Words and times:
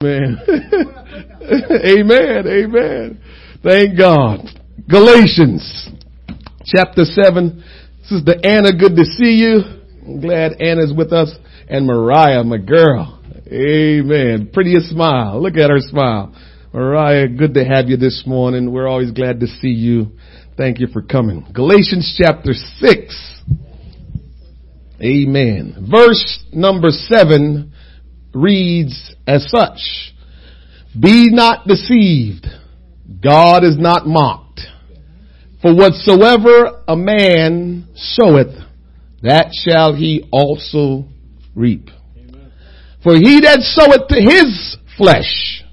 Amen. 0.00 0.38
amen. 1.42 2.46
Amen. 2.46 3.20
Thank 3.64 3.98
God. 3.98 4.46
Galatians 4.88 5.88
chapter 6.64 7.02
7. 7.02 7.64
This 8.02 8.12
is 8.12 8.24
the 8.24 8.38
Anna. 8.44 8.72
Good 8.78 8.94
to 8.94 9.04
see 9.04 9.38
you. 9.42 9.58
I'm 10.06 10.20
glad 10.20 10.52
Anna's 10.62 10.92
with 10.96 11.12
us. 11.12 11.34
And 11.66 11.84
Mariah, 11.84 12.44
my 12.44 12.58
girl. 12.58 13.20
Amen. 13.48 14.50
Prettiest 14.52 14.90
smile. 14.90 15.42
Look 15.42 15.56
at 15.56 15.68
her 15.68 15.80
smile. 15.80 16.32
Mariah, 16.72 17.26
good 17.26 17.54
to 17.54 17.64
have 17.64 17.88
you 17.88 17.96
this 17.96 18.22
morning. 18.24 18.70
We're 18.70 18.86
always 18.86 19.10
glad 19.10 19.40
to 19.40 19.48
see 19.48 19.66
you. 19.66 20.12
Thank 20.56 20.78
you 20.78 20.86
for 20.86 21.02
coming. 21.02 21.44
Galatians 21.52 22.16
chapter 22.22 22.52
6. 22.52 23.40
Amen. 25.02 25.88
Verse 25.90 26.44
number 26.52 26.90
7 26.90 27.72
reads 28.34 29.14
as 29.26 29.46
such. 29.50 30.14
Be 30.98 31.30
not 31.30 31.66
deceived. 31.66 32.46
God 33.22 33.64
is 33.64 33.76
not 33.78 34.06
mocked. 34.06 34.60
For 35.60 35.74
whatsoever 35.74 36.82
a 36.86 36.96
man 36.96 37.88
soweth, 37.94 38.54
that 39.22 39.50
shall 39.52 39.94
he 39.94 40.28
also 40.30 41.04
reap. 41.54 41.90
For 43.02 43.14
he 43.14 43.40
that 43.40 43.60
soweth 43.60 44.08
to 44.08 44.20
his 44.20 44.76
flesh 44.96 45.64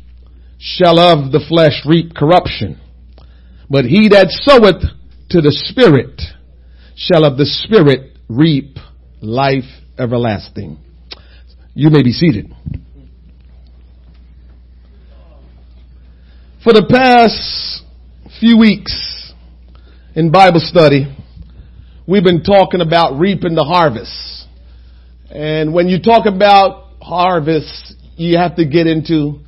shall 0.60 1.00
of 1.00 1.32
the 1.32 1.44
flesh 1.48 1.84
reap 1.86 2.16
corruption. 2.16 2.80
But 3.70 3.86
he 3.86 4.10
that 4.10 4.28
soweth 4.30 4.82
to 5.30 5.42
the 5.42 5.52
spirit 5.52 6.22
shall 6.96 7.26
of 7.26 7.38
the 7.38 7.46
spirit 7.46 8.18
reap 8.28 8.78
life 9.22 9.64
everlasting. 9.98 10.80
You 11.78 11.90
may 11.90 12.04
be 12.04 12.14
seated. 12.14 12.56
For 16.64 16.72
the 16.72 16.86
past 16.90 17.84
few 18.40 18.58
weeks 18.58 19.34
in 20.16 20.32
Bible 20.32 20.62
study, 20.62 21.14
we've 22.08 22.24
been 22.24 22.44
talking 22.44 22.80
about 22.80 23.20
reaping 23.20 23.56
the 23.56 23.66
harvest. 23.66 24.48
And 25.30 25.74
when 25.74 25.90
you 25.90 26.02
talk 26.02 26.26
about 26.26 26.94
harvest, 27.02 27.94
you 28.16 28.38
have 28.38 28.56
to 28.56 28.66
get 28.66 28.88
into 28.88 29.42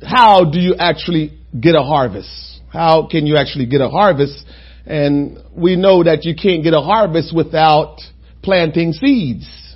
how 0.00 0.48
do 0.48 0.60
you 0.60 0.76
actually 0.78 1.40
get 1.60 1.74
a 1.74 1.82
harvest? 1.82 2.60
How 2.72 3.08
can 3.10 3.26
you 3.26 3.36
actually 3.36 3.66
get 3.66 3.80
a 3.80 3.88
harvest? 3.88 4.44
And 4.86 5.38
we 5.56 5.74
know 5.74 6.04
that 6.04 6.24
you 6.24 6.36
can't 6.40 6.62
get 6.62 6.72
a 6.72 6.80
harvest 6.80 7.34
without 7.34 7.98
planting 8.44 8.92
seeds. 8.92 9.67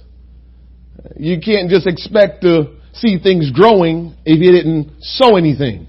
You 1.16 1.40
can't 1.40 1.68
just 1.68 1.86
expect 1.86 2.42
to 2.42 2.76
see 2.92 3.18
things 3.18 3.50
growing 3.50 4.14
if 4.24 4.40
you 4.40 4.52
didn't 4.52 5.02
sow 5.02 5.36
anything. 5.36 5.88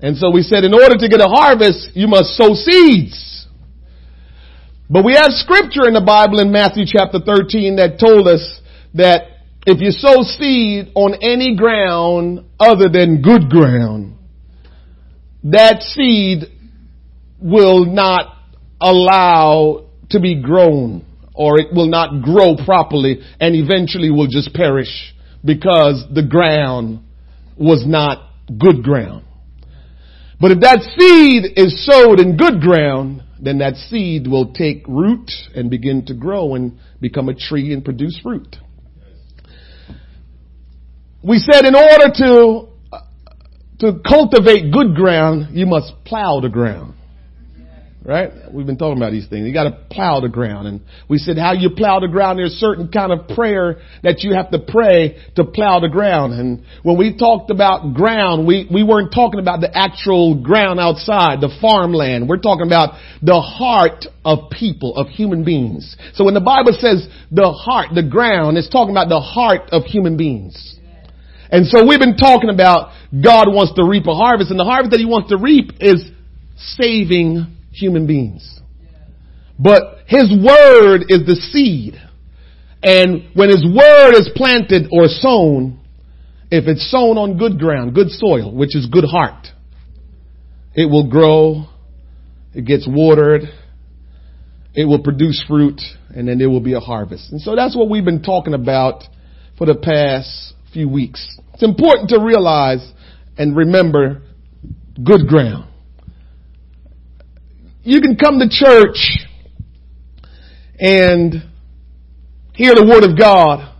And 0.00 0.16
so 0.16 0.30
we 0.30 0.42
said 0.42 0.64
in 0.64 0.74
order 0.74 0.96
to 0.96 1.08
get 1.08 1.20
a 1.20 1.28
harvest, 1.28 1.90
you 1.94 2.06
must 2.06 2.36
sow 2.36 2.54
seeds. 2.54 3.46
But 4.90 5.04
we 5.04 5.14
have 5.14 5.28
scripture 5.30 5.86
in 5.86 5.94
the 5.94 6.04
Bible 6.04 6.40
in 6.40 6.52
Matthew 6.52 6.84
chapter 6.86 7.18
13 7.18 7.76
that 7.76 7.98
told 7.98 8.26
us 8.28 8.60
that 8.94 9.22
if 9.66 9.80
you 9.80 9.90
sow 9.90 10.22
seed 10.22 10.92
on 10.94 11.14
any 11.20 11.56
ground 11.56 12.46
other 12.58 12.88
than 12.88 13.20
good 13.20 13.50
ground, 13.50 14.16
that 15.44 15.82
seed 15.82 16.44
will 17.40 17.84
not 17.84 18.34
allow 18.80 19.88
to 20.10 20.20
be 20.20 20.40
grown 20.40 21.04
or 21.38 21.56
it 21.60 21.72
will 21.72 21.86
not 21.86 22.20
grow 22.20 22.56
properly 22.56 23.20
and 23.38 23.54
eventually 23.54 24.10
will 24.10 24.26
just 24.26 24.52
perish 24.52 25.14
because 25.44 26.04
the 26.12 26.26
ground 26.28 26.98
was 27.56 27.84
not 27.86 28.28
good 28.58 28.82
ground. 28.82 29.24
But 30.40 30.50
if 30.50 30.60
that 30.60 30.80
seed 30.98 31.52
is 31.56 31.86
sowed 31.86 32.18
in 32.18 32.36
good 32.36 32.60
ground, 32.60 33.22
then 33.40 33.58
that 33.58 33.76
seed 33.76 34.26
will 34.26 34.52
take 34.52 34.86
root 34.88 35.30
and 35.54 35.70
begin 35.70 36.04
to 36.06 36.14
grow 36.14 36.56
and 36.56 36.76
become 37.00 37.28
a 37.28 37.34
tree 37.34 37.72
and 37.72 37.84
produce 37.84 38.18
fruit. 38.20 38.56
We 41.22 41.38
said 41.38 41.64
in 41.64 41.76
order 41.76 42.12
to, 42.14 42.68
uh, 42.92 43.00
to 43.80 44.00
cultivate 44.06 44.72
good 44.72 44.96
ground, 44.96 45.56
you 45.56 45.66
must 45.66 45.92
plow 46.04 46.40
the 46.40 46.48
ground 46.48 46.94
right? 48.04 48.30
We've 48.52 48.66
been 48.66 48.78
talking 48.78 48.96
about 48.96 49.12
these 49.12 49.26
things. 49.28 49.46
You 49.46 49.52
got 49.52 49.64
to 49.64 49.78
plow 49.90 50.20
the 50.20 50.28
ground. 50.28 50.68
And 50.68 50.80
we 51.08 51.18
said 51.18 51.36
how 51.36 51.52
you 51.52 51.70
plow 51.70 52.00
the 52.00 52.08
ground, 52.08 52.38
there's 52.38 52.52
certain 52.52 52.88
kind 52.88 53.12
of 53.12 53.28
prayer 53.28 53.80
that 54.02 54.20
you 54.20 54.34
have 54.34 54.50
to 54.50 54.58
pray 54.58 55.18
to 55.36 55.44
plow 55.44 55.80
the 55.80 55.88
ground. 55.88 56.32
And 56.32 56.64
when 56.82 56.96
we 56.96 57.16
talked 57.16 57.50
about 57.50 57.94
ground, 57.94 58.46
we, 58.46 58.68
we 58.72 58.82
weren't 58.82 59.12
talking 59.12 59.40
about 59.40 59.60
the 59.60 59.70
actual 59.76 60.40
ground 60.42 60.80
outside, 60.80 61.40
the 61.40 61.54
farmland. 61.60 62.28
We're 62.28 62.38
talking 62.38 62.66
about 62.66 62.94
the 63.20 63.40
heart 63.40 64.06
of 64.24 64.50
people, 64.50 64.96
of 64.96 65.08
human 65.08 65.44
beings. 65.44 65.96
So 66.14 66.24
when 66.24 66.34
the 66.34 66.40
Bible 66.40 66.76
says 66.78 67.06
the 67.30 67.50
heart, 67.50 67.88
the 67.94 68.08
ground, 68.08 68.56
it's 68.56 68.68
talking 68.68 68.92
about 68.92 69.08
the 69.08 69.20
heart 69.20 69.70
of 69.72 69.84
human 69.84 70.16
beings. 70.16 70.76
And 71.50 71.66
so 71.66 71.86
we've 71.86 72.00
been 72.00 72.16
talking 72.16 72.50
about 72.50 72.92
God 73.10 73.48
wants 73.48 73.72
to 73.74 73.84
reap 73.84 74.06
a 74.06 74.14
harvest 74.14 74.50
and 74.50 74.60
the 74.60 74.64
harvest 74.64 74.90
that 74.90 75.00
he 75.00 75.06
wants 75.06 75.30
to 75.30 75.38
reap 75.38 75.72
is 75.80 76.04
saving 76.76 77.57
human 77.78 78.06
beings. 78.06 78.60
But 79.58 79.98
His 80.06 80.30
Word 80.30 81.04
is 81.08 81.26
the 81.26 81.34
seed. 81.34 81.94
And 82.82 83.30
when 83.34 83.48
His 83.48 83.64
Word 83.64 84.12
is 84.14 84.30
planted 84.34 84.88
or 84.92 85.06
sown, 85.08 85.80
if 86.50 86.66
it's 86.66 86.90
sown 86.90 87.18
on 87.18 87.36
good 87.36 87.58
ground, 87.58 87.94
good 87.94 88.10
soil, 88.10 88.54
which 88.54 88.74
is 88.74 88.86
good 88.86 89.04
heart, 89.04 89.48
it 90.74 90.88
will 90.88 91.08
grow, 91.08 91.66
it 92.54 92.64
gets 92.64 92.86
watered, 92.88 93.42
it 94.74 94.84
will 94.84 95.02
produce 95.02 95.44
fruit, 95.46 95.80
and 96.14 96.28
then 96.28 96.38
there 96.38 96.48
will 96.48 96.60
be 96.60 96.74
a 96.74 96.80
harvest. 96.80 97.32
And 97.32 97.40
so 97.40 97.56
that's 97.56 97.76
what 97.76 97.90
we've 97.90 98.04
been 98.04 98.22
talking 98.22 98.54
about 98.54 99.02
for 99.56 99.66
the 99.66 99.74
past 99.74 100.54
few 100.72 100.88
weeks. 100.88 101.36
It's 101.54 101.62
important 101.62 102.10
to 102.10 102.20
realize 102.20 102.92
and 103.36 103.56
remember 103.56 104.22
good 105.02 105.26
ground. 105.26 105.67
You 107.88 108.02
can 108.02 108.16
come 108.16 108.38
to 108.38 108.50
church 108.50 108.98
and 110.78 111.32
hear 112.52 112.74
the 112.74 112.84
Word 112.84 113.02
of 113.02 113.18
God 113.18 113.74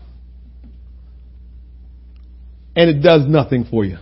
and 2.74 2.88
it 2.88 3.02
does 3.02 3.26
nothing 3.26 3.66
for 3.70 3.84
you. 3.84 3.98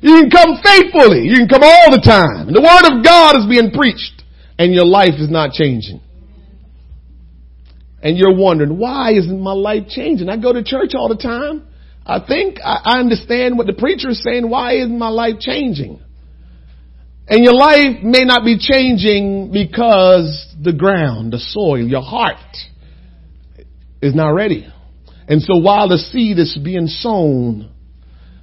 You 0.00 0.20
can 0.20 0.30
come 0.30 0.60
faithfully. 0.62 1.24
You 1.24 1.34
can 1.34 1.48
come 1.48 1.64
all 1.64 1.90
the 1.90 2.00
time. 2.00 2.52
The 2.52 2.62
Word 2.62 2.96
of 2.96 3.04
God 3.04 3.38
is 3.38 3.46
being 3.50 3.72
preached 3.72 4.22
and 4.56 4.72
your 4.72 4.86
life 4.86 5.18
is 5.18 5.28
not 5.28 5.50
changing. 5.50 6.00
And 8.04 8.16
you're 8.16 8.36
wondering, 8.36 8.78
why 8.78 9.14
isn't 9.14 9.40
my 9.40 9.52
life 9.52 9.88
changing? 9.88 10.28
I 10.28 10.36
go 10.36 10.52
to 10.52 10.62
church 10.62 10.92
all 10.94 11.08
the 11.08 11.20
time. 11.20 11.66
I 12.06 12.24
think 12.24 12.58
I 12.64 13.00
understand 13.00 13.58
what 13.58 13.66
the 13.66 13.72
preacher 13.72 14.10
is 14.10 14.22
saying. 14.22 14.48
Why 14.48 14.74
isn't 14.74 14.96
my 14.96 15.08
life 15.08 15.40
changing? 15.40 16.03
And 17.26 17.42
your 17.42 17.54
life 17.54 18.02
may 18.02 18.24
not 18.24 18.44
be 18.44 18.58
changing 18.58 19.50
because 19.50 20.54
the 20.62 20.72
ground, 20.72 21.32
the 21.32 21.38
soil, 21.38 21.78
your 21.78 22.02
heart 22.02 22.36
is 24.02 24.14
not 24.14 24.28
ready. 24.30 24.66
And 25.26 25.40
so 25.40 25.56
while 25.56 25.88
the 25.88 25.96
seed 25.96 26.38
is 26.38 26.58
being 26.62 26.86
sown, 26.86 27.72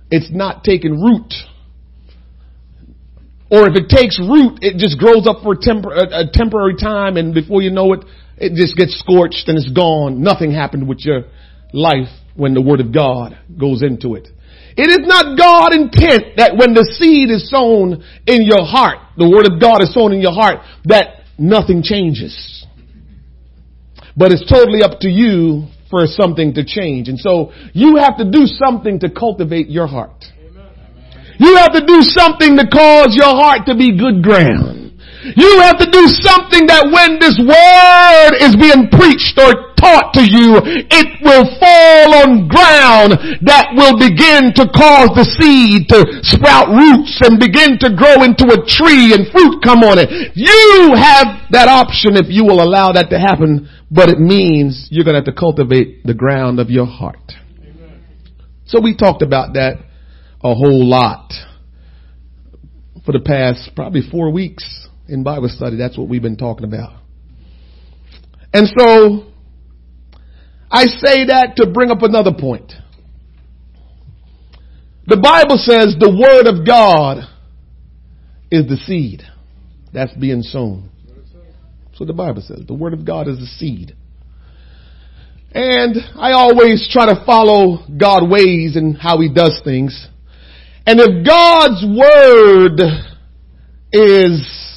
it's 0.09 0.31
not 0.31 0.63
taking 0.63 0.99
root. 0.99 1.31
Or 3.51 3.69
if 3.69 3.75
it 3.75 3.89
takes 3.89 4.19
root, 4.19 4.59
it 4.61 4.77
just 4.77 4.97
grows 4.97 5.27
up 5.27 5.43
for 5.43 5.53
a, 5.53 5.57
tempor- 5.57 5.95
a, 5.95 6.31
temporary 6.31 6.75
time 6.75 7.17
and 7.17 7.33
before 7.33 7.61
you 7.61 7.69
know 7.69 7.93
it, 7.93 8.05
it 8.37 8.53
just 8.55 8.75
gets 8.75 8.97
scorched 8.97 9.47
and 9.47 9.57
it's 9.57 9.71
gone. 9.71 10.23
Nothing 10.23 10.51
happened 10.51 10.87
with 10.87 10.99
your 11.01 11.25
life 11.73 12.09
when 12.35 12.53
the 12.55 12.61
Word 12.61 12.79
of 12.79 12.91
God 12.91 13.37
goes 13.59 13.83
into 13.83 14.15
it. 14.15 14.27
It 14.77 14.89
is 14.89 15.07
not 15.07 15.37
God 15.37 15.73
intent 15.73 16.37
that 16.37 16.55
when 16.55 16.73
the 16.73 16.87
seed 16.97 17.29
is 17.29 17.49
sown 17.49 18.03
in 18.25 18.43
your 18.43 18.63
heart, 18.63 18.99
the 19.17 19.29
word 19.29 19.45
of 19.45 19.59
God 19.59 19.83
is 19.83 19.93
sown 19.93 20.13
in 20.13 20.21
your 20.21 20.33
heart, 20.33 20.63
that 20.85 21.27
nothing 21.37 21.83
changes. 21.83 22.65
But 24.15 24.31
it's 24.31 24.47
totally 24.49 24.83
up 24.83 24.99
to 25.01 25.09
you 25.09 25.67
for 25.89 26.07
something 26.07 26.53
to 26.55 26.63
change. 26.63 27.09
And 27.09 27.19
so 27.19 27.51
you 27.73 27.97
have 27.97 28.17
to 28.17 28.29
do 28.29 28.47
something 28.47 28.99
to 29.01 29.09
cultivate 29.09 29.67
your 29.67 29.87
heart. 29.87 30.23
You 31.37 31.55
have 31.57 31.73
to 31.73 31.85
do 31.85 32.01
something 32.01 32.55
to 32.57 32.67
cause 32.67 33.15
your 33.15 33.33
heart 33.35 33.65
to 33.65 33.75
be 33.75 33.97
good 33.97 34.23
ground. 34.23 34.80
You 35.21 35.61
have 35.61 35.77
to 35.77 35.85
do 35.85 36.09
something 36.09 36.65
that 36.65 36.89
when 36.89 37.21
this 37.21 37.37
word 37.37 38.33
is 38.41 38.57
being 38.57 38.89
preached 38.89 39.37
or 39.37 39.71
taught 39.77 40.13
to 40.17 40.23
you, 40.25 40.57
it 40.61 41.09
will 41.21 41.45
fall 41.61 42.07
on 42.25 42.49
ground 42.49 43.17
that 43.45 43.73
will 43.77 43.97
begin 44.01 44.53
to 44.57 44.65
cause 44.69 45.13
the 45.13 45.25
seed 45.25 45.89
to 45.89 46.21
sprout 46.25 46.69
roots 46.73 47.21
and 47.21 47.41
begin 47.41 47.77
to 47.81 47.93
grow 47.93 48.25
into 48.25 48.49
a 48.49 48.61
tree 48.65 49.13
and 49.13 49.29
fruit 49.29 49.61
come 49.61 49.85
on 49.85 49.97
it. 50.01 50.09
You 50.33 50.93
have 50.97 51.49
that 51.53 51.69
option 51.69 52.17
if 52.17 52.29
you 52.29 52.45
will 52.45 52.61
allow 52.61 52.93
that 52.93 53.09
to 53.09 53.19
happen, 53.19 53.69
but 53.89 54.09
it 54.09 54.17
means 54.17 54.87
you're 54.89 55.05
going 55.05 55.17
to 55.17 55.25
have 55.25 55.33
to 55.33 55.37
cultivate 55.37 56.05
the 56.05 56.13
ground 56.13 56.59
of 56.59 56.69
your 56.69 56.85
heart. 56.85 57.33
So 58.65 58.79
we 58.79 58.95
talked 58.95 59.21
about 59.21 59.53
that 59.53 59.77
a 60.43 60.53
whole 60.55 60.85
lot 60.85 61.33
for 63.05 63.11
the 63.11 63.19
past 63.19 63.71
probably 63.75 64.01
four 64.01 64.31
weeks 64.31 64.87
in 65.07 65.23
Bible 65.23 65.49
study. 65.49 65.77
That's 65.77 65.97
what 65.97 66.07
we've 66.07 66.21
been 66.21 66.37
talking 66.37 66.65
about. 66.65 67.01
And 68.53 68.67
so 68.67 69.31
I 70.69 70.85
say 70.85 71.25
that 71.27 71.53
to 71.57 71.69
bring 71.69 71.91
up 71.91 72.01
another 72.01 72.31
point. 72.33 72.73
The 75.07 75.17
Bible 75.17 75.57
says 75.57 75.95
the 75.99 76.09
Word 76.09 76.47
of 76.47 76.65
God 76.65 77.27
is 78.51 78.67
the 78.67 78.77
seed 78.77 79.23
that's 79.93 80.13
being 80.13 80.41
sown. 80.41 80.89
So 81.95 82.05
the 82.05 82.13
Bible 82.13 82.41
says 82.41 82.61
the 82.67 82.73
Word 82.73 82.93
of 82.93 83.05
God 83.05 83.27
is 83.27 83.39
the 83.39 83.45
seed. 83.45 83.95
And 85.53 85.97
I 86.15 86.31
always 86.31 86.87
try 86.89 87.07
to 87.07 87.25
follow 87.25 87.85
God's 87.97 88.31
ways 88.31 88.77
and 88.77 88.97
how 88.97 89.19
He 89.19 89.33
does 89.33 89.59
things. 89.65 90.07
And 90.85 90.99
if 90.99 91.25
God's 91.25 91.83
Word 91.85 92.79
is 93.91 94.70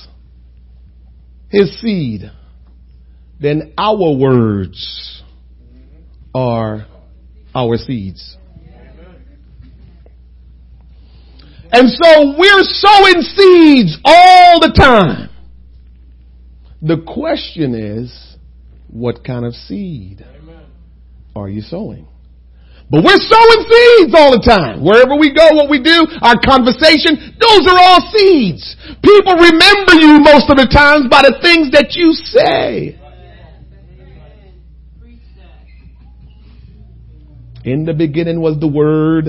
His 1.55 1.81
seed, 1.81 2.33
then 3.39 3.75
our 3.79 4.17
words 4.19 5.23
are 6.35 6.85
our 7.55 7.77
seeds. 7.77 8.37
And 11.71 11.89
so 11.91 12.35
we're 12.37 12.65
sowing 12.65 13.23
seeds 13.23 13.99
all 14.05 14.59
the 14.63 14.73
time. 14.77 15.31
The 16.83 17.01
question 17.07 17.77
is, 17.77 18.37
what 18.89 19.23
kind 19.23 19.45
of 19.45 19.55
seed 19.55 20.27
are 21.37 21.49
you 21.49 21.61
sowing? 21.61 22.09
But 22.95 23.03
we're 23.03 23.27
sowing 23.27 23.61
seeds 23.67 24.15
all 24.15 24.31
the 24.31 24.45
time. 24.47 24.79
Wherever 24.79 25.19
we 25.19 25.35
go, 25.35 25.51
what 25.59 25.67
we 25.67 25.83
do, 25.83 26.07
our 26.23 26.39
conversation, 26.39 27.35
those 27.43 27.67
are 27.67 27.75
all 27.75 27.99
seeds. 28.15 28.63
People 29.03 29.35
remember 29.35 29.99
you 29.99 30.23
most 30.23 30.47
of 30.47 30.55
the 30.55 30.71
times 30.71 31.11
by 31.11 31.27
the 31.27 31.35
things 31.43 31.75
that 31.75 31.99
you 31.99 32.15
say. 32.15 32.95
In 37.65 37.85
the 37.85 37.95
beginning 37.95 38.41
was 38.41 38.61
the 38.61 38.69
Word, 38.69 39.27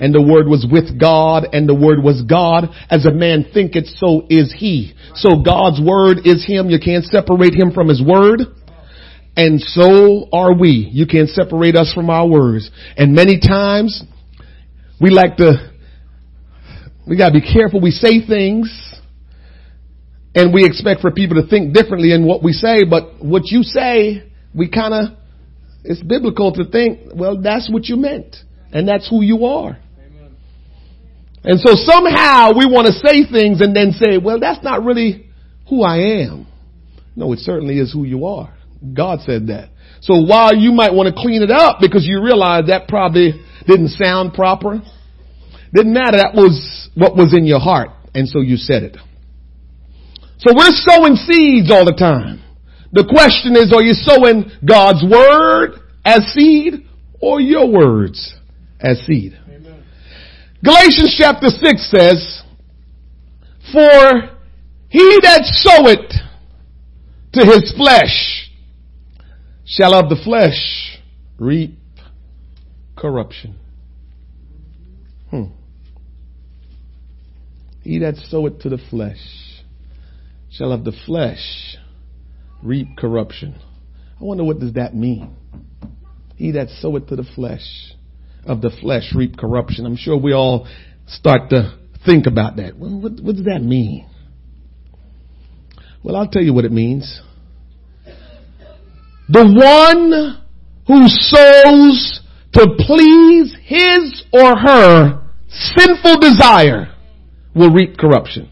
and 0.00 0.12
the 0.12 0.20
Word 0.20 0.48
was 0.48 0.66
with 0.66 0.98
God, 0.98 1.46
and 1.52 1.68
the 1.68 1.74
Word 1.74 2.02
was 2.02 2.22
God. 2.22 2.66
As 2.90 3.06
a 3.06 3.12
man 3.12 3.46
thinketh, 3.54 3.86
so 3.94 4.26
is 4.28 4.52
he. 4.58 4.92
So 5.14 5.38
God's 5.38 5.80
Word 5.80 6.26
is 6.26 6.44
Him. 6.44 6.68
You 6.68 6.80
can't 6.80 7.04
separate 7.04 7.54
Him 7.54 7.70
from 7.70 7.86
His 7.86 8.02
Word. 8.02 8.40
And 9.36 9.60
so 9.60 10.28
are 10.32 10.54
we. 10.54 10.88
You 10.92 11.06
can't 11.06 11.28
separate 11.28 11.76
us 11.76 11.92
from 11.92 12.08
our 12.08 12.26
words. 12.26 12.70
And 12.96 13.14
many 13.14 13.40
times, 13.40 14.02
we 15.00 15.10
like 15.10 15.36
to, 15.38 15.72
we 17.06 17.16
gotta 17.16 17.32
be 17.32 17.40
careful. 17.40 17.80
We 17.80 17.90
say 17.90 18.24
things, 18.24 18.70
and 20.34 20.54
we 20.54 20.64
expect 20.64 21.00
for 21.00 21.10
people 21.10 21.42
to 21.42 21.48
think 21.48 21.74
differently 21.74 22.12
in 22.12 22.26
what 22.26 22.42
we 22.42 22.52
say, 22.52 22.84
but 22.88 23.24
what 23.24 23.42
you 23.46 23.62
say, 23.62 24.30
we 24.54 24.68
kinda 24.68 25.18
it's 25.84 26.02
biblical 26.02 26.52
to 26.54 26.64
think, 26.64 27.00
well, 27.14 27.40
that's 27.40 27.70
what 27.70 27.84
you 27.84 27.96
meant. 27.96 28.36
And 28.72 28.88
that's 28.88 29.08
who 29.08 29.22
you 29.22 29.44
are. 29.44 29.78
Amen. 29.98 30.36
And 31.44 31.60
so 31.60 31.74
somehow 31.74 32.52
we 32.56 32.64
want 32.64 32.86
to 32.86 32.92
say 32.94 33.30
things 33.30 33.60
and 33.60 33.76
then 33.76 33.92
say, 33.92 34.16
well, 34.16 34.40
that's 34.40 34.64
not 34.64 34.82
really 34.82 35.26
who 35.68 35.82
I 35.82 36.24
am. 36.24 36.46
No, 37.14 37.32
it 37.34 37.40
certainly 37.40 37.78
is 37.78 37.92
who 37.92 38.04
you 38.04 38.24
are. 38.24 38.52
God 38.92 39.20
said 39.20 39.46
that. 39.48 39.70
So 40.00 40.20
while 40.20 40.54
you 40.54 40.72
might 40.72 40.92
want 40.92 41.08
to 41.08 41.14
clean 41.18 41.42
it 41.42 41.50
up 41.50 41.78
because 41.80 42.04
you 42.04 42.22
realize 42.22 42.66
that 42.66 42.88
probably 42.88 43.42
didn't 43.66 43.88
sound 43.88 44.34
proper, 44.34 44.82
didn't 45.72 45.94
matter. 45.94 46.18
That 46.18 46.34
was 46.34 46.90
what 46.94 47.16
was 47.16 47.34
in 47.34 47.46
your 47.46 47.60
heart. 47.60 47.88
And 48.14 48.28
so 48.28 48.40
you 48.40 48.56
said 48.56 48.82
it. 48.82 48.96
So 50.38 50.52
we're 50.54 50.70
sowing 50.72 51.16
seeds 51.16 51.70
all 51.70 51.84
the 51.84 51.96
time. 51.98 52.42
The 52.92 53.04
question 53.08 53.56
is, 53.56 53.72
are 53.72 53.82
you 53.82 53.94
sowing 53.94 54.50
God's 54.64 55.02
word 55.02 55.80
as 56.04 56.20
seed 56.32 56.86
or 57.20 57.40
your 57.40 57.66
words 57.66 58.34
as 58.78 59.00
seed? 59.06 59.36
Amen. 59.48 59.82
Galatians 60.62 61.16
chapter 61.18 61.48
6 61.48 61.90
says, 61.90 62.42
For 63.72 64.30
he 64.90 65.18
that 65.22 65.42
soweth 65.44 66.12
to 67.32 67.44
his 67.44 67.72
flesh 67.76 68.43
shall 69.64 69.94
of 69.94 70.08
the 70.08 70.16
flesh 70.22 70.98
reap 71.38 71.78
corruption. 72.96 73.56
Hmm. 75.30 75.44
He 77.82 77.98
that 77.98 78.16
soweth 78.16 78.60
to 78.60 78.68
the 78.68 78.78
flesh 78.90 79.18
shall 80.50 80.72
of 80.72 80.84
the 80.84 80.92
flesh 81.06 81.76
reap 82.62 82.96
corruption. 82.96 83.56
I 84.20 84.24
wonder 84.24 84.44
what 84.44 84.60
does 84.60 84.74
that 84.74 84.94
mean? 84.94 85.36
He 86.36 86.52
that 86.52 86.68
soweth 86.80 87.08
to 87.08 87.16
the 87.16 87.24
flesh, 87.34 87.94
of 88.44 88.60
the 88.60 88.70
flesh 88.70 89.12
reap 89.14 89.36
corruption. 89.36 89.86
I'm 89.86 89.96
sure 89.96 90.16
we 90.16 90.32
all 90.32 90.66
start 91.06 91.50
to 91.50 91.78
think 92.06 92.26
about 92.26 92.56
that. 92.56 92.76
Well, 92.76 93.00
what, 93.00 93.12
what 93.20 93.36
does 93.36 93.44
that 93.44 93.60
mean? 93.62 94.08
Well, 96.02 96.16
I'll 96.16 96.28
tell 96.28 96.42
you 96.42 96.52
what 96.52 96.64
it 96.64 96.72
means. 96.72 97.20
The 99.28 99.44
one 99.44 100.42
who 100.86 101.08
sows 101.08 102.20
to 102.52 102.68
please 102.78 103.56
his 103.64 104.22
or 104.32 104.56
her 104.56 105.22
sinful 105.48 106.18
desire 106.18 106.94
will 107.54 107.70
reap 107.70 107.96
corruption. 107.96 108.50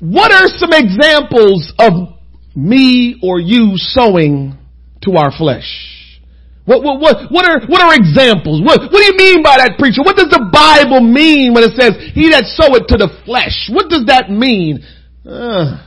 What 0.00 0.32
are 0.32 0.48
some 0.58 0.72
examples 0.72 1.72
of 1.78 2.18
me 2.54 3.20
or 3.22 3.40
you 3.40 3.72
sowing 3.76 4.58
to 5.02 5.12
our 5.16 5.32
flesh? 5.32 6.18
What, 6.64 6.82
what, 6.82 7.00
what, 7.00 7.32
what 7.32 7.48
are, 7.48 7.66
what 7.66 7.80
are 7.80 7.94
examples? 7.94 8.60
What, 8.62 8.80
what 8.82 8.92
do 8.92 9.04
you 9.04 9.16
mean 9.16 9.42
by 9.42 9.56
that 9.58 9.78
preacher? 9.78 10.02
What 10.02 10.16
does 10.16 10.28
the 10.28 10.48
Bible 10.52 11.00
mean 11.00 11.54
when 11.54 11.64
it 11.64 11.72
says, 11.74 11.96
he 12.14 12.30
that 12.30 12.44
soweth 12.44 12.86
to 12.88 12.96
the 12.96 13.08
flesh? 13.24 13.68
What 13.72 13.88
does 13.88 14.04
that 14.06 14.30
mean? 14.30 14.84
Uh, 15.26 15.82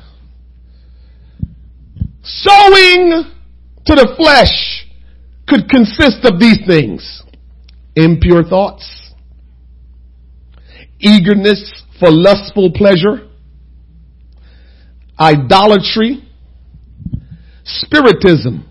sowing 2.25 3.23
to 3.85 3.95
the 3.95 4.13
flesh 4.17 4.87
could 5.47 5.69
consist 5.69 6.25
of 6.25 6.39
these 6.39 6.59
things. 6.65 7.23
Impure 7.95 8.43
thoughts, 8.43 9.13
eagerness 10.99 11.83
for 11.99 12.09
lustful 12.11 12.71
pleasure, 12.73 13.29
idolatry, 15.19 16.21
spiritism, 17.63 18.69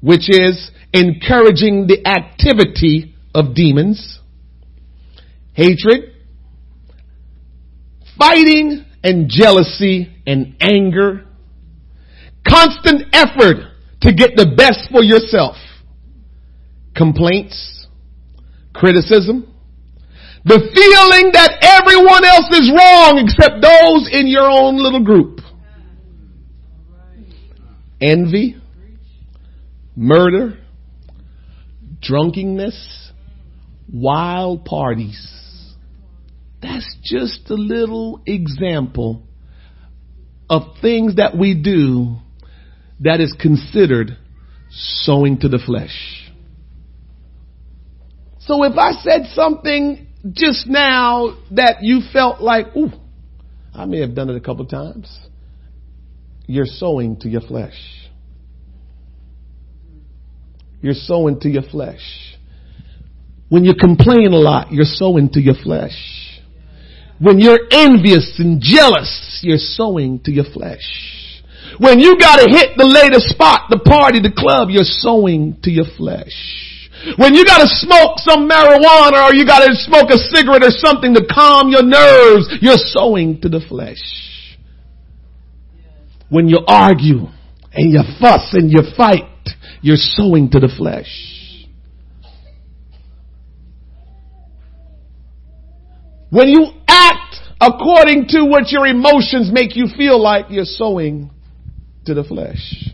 which 0.00 0.30
is 0.30 0.70
encouraging 0.94 1.86
the 1.86 2.06
activity 2.06 3.14
of 3.34 3.54
demons, 3.54 4.20
hatred, 5.52 6.14
fighting 8.18 8.84
and 9.02 9.28
jealousy 9.28 10.14
and 10.26 10.56
anger, 10.60 11.26
constant 12.46 13.04
effort 13.12 13.56
to 14.02 14.12
get 14.12 14.36
the 14.36 14.54
best 14.56 14.90
for 14.90 15.02
yourself, 15.02 15.56
complaints, 16.94 17.86
criticism, 18.74 19.48
the 20.44 20.58
feeling 20.58 21.30
that 21.32 21.58
everyone 21.62 22.24
else 22.24 22.50
is 22.50 22.68
wrong 22.68 23.22
except 23.22 23.62
those 23.62 24.08
in 24.12 24.26
your 24.26 24.50
own 24.50 24.76
little 24.76 25.04
group 25.04 25.40
envy, 28.02 28.56
murder, 29.94 30.58
drunkenness, 32.00 33.12
wild 33.92 34.64
parties. 34.64 35.74
That's 36.60 36.96
just 37.02 37.48
a 37.50 37.54
little 37.54 38.20
example 38.26 39.22
of 40.50 40.62
things 40.80 41.16
that 41.16 41.36
we 41.36 41.54
do 41.54 42.16
that 43.02 43.20
is 43.20 43.34
considered 43.38 44.16
sowing 44.70 45.38
to 45.40 45.48
the 45.48 45.58
flesh. 45.58 46.30
So 48.40 48.64
if 48.64 48.76
I 48.76 48.92
said 48.92 49.26
something 49.34 50.06
just 50.32 50.66
now 50.66 51.36
that 51.52 51.82
you 51.82 52.00
felt 52.12 52.40
like, 52.40 52.76
ooh, 52.76 52.90
I 53.74 53.84
may 53.86 54.00
have 54.00 54.14
done 54.14 54.30
it 54.30 54.36
a 54.36 54.40
couple 54.40 54.66
times 54.66 55.28
you're 56.46 56.66
sowing 56.66 57.16
to 57.20 57.28
your 57.28 57.40
flesh. 57.40 57.78
You're 60.80 60.94
sowing 60.94 61.40
to 61.40 61.48
your 61.48 61.62
flesh. 61.62 62.36
When 63.48 63.64
you 63.64 63.74
complain 63.74 64.32
a 64.32 64.36
lot, 64.36 64.72
you're 64.72 64.84
sowing 64.84 65.30
to 65.30 65.40
your 65.40 65.54
flesh. 65.54 66.40
When 67.20 67.38
you're 67.38 67.60
envious 67.70 68.36
and 68.38 68.60
jealous, 68.60 69.40
you're 69.42 69.58
sowing 69.58 70.20
to 70.24 70.32
your 70.32 70.44
flesh. 70.44 71.21
When 71.78 72.00
you 72.00 72.18
gotta 72.18 72.50
hit 72.50 72.76
the 72.76 72.84
latest 72.84 73.30
spot, 73.30 73.70
the 73.70 73.78
party, 73.78 74.20
the 74.20 74.32
club, 74.32 74.68
you're 74.70 74.84
sowing 74.84 75.58
to 75.62 75.70
your 75.70 75.86
flesh. 75.96 76.78
When 77.16 77.34
you 77.34 77.44
gotta 77.44 77.66
smoke 77.66 78.18
some 78.18 78.48
marijuana 78.48 79.26
or 79.26 79.34
you 79.34 79.44
gotta 79.44 79.74
smoke 79.74 80.10
a 80.10 80.18
cigarette 80.18 80.62
or 80.62 80.70
something 80.70 81.14
to 81.14 81.24
calm 81.26 81.68
your 81.68 81.82
nerves, 81.82 82.46
you're 82.60 82.78
sowing 82.78 83.40
to 83.40 83.48
the 83.48 83.60
flesh. 83.68 83.98
When 86.28 86.48
you 86.48 86.60
argue 86.66 87.26
and 87.72 87.90
you 87.90 88.00
fuss 88.20 88.54
and 88.54 88.70
you 88.70 88.80
fight, 88.96 89.24
you're 89.80 89.96
sowing 89.96 90.50
to 90.50 90.60
the 90.60 90.68
flesh. 90.68 91.10
When 96.30 96.48
you 96.48 96.68
act 96.86 97.36
according 97.60 98.28
to 98.28 98.44
what 98.44 98.70
your 98.70 98.86
emotions 98.86 99.50
make 99.52 99.76
you 99.76 99.86
feel 99.96 100.22
like, 100.22 100.46
you're 100.50 100.64
sowing 100.64 101.31
to 102.06 102.14
the 102.14 102.24
flesh. 102.24 102.90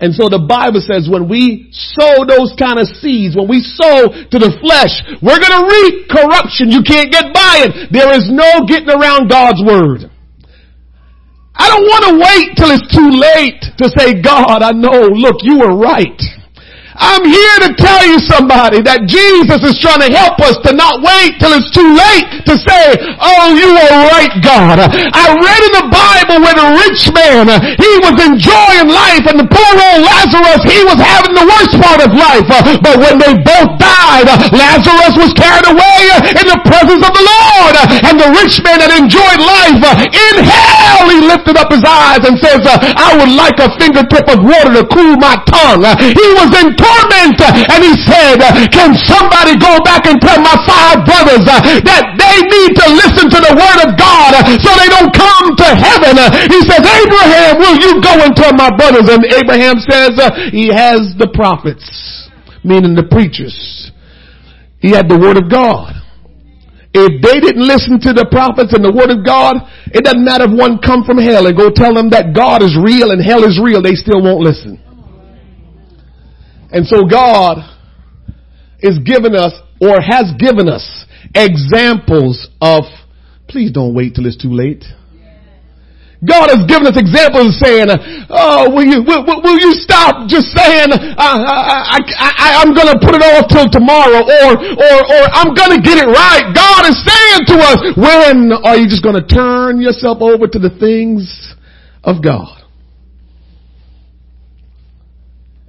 And 0.00 0.12
so 0.12 0.28
the 0.28 0.42
Bible 0.42 0.82
says 0.82 1.06
when 1.06 1.30
we 1.30 1.70
sow 1.70 2.26
those 2.26 2.52
kind 2.58 2.82
of 2.82 2.90
seeds, 2.98 3.38
when 3.38 3.46
we 3.46 3.62
sow 3.62 4.10
to 4.10 4.38
the 4.42 4.52
flesh, 4.58 5.00
we're 5.22 5.38
gonna 5.38 5.64
reap 5.64 6.10
corruption. 6.10 6.68
You 6.68 6.82
can't 6.82 7.14
get 7.14 7.30
by 7.32 7.70
it. 7.70 7.94
There 7.94 8.10
is 8.12 8.26
no 8.28 8.66
getting 8.66 8.90
around 8.90 9.30
God's 9.30 9.62
word. 9.62 10.10
I 11.54 11.70
don't 11.70 11.86
want 11.86 12.04
to 12.10 12.14
wait 12.18 12.46
till 12.58 12.74
it's 12.74 12.90
too 12.90 13.10
late 13.14 13.62
to 13.78 13.86
say, 13.94 14.20
God, 14.20 14.60
I 14.60 14.72
know, 14.72 15.06
look, 15.06 15.38
you 15.46 15.62
were 15.62 15.78
right. 15.78 16.18
I'm 16.94 17.26
here 17.26 17.58
to 17.66 17.70
tell 17.74 18.06
you 18.06 18.22
somebody 18.22 18.78
that 18.86 19.10
Jesus 19.10 19.58
is 19.66 19.74
trying 19.82 19.98
to 20.06 20.10
help 20.14 20.38
us 20.46 20.62
to 20.62 20.70
not 20.70 21.02
wait 21.02 21.42
till 21.42 21.50
it's 21.50 21.70
too 21.74 21.90
late 21.90 22.46
to 22.46 22.54
say, 22.54 22.84
oh, 23.18 23.50
you 23.50 23.66
are 23.74 23.94
right, 24.14 24.30
God. 24.38 24.78
I 24.78 25.24
read 25.34 25.62
in 25.66 25.74
the 25.74 25.88
Bible 25.90 26.38
where 26.38 26.54
the 26.54 26.70
rich 26.86 27.02
man, 27.10 27.50
he 27.50 27.92
was 27.98 28.14
enjoying 28.22 28.88
life 28.94 29.26
and 29.26 29.42
the 29.42 29.48
poor 29.50 29.72
old 29.74 30.06
Lazarus, 30.06 30.62
he 30.70 30.86
was 30.86 30.98
having 31.02 31.34
the 31.34 31.42
worst 31.42 31.74
part 31.82 31.98
of 31.98 32.14
life. 32.14 32.46
But 32.78 33.02
when 33.02 33.18
they 33.18 33.42
both 33.42 33.74
died, 33.74 34.30
Lazarus 34.54 35.18
was 35.18 35.34
carried 35.34 35.66
away 35.66 36.00
in 36.38 36.46
the 36.46 36.60
presence 36.62 37.02
of 37.02 37.10
the 37.10 37.26
Lord. 37.26 37.74
And 38.06 38.14
the 38.22 38.30
rich 38.38 38.62
man 38.62 38.78
that 38.78 38.94
enjoyed 38.94 39.40
life 39.42 39.82
in 40.14 40.34
hell, 40.46 41.10
he 41.10 41.18
lifted 41.26 41.58
up 41.58 41.74
his 41.74 41.82
eyes 41.82 42.22
and 42.22 42.38
says, 42.38 42.62
I 42.70 43.18
would 43.18 43.34
like 43.34 43.58
a 43.58 43.66
fingertip 43.82 44.30
of 44.30 44.46
water 44.46 44.78
to 44.78 44.86
cool 44.94 45.18
my 45.18 45.42
tongue. 45.50 45.82
He 45.98 46.28
was 46.38 46.54
in 46.62 46.78
torment. 46.84 47.40
And 47.40 47.80
he 47.80 47.94
said, 48.04 48.44
can 48.68 48.92
somebody 49.08 49.56
go 49.56 49.80
back 49.80 50.04
and 50.04 50.20
tell 50.20 50.36
my 50.44 50.56
five 50.68 51.00
brothers 51.08 51.44
uh, 51.48 51.60
that 51.88 52.04
they 52.20 52.36
need 52.44 52.72
to 52.76 52.86
listen 52.92 53.32
to 53.32 53.40
the 53.40 53.54
word 53.56 53.78
of 53.88 53.96
God 53.96 54.36
so 54.60 54.70
they 54.76 54.90
don't 54.92 55.12
come 55.16 55.56
to 55.56 55.68
heaven? 55.72 56.20
He 56.52 56.60
says, 56.68 56.84
Abraham, 56.84 57.56
will 57.56 57.76
you 57.80 58.00
go 58.04 58.12
and 58.20 58.36
tell 58.36 58.52
my 58.52 58.68
brothers? 58.76 59.08
And 59.08 59.24
Abraham 59.32 59.80
says, 59.80 60.12
uh, 60.20 60.52
he 60.52 60.68
has 60.68 61.16
the 61.16 61.30
prophets, 61.32 61.84
meaning 62.62 62.94
the 62.94 63.08
preachers. 63.08 63.56
He 64.84 64.92
had 64.92 65.08
the 65.08 65.16
word 65.16 65.40
of 65.40 65.48
God. 65.48 65.96
If 66.94 67.18
they 67.24 67.40
didn't 67.40 67.66
listen 67.66 67.98
to 68.06 68.12
the 68.14 68.28
prophets 68.30 68.70
and 68.70 68.84
the 68.84 68.92
word 68.92 69.10
of 69.10 69.26
God, 69.26 69.66
it 69.90 70.04
doesn't 70.04 70.22
matter 70.22 70.46
if 70.46 70.54
one 70.54 70.78
come 70.78 71.02
from 71.02 71.18
hell 71.18 71.48
and 71.48 71.56
go 71.56 71.66
tell 71.74 71.90
them 71.90 72.10
that 72.14 72.30
God 72.36 72.62
is 72.62 72.78
real 72.78 73.10
and 73.10 73.18
hell 73.18 73.42
is 73.42 73.58
real, 73.58 73.82
they 73.82 73.98
still 73.98 74.22
won't 74.22 74.44
listen. 74.44 74.83
And 76.74 76.84
so 76.84 77.06
God 77.06 77.62
is 78.80 78.98
giving 78.98 79.38
us 79.38 79.54
or 79.80 80.02
has 80.02 80.34
given 80.42 80.68
us 80.68 81.06
examples 81.30 82.50
of, 82.60 82.82
please 83.46 83.70
don't 83.70 83.94
wait 83.94 84.16
till 84.16 84.26
it's 84.26 84.36
too 84.36 84.50
late. 84.50 84.82
God 86.26 86.50
has 86.50 86.66
given 86.66 86.90
us 86.90 86.98
examples 86.98 87.54
of 87.54 87.56
saying, 87.62 87.86
oh, 88.26 88.74
will 88.74 88.82
you, 88.82 89.06
will, 89.06 89.22
will 89.22 89.60
you 89.60 89.76
stop 89.78 90.26
just 90.26 90.50
saying, 90.50 90.90
uh, 90.90 91.14
I, 91.14 92.00
I, 92.02 92.50
am 92.66 92.74
going 92.74 92.90
to 92.90 92.98
put 92.98 93.14
it 93.14 93.22
off 93.22 93.46
till 93.46 93.70
tomorrow 93.70 94.24
or, 94.24 94.58
or, 94.58 94.96
or 94.98 95.22
I'm 95.30 95.54
going 95.54 95.78
to 95.78 95.82
get 95.84 96.02
it 96.02 96.10
right. 96.10 96.50
God 96.50 96.90
is 96.90 96.98
saying 97.06 97.54
to 97.54 97.56
us, 97.62 97.78
when 97.94 98.50
are 98.50 98.74
you 98.74 98.88
just 98.88 99.04
going 99.04 99.20
to 99.20 99.26
turn 99.26 99.80
yourself 99.80 100.18
over 100.22 100.48
to 100.48 100.58
the 100.58 100.74
things 100.80 101.54
of 102.02 102.24
God? 102.24 102.63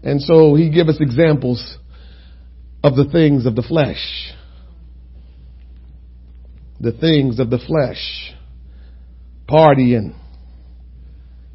And 0.05 0.21
so 0.21 0.55
he 0.55 0.69
give 0.69 0.87
us 0.87 1.01
examples 1.01 1.77
of 2.83 2.95
the 2.95 3.05
things 3.11 3.47
of 3.47 3.55
the 3.55 3.63
flesh. 3.63 4.31
The 6.79 6.91
things 6.91 7.39
of 7.39 7.49
the 7.49 7.57
flesh. 7.57 8.31
Partying. 9.49 10.13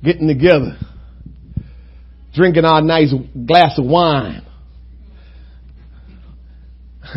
Getting 0.02 0.26
together. 0.26 0.76
Drinking 2.35 2.64
our 2.64 2.83
nice 2.83 3.14
glass 3.47 3.78
of 3.78 3.87
wine. 3.87 4.45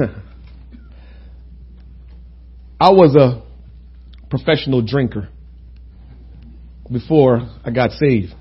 I 2.79 2.91
was 2.91 3.15
a 3.15 3.41
professional 4.29 4.83
drinker 4.83 5.29
before 6.91 7.49
I 7.65 7.71
got 7.71 7.91
saved. 7.91 8.35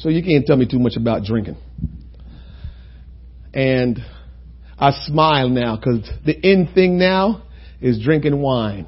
So 0.00 0.08
you 0.08 0.22
can't 0.22 0.46
tell 0.46 0.56
me 0.56 0.66
too 0.66 0.78
much 0.78 0.96
about 0.96 1.24
drinking. 1.24 1.56
And 3.52 3.98
I 4.78 4.92
smile 4.92 5.50
now 5.50 5.76
because 5.76 6.10
the 6.24 6.34
end 6.42 6.70
thing 6.74 6.98
now 6.98 7.42
is 7.82 8.02
drinking 8.02 8.40
wine. 8.40 8.86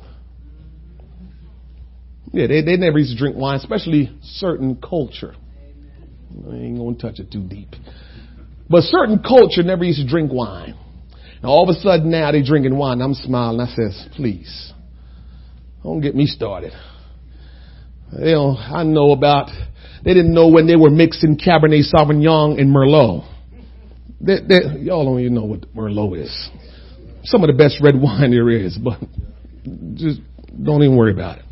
Yeah, 2.33 2.47
they, 2.47 2.63
they 2.63 2.79
never 2.79 2.99
used 2.99 3.13
to 3.13 3.19
drink 3.19 3.37
wine, 3.37 3.57
especially 3.57 4.11
certain 4.23 4.77
culture. 4.77 5.35
I 6.51 6.55
ain't 6.55 6.79
gonna 6.79 6.97
touch 6.97 7.21
it 7.21 7.31
too 7.31 7.47
deep. 7.47 7.69
But 8.71 8.85
certain 8.85 9.23
culture 9.23 9.63
never 9.63 9.85
used 9.85 10.01
to 10.01 10.09
drink 10.09 10.33
wine. 10.33 10.79
Now 11.43 11.51
all 11.51 11.69
of 11.69 11.77
a 11.77 11.79
sudden 11.79 12.11
now 12.11 12.33
they 12.33 12.43
drinking 12.43 12.75
wine. 12.75 13.03
I'm 13.03 13.13
smiling. 13.13 13.61
I 13.61 13.67
says, 13.67 14.09
please, 14.17 14.73
don't 15.83 16.01
get 16.01 16.15
me 16.15 16.25
started. 16.25 16.73
You 18.13 18.33
know, 18.33 18.57
I 18.57 18.83
know 18.83 19.11
about 19.11 19.51
they 20.05 20.15
didn't 20.15 20.35
know 20.35 20.49
when 20.49 20.67
they 20.67 20.77
were 20.77 20.91
mixing 20.91 21.39
Cabernet 21.39 21.85
Sauvignon 21.93 22.61
and 22.61 22.75
Merlot. 22.75 23.29
They, 24.21 24.39
they, 24.47 24.81
y'all 24.81 25.05
don't 25.05 25.21
even 25.21 25.35
know 25.35 25.45
what 25.45 25.73
Merlot 25.75 26.23
is. 26.23 26.51
Some 27.25 27.43
of 27.43 27.49
the 27.49 27.55
best 27.55 27.81
red 27.83 27.95
wine 28.01 28.31
there 28.31 28.51
is, 28.51 28.79
but 28.79 28.99
just 29.95 30.21
don't 30.63 30.83
even 30.83 30.97
worry 30.97 31.13
about 31.13 31.39
it. 31.39 31.45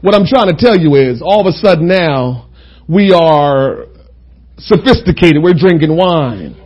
What 0.00 0.14
I'm 0.14 0.26
trying 0.26 0.48
to 0.48 0.56
tell 0.58 0.76
you 0.76 0.96
is 0.96 1.22
all 1.22 1.40
of 1.40 1.46
a 1.46 1.52
sudden 1.52 1.86
now 1.86 2.48
we 2.88 3.12
are 3.12 3.86
sophisticated. 4.58 5.42
We're 5.42 5.54
drinking 5.54 5.96
wine 5.96 6.56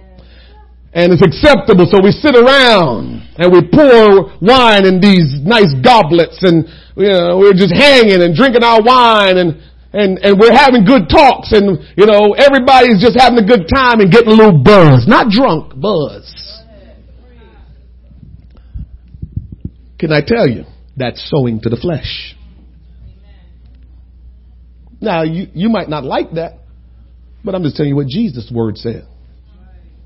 and 0.97 1.12
it's 1.12 1.21
acceptable. 1.21 1.85
So 1.92 2.00
we 2.02 2.11
sit 2.11 2.35
around 2.35 3.21
and 3.37 3.52
we 3.52 3.61
pour 3.68 4.33
wine 4.40 4.88
in 4.88 4.97
these 4.99 5.37
nice 5.45 5.68
goblets 5.85 6.40
and 6.40 6.64
you 6.97 7.12
know, 7.12 7.37
we're 7.37 7.52
just 7.52 7.76
hanging 7.76 8.23
and 8.23 8.35
drinking 8.35 8.64
our 8.64 8.80
wine 8.80 9.37
and 9.37 9.61
and, 9.97 10.19
and 10.19 10.38
we're 10.38 10.53
having 10.53 10.85
good 10.85 11.09
talks 11.09 11.53
and, 11.53 11.81
you 11.97 12.05
know, 12.05 12.35
everybody's 12.37 13.00
just 13.00 13.17
having 13.19 13.38
a 13.38 13.47
good 13.47 13.67
time 13.73 14.00
and 14.00 14.12
getting 14.12 14.29
a 14.29 14.37
little 14.37 14.62
buzz. 14.62 15.09
Not 15.09 15.31
drunk, 15.31 15.73
buzz. 15.81 16.62
Can 19.99 20.12
I 20.12 20.21
tell 20.21 20.47
you? 20.47 20.65
That's 20.97 21.26
sowing 21.31 21.61
to 21.62 21.71
the 21.71 21.76
flesh. 21.76 22.37
Now, 25.00 25.23
you, 25.23 25.47
you 25.55 25.71
might 25.71 25.88
not 25.88 26.05
like 26.05 26.33
that, 26.33 26.59
but 27.43 27.55
I'm 27.55 27.62
just 27.62 27.76
telling 27.76 27.91
you 27.91 27.97
what 27.97 28.07
Jesus' 28.07 28.50
word 28.53 28.76
said. 28.76 29.07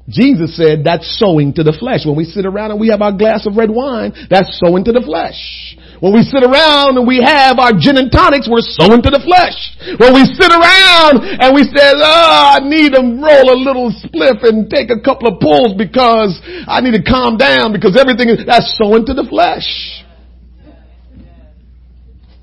Jesus 0.08 0.56
said 0.56 0.82
that's 0.84 1.18
sowing 1.18 1.54
to 1.54 1.62
the 1.62 1.76
flesh. 1.78 2.00
When 2.04 2.16
we 2.16 2.24
sit 2.24 2.46
around 2.46 2.72
and 2.72 2.80
we 2.80 2.88
have 2.88 3.02
our 3.02 3.12
glass 3.12 3.46
of 3.46 3.56
red 3.56 3.70
wine, 3.70 4.12
that's 4.28 4.60
sowing 4.64 4.84
to 4.84 4.92
the 4.92 5.02
flesh. 5.02 5.76
When 6.00 6.16
we 6.16 6.24
sit 6.24 6.40
around 6.42 6.96
and 6.96 7.06
we 7.06 7.20
have 7.20 7.58
our 7.60 7.76
gin 7.76 8.00
and 8.00 8.10
tonics, 8.10 8.48
we're 8.48 8.64
sowing 8.64 9.04
to 9.04 9.10
the 9.12 9.20
flesh. 9.20 9.76
When 10.00 10.16
we 10.16 10.24
sit 10.24 10.48
around 10.48 11.20
and 11.20 11.52
we 11.54 11.64
say, 11.68 11.92
oh, 11.92 12.00
ah, 12.00 12.56
I 12.56 12.60
need 12.64 12.96
to 12.96 13.04
roll 13.04 13.52
a 13.52 13.58
little 13.60 13.92
spliff 13.92 14.40
and 14.48 14.70
take 14.70 14.88
a 14.88 14.98
couple 14.98 15.28
of 15.28 15.40
pulls 15.40 15.76
because 15.76 16.40
I 16.66 16.80
need 16.80 16.96
to 16.96 17.02
calm 17.04 17.36
down 17.36 17.76
because 17.76 18.00
everything 18.00 18.30
is, 18.30 18.46
that's 18.46 18.80
sowing 18.80 19.04
to 19.06 19.14
the 19.14 19.28
flesh. 19.28 19.68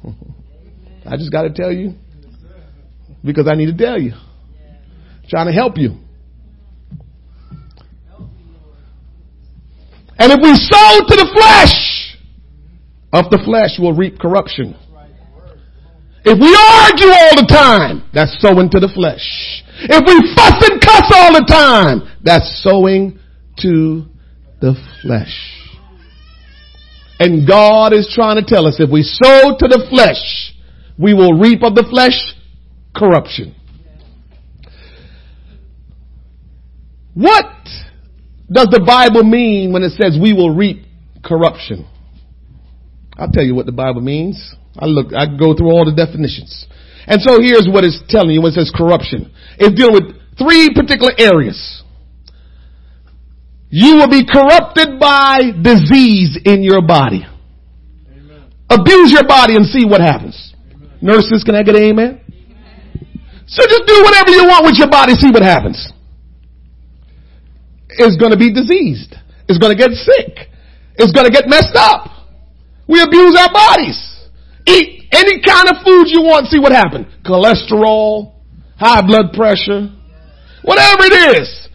I 1.09 1.17
just 1.17 1.31
gotta 1.31 1.49
tell 1.49 1.71
you 1.73 1.95
because 3.25 3.47
I 3.49 3.55
need 3.55 3.75
to 3.75 3.77
tell 3.77 3.99
you. 3.99 4.13
trying 5.29 5.47
to 5.47 5.53
help 5.53 5.79
you. 5.79 5.97
And 10.19 10.31
if 10.31 10.39
we 10.41 10.53
sow 10.53 10.99
to 11.09 11.15
the 11.15 11.29
flesh, 11.33 11.96
of 13.13 13.29
the 13.31 13.39
flesh 13.43 13.79
will 13.79 13.93
reap 13.93 14.19
corruption. 14.19 14.75
If 16.25 16.37
we 16.39 16.51
argue 16.51 17.07
all 17.07 17.35
the 17.39 17.47
time, 17.47 18.09
that's 18.13 18.35
sowing 18.41 18.69
to 18.71 18.79
the 18.79 18.89
flesh. 18.93 19.63
If 19.79 20.03
we 20.05 20.35
fuss 20.35 20.69
and 20.69 20.81
cuss 20.81 21.11
all 21.15 21.33
the 21.33 21.45
time, 21.47 22.17
that's 22.21 22.61
sowing 22.63 23.19
to 23.59 24.05
the 24.59 24.75
flesh. 25.01 25.57
And 27.19 27.47
God 27.47 27.93
is 27.93 28.11
trying 28.13 28.43
to 28.43 28.45
tell 28.45 28.67
us 28.67 28.77
if 28.79 28.91
we 28.91 29.03
sow 29.03 29.55
to 29.57 29.67
the 29.67 29.87
flesh, 29.89 30.53
we 30.99 31.13
will 31.13 31.33
reap 31.33 31.63
of 31.63 31.75
the 31.75 31.85
flesh 31.89 32.17
corruption. 32.95 33.55
What 37.13 37.45
does 38.51 38.67
the 38.69 38.83
Bible 38.85 39.23
mean 39.23 39.71
when 39.73 39.81
it 39.81 39.91
says 39.91 40.17
we 40.21 40.33
will 40.33 40.53
reap 40.53 40.85
corruption? 41.23 41.87
I'll 43.17 43.31
tell 43.31 43.43
you 43.43 43.55
what 43.55 43.65
the 43.65 43.71
Bible 43.71 44.01
means. 44.01 44.55
I 44.77 44.85
look, 44.85 45.07
I 45.13 45.25
go 45.25 45.55
through 45.55 45.71
all 45.71 45.85
the 45.85 45.95
definitions. 45.95 46.67
And 47.07 47.21
so 47.21 47.41
here's 47.41 47.67
what 47.67 47.83
it's 47.83 47.99
telling 48.09 48.31
you 48.31 48.41
when 48.41 48.51
it 48.51 48.55
says 48.55 48.71
corruption. 48.75 49.33
It's 49.57 49.73
dealing 49.73 49.95
with 49.95 50.07
three 50.37 50.69
particular 50.75 51.13
areas. 51.17 51.83
You 53.69 53.95
will 53.95 54.09
be 54.09 54.23
corrupted 54.23 54.99
by 54.99 55.51
disease 55.61 56.37
in 56.45 56.63
your 56.63 56.85
body. 56.85 57.25
Amen. 57.25 58.53
Abuse 58.69 59.11
your 59.11 59.27
body 59.27 59.55
and 59.55 59.65
see 59.65 59.83
what 59.83 59.99
happens. 59.99 60.53
Amen. 60.71 60.99
Nurses, 61.01 61.43
can 61.43 61.55
I 61.55 61.63
get 61.63 61.75
an 61.75 61.83
amen? 61.83 62.21
amen? 62.21 63.07
So 63.47 63.63
just 63.67 63.83
do 63.87 64.03
whatever 64.03 64.31
you 64.31 64.45
want 64.47 64.65
with 64.65 64.77
your 64.77 64.89
body, 64.89 65.13
see 65.15 65.31
what 65.31 65.43
happens. 65.43 65.91
It's 67.89 68.15
gonna 68.15 68.37
be 68.37 68.53
diseased. 68.53 69.15
It's 69.49 69.57
gonna 69.57 69.75
get 69.75 69.91
sick. 69.91 70.51
It's 70.95 71.11
gonna 71.11 71.31
get 71.31 71.47
messed 71.47 71.75
up. 71.75 72.16
We 72.87 73.01
abuse 73.01 73.37
our 73.37 73.51
bodies. 73.51 73.99
Eat 74.65 75.07
any 75.11 75.41
kind 75.41 75.69
of 75.69 75.83
food 75.83 76.07
you 76.07 76.21
want, 76.21 76.47
see 76.47 76.59
what 76.59 76.71
happens. 76.71 77.07
Cholesterol, 77.23 78.35
high 78.77 79.05
blood 79.05 79.31
pressure, 79.33 79.89
whatever 80.63 81.03
it 81.07 81.39
is. 81.39 81.69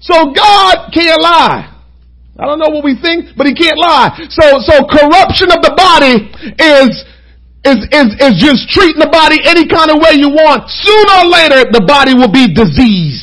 So 0.00 0.32
God 0.32 0.88
can't 0.92 1.20
lie. 1.20 1.68
I 2.40 2.46
don't 2.48 2.58
know 2.58 2.72
what 2.72 2.84
we 2.84 2.96
think, 2.96 3.36
but 3.36 3.44
he 3.44 3.52
can't 3.52 3.76
lie. 3.76 4.16
So, 4.32 4.64
so 4.64 4.88
corruption 4.88 5.52
of 5.52 5.60
the 5.60 5.76
body 5.76 6.24
is, 6.56 7.04
is, 7.68 7.78
is, 7.92 8.08
is 8.16 8.34
just 8.40 8.72
treating 8.72 8.96
the 8.96 9.12
body 9.12 9.36
any 9.44 9.68
kind 9.68 9.92
of 9.92 10.00
way 10.00 10.16
you 10.16 10.32
want. 10.32 10.64
Sooner 10.72 11.14
or 11.20 11.28
later, 11.28 11.68
the 11.68 11.84
body 11.84 12.16
will 12.16 12.32
be 12.32 12.48
diseased. 12.48 13.19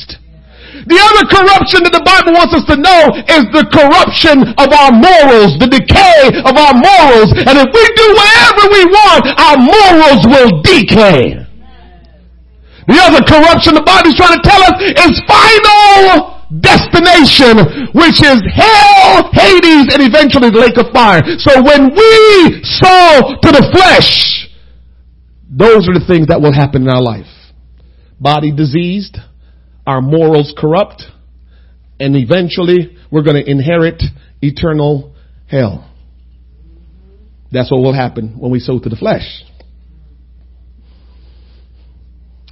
The 0.88 0.96
other 0.96 1.24
corruption 1.28 1.84
that 1.84 1.92
the 1.92 2.00
Bible 2.00 2.32
wants 2.32 2.56
us 2.56 2.64
to 2.72 2.76
know 2.80 3.12
is 3.28 3.44
the 3.52 3.68
corruption 3.68 4.40
of 4.56 4.68
our 4.72 4.92
morals, 4.96 5.60
the 5.60 5.68
decay 5.68 6.32
of 6.48 6.54
our 6.56 6.72
morals. 6.72 7.28
And 7.36 7.60
if 7.60 7.68
we 7.68 7.84
do 7.92 8.06
whatever 8.16 8.62
we 8.72 8.82
want, 8.88 9.22
our 9.36 9.58
morals 9.60 10.22
will 10.24 10.64
decay. 10.64 11.44
The 12.88 12.96
other 13.04 13.20
corruption 13.20 13.76
the 13.76 13.84
Bible's 13.84 14.16
trying 14.16 14.40
to 14.40 14.44
tell 14.48 14.64
us 14.64 14.80
is 14.80 15.12
final 15.28 16.40
destination, 16.56 17.92
which 17.92 18.24
is 18.24 18.40
hell, 18.48 19.28
Hades, 19.36 19.92
and 19.92 20.00
eventually 20.00 20.48
the 20.48 20.56
lake 20.56 20.80
of 20.80 20.88
fire. 20.96 21.20
So 21.36 21.60
when 21.60 21.92
we 21.92 22.64
sow 22.64 23.36
to 23.44 23.48
the 23.52 23.68
flesh, 23.76 24.48
those 25.52 25.84
are 25.84 26.00
the 26.00 26.06
things 26.08 26.28
that 26.28 26.40
will 26.40 26.52
happen 26.52 26.82
in 26.82 26.88
our 26.88 27.02
life. 27.02 27.28
Body 28.20 28.52
diseased, 28.52 29.18
our 29.88 30.02
morals 30.02 30.52
corrupt, 30.54 31.02
and 31.98 32.14
eventually 32.14 32.98
we're 33.10 33.22
going 33.22 33.42
to 33.42 33.50
inherit 33.50 34.02
eternal 34.42 35.14
hell. 35.46 35.90
That's 37.50 37.70
what 37.70 37.78
will 37.80 37.94
happen 37.94 38.38
when 38.38 38.50
we 38.50 38.60
sow 38.60 38.78
to 38.78 38.88
the 38.90 38.96
flesh. 38.96 39.42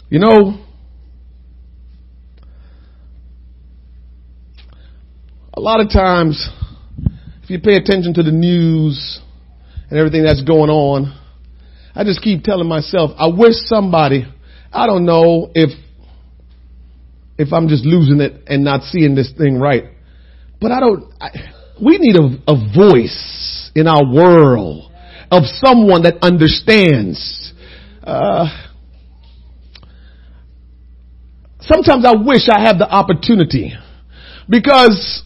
You 0.09 0.19
know, 0.19 0.59
a 5.53 5.61
lot 5.61 5.81
of 5.81 5.91
times, 5.91 6.49
if 7.43 7.51
you 7.51 7.61
pay 7.61 7.75
attention 7.75 8.15
to 8.15 8.23
the 8.23 8.33
news 8.33 9.21
and 9.91 9.99
everything 9.99 10.25
that's 10.25 10.43
going 10.43 10.71
on, 10.71 11.21
I 11.95 12.03
just 12.05 12.23
keep 12.23 12.45
telling 12.45 12.67
myself, 12.67 13.11
I 13.19 13.27
wish 13.29 13.57
somebody, 13.67 14.25
I 14.73 14.87
don't 14.87 15.05
know 15.05 15.51
if, 15.55 15.71
if 17.39 17.53
I'm 17.53 17.69
just 17.69 17.85
losing 17.85 18.21
it 18.21 18.43
and 18.47 18.65
not 18.65 18.83
seeing 18.83 19.15
this 19.15 19.33
thing 19.37 19.59
right, 19.59 19.85
but 20.61 20.73
I 20.73 20.81
don't, 20.81 21.13
I, 21.21 21.31
we 21.83 21.99
need 21.99 22.17
a, 22.17 22.51
a 22.51 22.75
voice 22.75 23.71
in 23.75 23.87
our 23.87 24.05
world 24.11 24.91
of 25.31 25.43
someone 25.45 26.03
that 26.03 26.19
understands. 26.23 27.53
Uh, 28.03 28.47
sometimes 31.61 32.05
I 32.07 32.15
wish 32.15 32.49
I 32.49 32.61
had 32.61 32.79
the 32.79 32.89
opportunity 32.89 33.75
because 34.49 35.23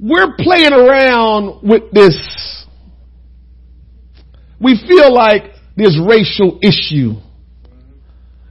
we're 0.00 0.34
playing 0.38 0.72
around 0.72 1.62
with 1.62 1.92
this. 1.92 2.66
We 4.60 4.80
feel 4.88 5.14
like 5.14 5.44
there's 5.76 5.98
racial 6.04 6.58
issue 6.62 7.14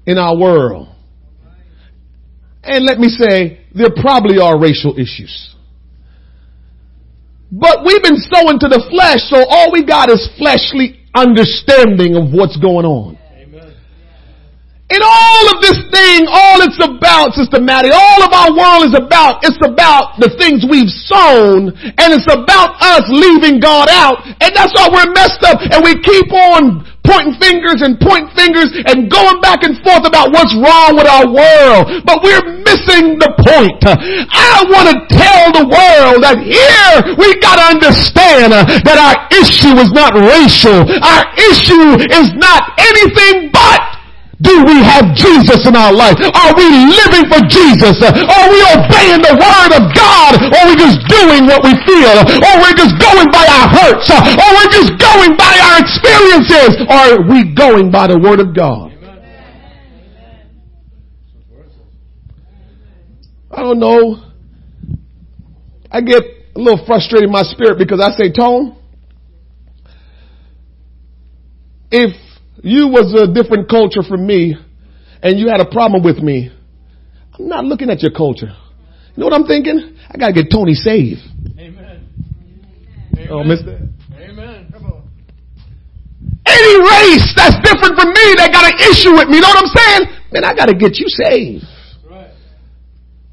in 0.05 0.17
our 0.17 0.37
world. 0.37 0.87
And 2.63 2.85
let 2.85 2.99
me 2.99 3.07
say, 3.07 3.65
there 3.73 3.89
probably 3.89 4.39
are 4.39 4.59
racial 4.59 4.97
issues. 4.97 5.55
But 7.51 7.83
we've 7.85 8.03
been 8.03 8.17
sowing 8.17 8.59
to 8.59 8.67
the 8.67 8.85
flesh, 8.89 9.21
so 9.29 9.43
all 9.49 9.71
we 9.71 9.83
got 9.83 10.09
is 10.09 10.29
fleshly 10.37 10.99
understanding 11.13 12.15
of 12.15 12.31
what's 12.31 12.57
going 12.57 12.85
on. 12.85 13.17
In 14.91 14.99
all 14.99 15.43
of 15.55 15.63
this 15.63 15.79
thing, 15.87 16.27
all 16.27 16.59
it's 16.67 16.79
about, 16.83 17.31
Sister 17.31 17.63
Maddie, 17.63 17.95
all 17.95 18.19
of 18.27 18.31
our 18.35 18.51
world 18.51 18.91
is 18.91 18.95
about, 18.95 19.39
it's 19.47 19.59
about 19.63 20.19
the 20.19 20.27
things 20.35 20.67
we've 20.67 20.91
sown, 20.91 21.71
and 21.71 22.07
it's 22.11 22.27
about 22.27 22.75
us 22.83 23.07
leaving 23.07 23.63
God 23.63 23.87
out, 23.87 24.19
and 24.27 24.51
that's 24.51 24.75
why 24.75 24.91
we're 24.91 25.11
messed 25.15 25.47
up, 25.47 25.63
and 25.63 25.79
we 25.79 25.95
keep 26.03 26.27
on 26.35 26.83
pointing 27.07 27.35
fingers 27.39 27.81
and 27.81 27.97
pointing 27.99 28.29
fingers 28.35 28.69
and 28.91 29.09
going 29.09 29.39
back 29.41 29.63
and 29.63 29.79
forth 29.83 30.05
about 30.05 30.29
what's 30.31 30.53
wrong 30.59 30.95
with 30.95 31.07
our 31.07 31.27
world. 31.27 32.03
But 32.05 32.21
we're 32.21 32.61
missing 32.61 33.17
the 33.17 33.31
point. 33.41 33.81
I 33.83 34.63
want 34.69 34.91
to 34.91 34.97
tell 35.09 35.51
the 35.55 35.65
world 35.65 36.23
that 36.23 36.39
here 36.39 36.93
we 37.17 37.35
gotta 37.41 37.73
understand 37.73 38.53
that 38.53 38.97
our 39.01 39.17
issue 39.33 39.75
is 39.81 39.91
not 39.91 40.13
racial. 40.13 40.85
Our 40.87 41.23
issue 41.51 42.05
is 42.05 42.31
not 42.37 42.77
anything 42.77 43.49
but 43.51 43.90
do 44.41 44.65
we 44.65 44.81
have 44.81 45.13
Jesus 45.13 45.69
in 45.69 45.77
our 45.77 45.93
life? 45.93 46.17
Are 46.17 46.53
we 46.57 46.65
living 46.65 47.29
for 47.29 47.41
Jesus? 47.45 48.01
Are 48.01 48.47
we 48.49 48.59
obeying 48.73 49.21
the 49.21 49.37
word 49.37 49.71
of 49.77 49.85
God? 49.93 50.33
Or 50.41 50.57
are 50.57 50.67
we 50.69 50.75
just 50.77 50.97
doing 51.05 51.45
what 51.45 51.61
we 51.61 51.77
feel? 51.85 52.15
Or 52.17 52.53
we're 52.57 52.77
just 52.77 52.97
going 52.97 53.29
by 53.29 53.45
our 53.45 53.67
hurts? 53.69 54.09
Or 54.09 54.49
we're 54.57 54.73
just 54.73 54.97
going 54.97 55.37
by 55.37 55.53
our 55.61 55.77
experiences? 55.79 56.81
Or 56.89 57.21
are 57.21 57.21
we 57.21 57.53
going 57.53 57.91
by 57.91 58.07
the 58.07 58.17
word 58.17 58.39
of 58.39 58.55
God? 58.55 58.89
I 63.51 63.61
don't 63.61 63.79
know. 63.79 64.23
I 65.91 66.01
get 66.01 66.23
a 66.55 66.59
little 66.59 66.83
frustrated 66.85 67.27
in 67.27 67.31
my 67.31 67.43
spirit 67.43 67.77
because 67.77 67.99
I 67.99 68.09
say, 68.11 68.31
Tone, 68.31 68.77
if 71.91 72.15
you 72.63 72.87
was 72.87 73.13
a 73.13 73.31
different 73.31 73.69
culture 73.69 74.03
from 74.03 74.25
me 74.25 74.55
and 75.23 75.39
you 75.39 75.49
had 75.49 75.61
a 75.61 75.69
problem 75.69 76.03
with 76.03 76.17
me, 76.17 76.51
I'm 77.37 77.47
not 77.47 77.65
looking 77.65 77.89
at 77.89 78.01
your 78.01 78.11
culture. 78.11 78.51
You 79.15 79.17
know 79.17 79.25
what 79.25 79.33
I'm 79.33 79.47
thinking? 79.47 79.97
I 80.09 80.17
gotta 80.17 80.33
get 80.33 80.51
Tony 80.51 80.73
saved. 80.73 81.21
Amen. 81.57 82.07
Oh, 83.29 83.43
mister. 83.43 83.87
Amen. 84.15 84.67
Come 84.71 84.85
on. 84.85 85.09
Any 86.45 86.75
race 86.79 87.33
that's 87.35 87.55
different 87.63 87.95
from 87.95 88.09
me 88.09 88.25
that 88.37 88.49
got 88.51 88.65
an 88.65 88.77
issue 88.91 89.13
with 89.13 89.29
me, 89.29 89.35
you 89.37 89.41
know 89.41 89.49
what 89.49 89.63
I'm 89.63 89.73
saying? 89.73 90.17
Then 90.31 90.43
I 90.43 90.55
gotta 90.55 90.73
get 90.73 90.97
you 90.97 91.07
saved. 91.07 91.63
Right. 92.09 92.31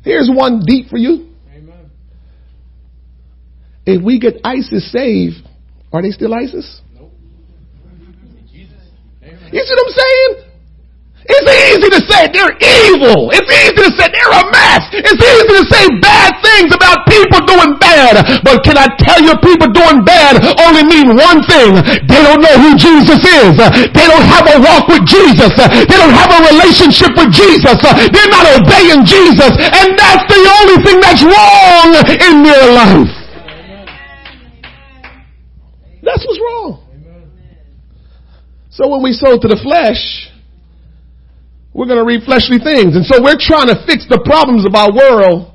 Here's 0.03 0.31
one 0.33 0.63
deep 0.65 0.89
for 0.89 0.99
you. 0.99 1.29
Amen. 1.53 1.91
If 3.87 4.03
we 4.03 4.19
get 4.19 4.41
ISIS 4.45 4.91
saved, 4.93 5.37
are 5.93 6.03
they 6.03 6.11
still 6.11 6.35
ISIS? 6.35 6.81
You 9.53 9.61
see 9.65 9.75
what 9.75 9.85
I'm 9.87 9.95
saying? 9.97 10.49
It's 11.29 11.45
easy 11.45 11.89
to 11.93 12.01
say 12.09 12.21
they're 12.33 12.57
evil. 12.57 13.29
It's 13.37 13.51
easy 13.53 13.77
to 13.85 13.93
say 14.01 14.09
they're 14.09 14.33
a 14.33 14.45
mess. 14.49 14.85
It's 14.97 15.21
easy 15.21 15.55
to 15.61 15.65
say 15.69 15.85
bad 16.01 16.33
things 16.41 16.73
about 16.73 17.05
people 17.05 17.45
doing 17.45 17.77
bad. 17.77 18.25
But 18.41 18.65
can 18.65 18.81
I 18.81 18.89
tell 18.97 19.21
you 19.21 19.37
people 19.45 19.69
doing 19.69 20.09
bad 20.09 20.41
only 20.65 20.89
mean 20.89 21.21
one 21.21 21.45
thing. 21.45 21.77
They 22.09 22.21
don't 22.25 22.41
know 22.41 22.57
who 22.57 22.73
Jesus 22.81 23.21
is. 23.21 23.53
They 23.93 24.07
don't 24.09 24.25
have 24.25 24.49
a 24.49 24.57
walk 24.57 24.89
with 24.89 25.05
Jesus. 25.05 25.53
They 25.53 25.97
don't 26.01 26.17
have 26.17 26.33
a 26.33 26.41
relationship 26.49 27.13
with 27.13 27.29
Jesus. 27.29 27.77
They're 27.77 28.33
not 28.33 28.49
obeying 28.49 29.05
Jesus. 29.05 29.53
And 29.53 30.01
that's 30.01 30.25
the 30.33 30.41
only 30.41 30.79
thing 30.81 30.97
that's 30.97 31.21
wrong 31.29 31.89
in 32.25 32.35
their 32.41 32.73
life. 32.73 33.13
That's 36.01 36.25
what's 36.25 36.41
wrong. 36.41 36.88
So 38.79 38.87
when 38.87 39.03
we 39.03 39.11
sow 39.11 39.35
to 39.35 39.49
the 39.51 39.59
flesh, 39.59 40.31
we're 41.75 41.91
going 41.91 41.99
to 41.99 42.07
reap 42.07 42.23
fleshly 42.23 42.63
things. 42.63 42.95
And 42.95 43.03
so 43.03 43.19
we're 43.19 43.35
trying 43.35 43.67
to 43.67 43.79
fix 43.91 44.07
the 44.07 44.23
problems 44.23 44.63
of 44.63 44.79
our 44.79 44.95
world 44.95 45.51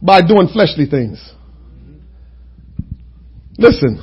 by 0.00 0.24
doing 0.24 0.48
fleshly 0.48 0.88
things. 0.88 1.20
Listen, 3.60 4.00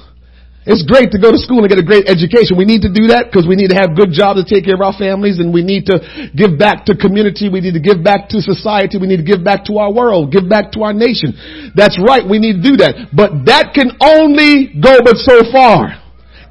It's 0.69 0.85
great 0.85 1.09
to 1.09 1.17
go 1.17 1.33
to 1.33 1.41
school 1.41 1.65
and 1.65 1.69
get 1.69 1.81
a 1.81 1.85
great 1.85 2.05
education. 2.05 2.53
We 2.53 2.69
need 2.69 2.85
to 2.85 2.93
do 2.93 3.09
that 3.09 3.33
because 3.33 3.49
we 3.49 3.57
need 3.57 3.73
to 3.73 3.77
have 3.81 3.97
good 3.97 4.13
jobs 4.13 4.37
to 4.37 4.45
take 4.45 4.69
care 4.69 4.77
of 4.77 4.85
our 4.85 4.93
families 4.93 5.41
and 5.41 5.49
we 5.49 5.65
need 5.65 5.89
to 5.89 5.97
give 6.37 6.61
back 6.61 6.85
to 6.85 6.93
community. 6.93 7.49
We 7.49 7.65
need 7.65 7.73
to 7.73 7.81
give 7.81 8.05
back 8.05 8.29
to 8.37 8.45
society. 8.45 9.01
We 9.01 9.09
need 9.09 9.25
to 9.25 9.25
give 9.25 9.41
back 9.41 9.65
to 9.73 9.81
our 9.81 9.89
world, 9.89 10.29
give 10.29 10.45
back 10.45 10.77
to 10.77 10.85
our 10.85 10.93
nation. 10.93 11.33
That's 11.73 11.97
right. 11.97 12.21
We 12.21 12.37
need 12.37 12.61
to 12.61 12.63
do 12.63 12.77
that. 12.85 13.09
But 13.09 13.49
that 13.49 13.73
can 13.73 13.97
only 13.97 14.77
go 14.77 15.01
but 15.01 15.17
so 15.17 15.41
far. 15.49 16.00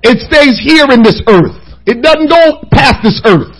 It 0.02 0.20
stays 0.20 0.58
here 0.58 0.90
in 0.90 1.02
this 1.02 1.20
earth. 1.28 1.56
It 1.86 2.02
doesn't 2.02 2.28
go 2.28 2.64
past 2.70 3.02
this 3.02 3.20
earth. 3.26 3.59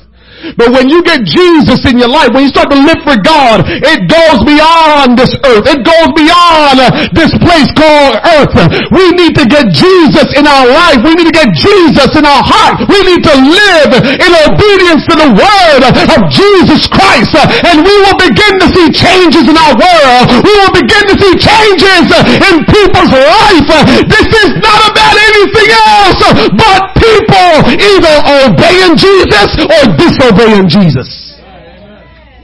But 0.56 0.72
when 0.72 0.88
you 0.88 1.04
get 1.04 1.20
Jesus 1.28 1.84
in 1.84 2.00
your 2.00 2.08
life, 2.08 2.32
when 2.32 2.48
you 2.48 2.52
start 2.52 2.72
to 2.72 2.80
live 2.80 3.00
for 3.04 3.16
God, 3.20 3.68
it 3.68 4.08
goes 4.08 4.40
beyond 4.48 5.20
this 5.20 5.36
earth. 5.44 5.68
It 5.68 5.84
goes 5.84 6.10
beyond 6.16 6.80
this 7.12 7.32
place 7.44 7.68
called 7.76 8.16
earth. 8.40 8.54
We 8.88 9.12
need 9.12 9.36
to 9.36 9.44
get 9.44 9.68
Jesus 9.68 10.32
in 10.32 10.48
our 10.48 10.64
life. 10.64 11.04
We 11.04 11.12
need 11.12 11.28
to 11.28 11.36
get 11.36 11.52
Jesus 11.52 12.16
in 12.16 12.24
our 12.24 12.40
heart. 12.40 12.88
We 12.88 12.98
need 13.04 13.20
to 13.20 13.34
live 13.36 13.90
in 14.00 14.30
obedience 14.48 15.04
to 15.12 15.16
the 15.20 15.30
word 15.36 15.82
of 15.84 16.20
Jesus 16.32 16.88
Christ. 16.88 17.36
And 17.68 17.84
we 17.84 17.94
will 18.00 18.16
begin 18.16 18.54
to 18.64 18.68
see 18.72 18.88
changes 18.96 19.44
in 19.44 19.56
our 19.60 19.76
world. 19.76 20.24
We 20.40 20.52
will 20.56 20.72
begin 20.72 21.04
to 21.12 21.16
see 21.20 21.34
changes 21.36 22.04
in 22.48 22.64
people's 22.64 23.12
life. 23.12 23.68
This 24.08 24.28
is 24.28 24.50
not 24.64 24.80
about 24.88 25.16
anything 25.20 25.68
else 25.68 26.20
but 26.56 26.80
people 26.96 27.52
either 27.76 28.14
obeying 28.48 28.96
Jesus 28.96 29.48
or 29.68 29.82
disobeying 30.00 30.29
obeying 30.30 30.68
Jesus. 30.68 31.30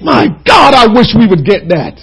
My 0.03 0.29
God, 0.45 0.77
I 0.77 0.87
wish 0.87 1.15
we 1.17 1.27
would 1.27 1.45
get 1.45 1.69
that. 1.73 1.97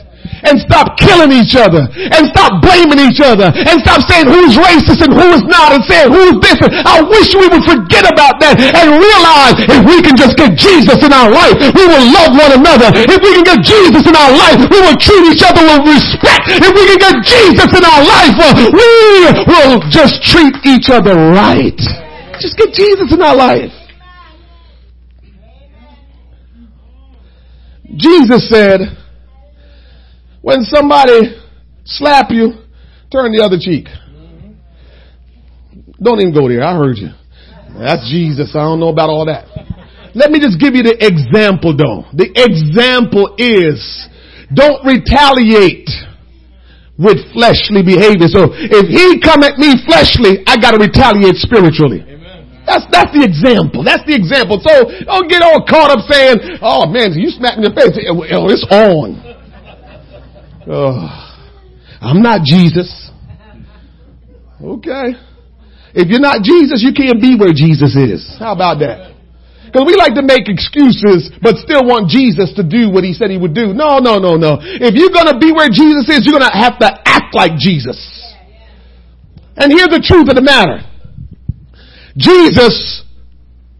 And 0.43 0.59
stop 0.59 0.99
killing 0.99 1.31
each 1.31 1.55
other. 1.55 1.87
And 1.87 2.27
stop 2.31 2.59
blaming 2.59 2.99
each 2.99 3.23
other. 3.23 3.47
And 3.47 3.79
stop 3.79 4.03
saying 4.07 4.27
who's 4.27 4.59
racist 4.59 4.99
and 5.03 5.13
who 5.15 5.27
is 5.35 5.43
not. 5.47 5.71
And 5.71 5.83
saying 5.87 6.11
who's 6.11 6.35
different. 6.43 6.73
I 6.83 6.99
wish 6.99 7.31
we 7.35 7.47
would 7.47 7.63
forget 7.63 8.03
about 8.07 8.43
that 8.43 8.59
and 8.59 8.97
realize 8.99 9.55
if 9.67 9.83
we 9.87 10.03
can 10.03 10.15
just 10.19 10.35
get 10.35 10.55
Jesus 10.59 10.99
in 10.99 11.11
our 11.15 11.31
life, 11.31 11.55
we 11.59 11.85
will 11.87 12.07
love 12.11 12.35
one 12.35 12.51
another. 12.59 12.91
If 12.91 13.19
we 13.23 13.31
can 13.39 13.45
get 13.45 13.59
Jesus 13.63 14.03
in 14.03 14.15
our 14.15 14.33
life, 14.35 14.59
we 14.67 14.79
will 14.83 14.99
treat 14.99 15.23
each 15.31 15.43
other 15.43 15.63
with 15.63 15.83
respect. 15.87 16.49
If 16.49 16.71
we 16.71 16.83
can 16.91 16.99
get 16.99 17.15
Jesus 17.23 17.69
in 17.71 17.83
our 17.83 18.03
life, 18.03 18.35
uh, 18.39 18.51
we 18.67 18.89
will 19.47 19.79
just 19.91 20.23
treat 20.27 20.55
each 20.65 20.91
other 20.91 21.15
right. 21.15 21.77
Just 22.39 22.57
get 22.57 22.73
Jesus 22.73 23.11
in 23.11 23.21
our 23.21 23.35
life. 23.35 23.82
Jesus 27.95 28.49
said, 28.49 28.79
when 30.41 30.63
somebody 30.63 31.39
slap 31.85 32.31
you, 32.31 32.53
turn 33.11 33.31
the 33.31 33.41
other 33.43 33.57
cheek. 33.59 33.87
Don't 36.01 36.19
even 36.19 36.33
go 36.33 36.49
there. 36.49 36.63
I 36.63 36.75
heard 36.75 36.97
you. 36.97 37.09
That's 37.79 38.09
Jesus. 38.09 38.51
I 38.55 38.59
don't 38.59 38.79
know 38.79 38.89
about 38.89 39.09
all 39.09 39.25
that. 39.25 39.47
Let 40.13 40.29
me 40.29 40.39
just 40.39 40.59
give 40.59 40.75
you 40.75 40.83
the 40.83 40.93
example 40.99 41.73
though. 41.73 42.05
The 42.13 42.29
example 42.37 43.33
is 43.37 43.81
don't 44.53 44.85
retaliate 44.85 45.89
with 46.97 47.17
fleshly 47.33 47.81
behavior. 47.81 48.29
So 48.29 48.53
if 48.53 48.85
he 48.85 49.17
come 49.17 49.41
at 49.41 49.57
me 49.57 49.73
fleshly, 49.89 50.45
I 50.45 50.61
gotta 50.61 50.77
retaliate 50.77 51.41
spiritually. 51.41 52.05
That's, 52.65 52.87
that's 52.91 53.11
the 53.11 53.23
example. 53.27 53.83
That's 53.83 54.07
the 54.07 54.15
example. 54.15 54.59
So 54.63 54.87
don't 55.03 55.27
get 55.27 55.43
all 55.43 55.63
caught 55.67 55.91
up 55.91 55.99
saying, 56.07 56.59
oh 56.61 56.87
man, 56.87 57.11
you 57.13 57.29
smacked 57.29 57.59
me 57.59 57.67
in 57.67 57.71
the 57.71 57.75
face. 57.75 57.91
Oh, 58.07 58.47
it's 58.47 58.63
on. 58.71 59.19
Oh, 60.65 60.95
I'm 61.99 62.21
not 62.21 62.41
Jesus. 62.47 63.11
Okay. 64.63 65.19
If 65.93 66.07
you're 66.07 66.23
not 66.23 66.41
Jesus, 66.41 66.81
you 66.81 66.95
can't 66.95 67.19
be 67.19 67.35
where 67.35 67.53
Jesus 67.53 67.93
is. 67.99 68.23
How 68.39 68.55
about 68.55 68.79
that? 68.79 69.11
Because 69.67 69.83
we 69.89 69.97
like 69.97 70.13
to 70.15 70.23
make 70.23 70.47
excuses, 70.47 71.33
but 71.41 71.57
still 71.57 71.83
want 71.83 72.07
Jesus 72.07 72.53
to 72.55 72.63
do 72.63 72.89
what 72.89 73.03
he 73.03 73.11
said 73.13 73.29
he 73.29 73.41
would 73.41 73.53
do. 73.53 73.73
No, 73.73 73.97
no, 73.97 74.21
no, 74.21 74.37
no. 74.37 74.61
If 74.61 74.93
you're 74.93 75.11
going 75.11 75.33
to 75.33 75.37
be 75.41 75.51
where 75.51 75.67
Jesus 75.67 76.07
is, 76.07 76.23
you're 76.23 76.37
going 76.37 76.47
to 76.47 76.57
have 76.57 76.77
to 76.79 76.89
act 77.05 77.33
like 77.33 77.57
Jesus. 77.57 77.97
And 79.57 79.73
here's 79.73 79.89
the 79.89 80.01
truth 80.01 80.29
of 80.29 80.35
the 80.37 80.45
matter. 80.45 80.85
Jesus 82.17 83.03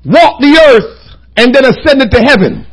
walked 0.05 0.41
the 0.41 0.59
earth 0.69 1.17
and 1.37 1.53
then 1.53 1.65
ascended 1.65 2.11
to 2.11 2.21
heaven. 2.21 2.65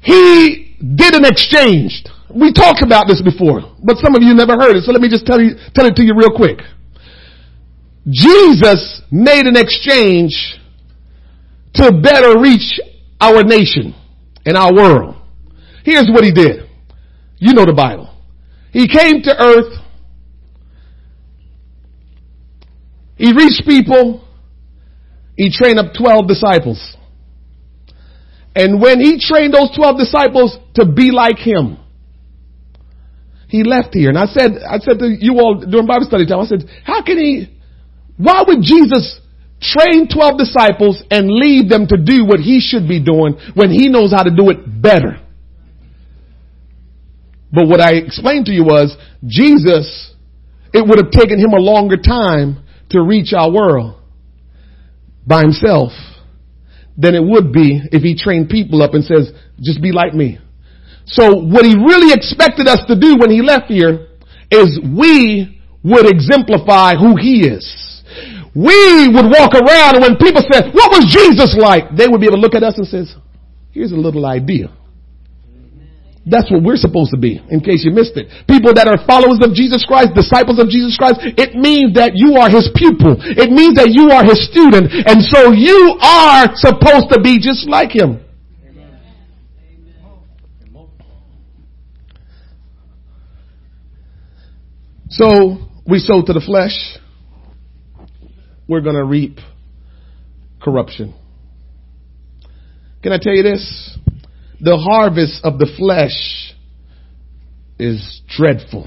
He 0.00 0.76
did 0.78 1.14
an 1.14 1.24
exchange. 1.24 2.04
We 2.34 2.52
talked 2.52 2.82
about 2.82 3.06
this 3.06 3.22
before, 3.22 3.60
but 3.82 3.98
some 3.98 4.14
of 4.14 4.22
you 4.22 4.34
never 4.34 4.54
heard 4.54 4.76
it, 4.76 4.84
so 4.84 4.92
let 4.92 5.00
me 5.00 5.08
just 5.08 5.26
tell 5.26 5.40
you, 5.40 5.54
tell 5.74 5.86
it 5.86 5.94
to 5.96 6.02
you 6.02 6.14
real 6.16 6.34
quick. 6.34 6.58
Jesus 8.08 9.02
made 9.10 9.46
an 9.46 9.56
exchange 9.56 10.58
to 11.74 11.92
better 11.92 12.40
reach 12.40 12.80
our 13.20 13.44
nation 13.44 13.94
and 14.44 14.56
our 14.56 14.74
world. 14.74 15.16
Here's 15.84 16.08
what 16.10 16.24
he 16.24 16.32
did. 16.32 16.68
You 17.38 17.54
know 17.54 17.64
the 17.64 17.74
Bible. 17.74 18.08
He 18.72 18.88
came 18.88 19.22
to 19.22 19.36
earth 19.38 19.81
He 23.16 23.32
reached 23.32 23.62
people. 23.66 24.26
He 25.36 25.50
trained 25.50 25.78
up 25.78 25.92
12 25.98 26.28
disciples. 26.28 26.96
And 28.54 28.80
when 28.80 29.00
he 29.00 29.18
trained 29.18 29.54
those 29.54 29.74
12 29.74 29.98
disciples 29.98 30.58
to 30.74 30.84
be 30.84 31.10
like 31.10 31.38
him, 31.38 31.78
he 33.48 33.64
left 33.64 33.94
here. 33.94 34.08
And 34.08 34.18
I 34.18 34.26
said, 34.26 34.52
I 34.68 34.78
said 34.78 34.98
to 34.98 35.08
you 35.08 35.38
all 35.38 35.60
during 35.60 35.86
Bible 35.86 36.06
study 36.06 36.26
time, 36.26 36.40
I 36.40 36.46
said, 36.46 36.64
how 36.84 37.02
can 37.02 37.18
he, 37.18 37.58
why 38.16 38.44
would 38.46 38.62
Jesus 38.62 39.20
train 39.60 40.08
12 40.08 40.38
disciples 40.38 41.02
and 41.10 41.28
leave 41.28 41.68
them 41.68 41.86
to 41.86 41.96
do 41.96 42.24
what 42.24 42.40
he 42.40 42.60
should 42.60 42.88
be 42.88 43.02
doing 43.02 43.36
when 43.54 43.70
he 43.70 43.88
knows 43.88 44.12
how 44.12 44.22
to 44.22 44.30
do 44.30 44.50
it 44.50 44.64
better? 44.82 45.20
But 47.52 47.68
what 47.68 47.80
I 47.80 47.94
explained 47.94 48.46
to 48.46 48.52
you 48.52 48.64
was 48.64 48.96
Jesus, 49.26 50.14
it 50.72 50.86
would 50.86 50.98
have 50.98 51.10
taken 51.12 51.38
him 51.38 51.52
a 51.52 51.60
longer 51.60 51.98
time 51.98 52.61
to 52.92 53.02
reach 53.02 53.32
our 53.32 53.50
world 53.50 54.00
by 55.26 55.42
himself 55.42 55.92
than 56.96 57.14
it 57.14 57.22
would 57.22 57.52
be 57.52 57.80
if 57.90 58.02
he 58.02 58.16
trained 58.16 58.48
people 58.48 58.82
up 58.82 58.94
and 58.94 59.04
says, 59.04 59.32
just 59.60 59.80
be 59.80 59.92
like 59.92 60.14
me. 60.14 60.38
So 61.06 61.34
what 61.34 61.64
he 61.64 61.74
really 61.74 62.12
expected 62.12 62.68
us 62.68 62.80
to 62.88 62.98
do 62.98 63.16
when 63.18 63.30
he 63.30 63.42
left 63.42 63.66
here 63.66 64.08
is 64.50 64.78
we 64.82 65.60
would 65.82 66.06
exemplify 66.06 66.94
who 66.94 67.16
he 67.16 67.48
is. 67.48 67.64
We 68.54 69.08
would 69.08 69.26
walk 69.26 69.54
around 69.54 69.96
and 69.96 70.02
when 70.02 70.16
people 70.16 70.42
said, 70.52 70.72
what 70.74 70.92
was 70.92 71.08
Jesus 71.08 71.56
like? 71.58 71.96
They 71.96 72.06
would 72.06 72.20
be 72.20 72.26
able 72.26 72.36
to 72.36 72.42
look 72.42 72.54
at 72.54 72.62
us 72.62 72.76
and 72.76 72.86
says, 72.86 73.14
here's 73.72 73.92
a 73.92 73.96
little 73.96 74.26
idea. 74.26 74.68
That's 76.24 76.50
what 76.50 76.62
we're 76.62 76.78
supposed 76.78 77.10
to 77.10 77.18
be, 77.18 77.42
in 77.50 77.58
case 77.58 77.82
you 77.84 77.90
missed 77.90 78.14
it. 78.14 78.30
People 78.46 78.72
that 78.74 78.86
are 78.86 78.94
followers 79.06 79.42
of 79.42 79.58
Jesus 79.58 79.82
Christ, 79.82 80.14
disciples 80.14 80.62
of 80.62 80.70
Jesus 80.70 80.94
Christ, 80.96 81.18
it 81.34 81.58
means 81.58 81.98
that 81.98 82.14
you 82.14 82.38
are 82.38 82.46
His 82.46 82.70
pupil. 82.78 83.18
It 83.18 83.50
means 83.50 83.74
that 83.74 83.90
you 83.90 84.06
are 84.14 84.22
His 84.22 84.38
student. 84.46 84.86
And 84.94 85.18
so 85.18 85.50
you 85.50 85.98
are 85.98 86.54
supposed 86.54 87.10
to 87.10 87.18
be 87.18 87.42
just 87.42 87.66
like 87.66 87.90
Him. 87.90 88.22
So 95.10 95.58
we 95.86 95.98
sow 95.98 96.22
to 96.22 96.32
the 96.32 96.40
flesh. 96.40 96.72
We're 98.68 98.80
going 98.80 98.96
to 98.96 99.04
reap 99.04 99.38
corruption. 100.62 101.14
Can 103.02 103.12
I 103.12 103.18
tell 103.20 103.34
you 103.34 103.42
this? 103.42 103.98
The 104.62 104.78
harvest 104.78 105.42
of 105.42 105.58
the 105.58 105.66
flesh 105.76 106.54
is 107.82 108.22
dreadful. 108.30 108.86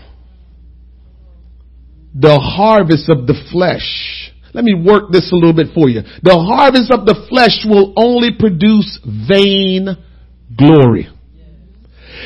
The 2.15 2.39
harvest 2.39 3.11
of 3.11 3.27
the 3.27 3.35
flesh. 3.51 4.31
Let 4.55 4.63
me 4.63 4.71
work 4.71 5.11
this 5.11 5.27
a 5.33 5.35
little 5.35 5.53
bit 5.53 5.75
for 5.75 5.91
you. 5.91 5.99
The 6.23 6.39
harvest 6.39 6.95
of 6.95 7.03
the 7.03 7.27
flesh 7.27 7.67
will 7.67 7.91
only 7.99 8.31
produce 8.31 8.87
vain 9.03 9.99
glory. 10.55 11.11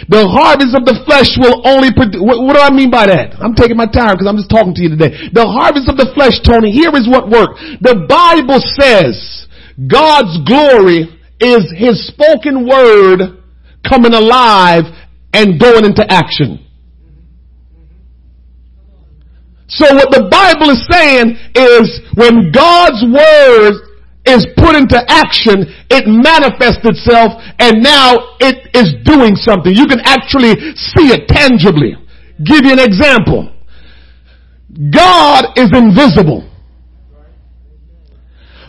The 0.06 0.30
harvest 0.30 0.78
of 0.78 0.86
the 0.86 1.02
flesh 1.10 1.34
will 1.42 1.66
only 1.66 1.90
produce, 1.90 2.22
what, 2.22 2.38
what, 2.46 2.54
do 2.54 2.62
I 2.62 2.70
mean 2.70 2.94
by 2.94 3.10
that? 3.10 3.34
I'm 3.42 3.58
taking 3.58 3.76
my 3.76 3.90
time 3.90 4.14
because 4.14 4.30
I'm 4.30 4.38
just 4.38 4.54
talking 4.54 4.78
to 4.78 4.82
you 4.86 4.94
today. 4.94 5.34
The 5.34 5.50
harvest 5.50 5.90
of 5.90 5.98
the 5.98 6.14
flesh, 6.14 6.38
Tony, 6.46 6.70
here 6.70 6.94
is 6.94 7.10
what 7.10 7.34
worked. 7.34 7.58
The 7.82 8.06
Bible 8.06 8.62
says 8.78 9.18
God's 9.74 10.38
glory 10.46 11.10
is 11.42 11.66
His 11.74 12.06
spoken 12.14 12.70
word 12.70 13.38
coming 13.88 14.13
alive 14.13 14.84
and 15.34 15.60
going 15.60 15.86
into 15.86 16.06
action. 16.10 16.65
So 19.70 19.86
what 19.94 20.10
the 20.10 20.26
Bible 20.34 20.74
is 20.74 20.82
saying 20.89 21.38
is 21.54 22.02
when 22.18 22.52
God's 22.52 23.06
word 23.06 23.89
is 24.26 24.46
put 24.58 24.76
into 24.76 24.98
action, 25.08 25.70
it 25.89 26.10
manifests 26.10 26.82
itself 26.84 27.38
and 27.60 27.84
now 27.84 28.36
it 28.42 28.70
is 28.74 28.98
doing 29.06 29.36
something. 29.36 29.72
You 29.74 29.86
can 29.86 30.02
actually 30.02 30.58
see 30.74 31.13
it 31.13 31.28
tangibly. 31.28 31.94
Give 32.44 32.65
you 32.65 32.74
an 32.74 32.80
example. 32.82 33.54
God 34.89 35.58
is 35.58 35.70
invisible. 35.74 36.50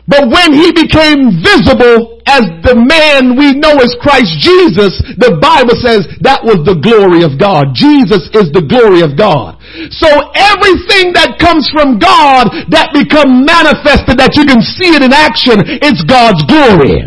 But 0.06 0.28
when 0.28 0.52
he 0.52 0.72
became 0.72 1.40
visible 1.40 2.19
as 2.30 2.46
the 2.62 2.78
man 2.78 3.34
we 3.34 3.58
know 3.58 3.74
as 3.82 3.98
Christ 3.98 4.38
Jesus, 4.38 5.02
the 5.18 5.42
Bible 5.42 5.74
says 5.82 6.06
that 6.22 6.46
was 6.46 6.62
the 6.62 6.78
glory 6.78 7.26
of 7.26 7.34
God. 7.42 7.74
Jesus 7.74 8.30
is 8.30 8.54
the 8.54 8.62
glory 8.62 9.02
of 9.02 9.18
God. 9.18 9.58
So 9.90 10.06
everything 10.38 11.10
that 11.18 11.42
comes 11.42 11.66
from 11.74 11.98
God 11.98 12.50
that 12.70 12.94
become 12.94 13.42
manifested, 13.42 14.18
that 14.22 14.38
you 14.38 14.46
can 14.46 14.62
see 14.62 14.94
it 14.94 15.02
in 15.02 15.10
action, 15.10 15.58
it's 15.82 16.06
God's 16.06 16.46
glory. 16.46 17.02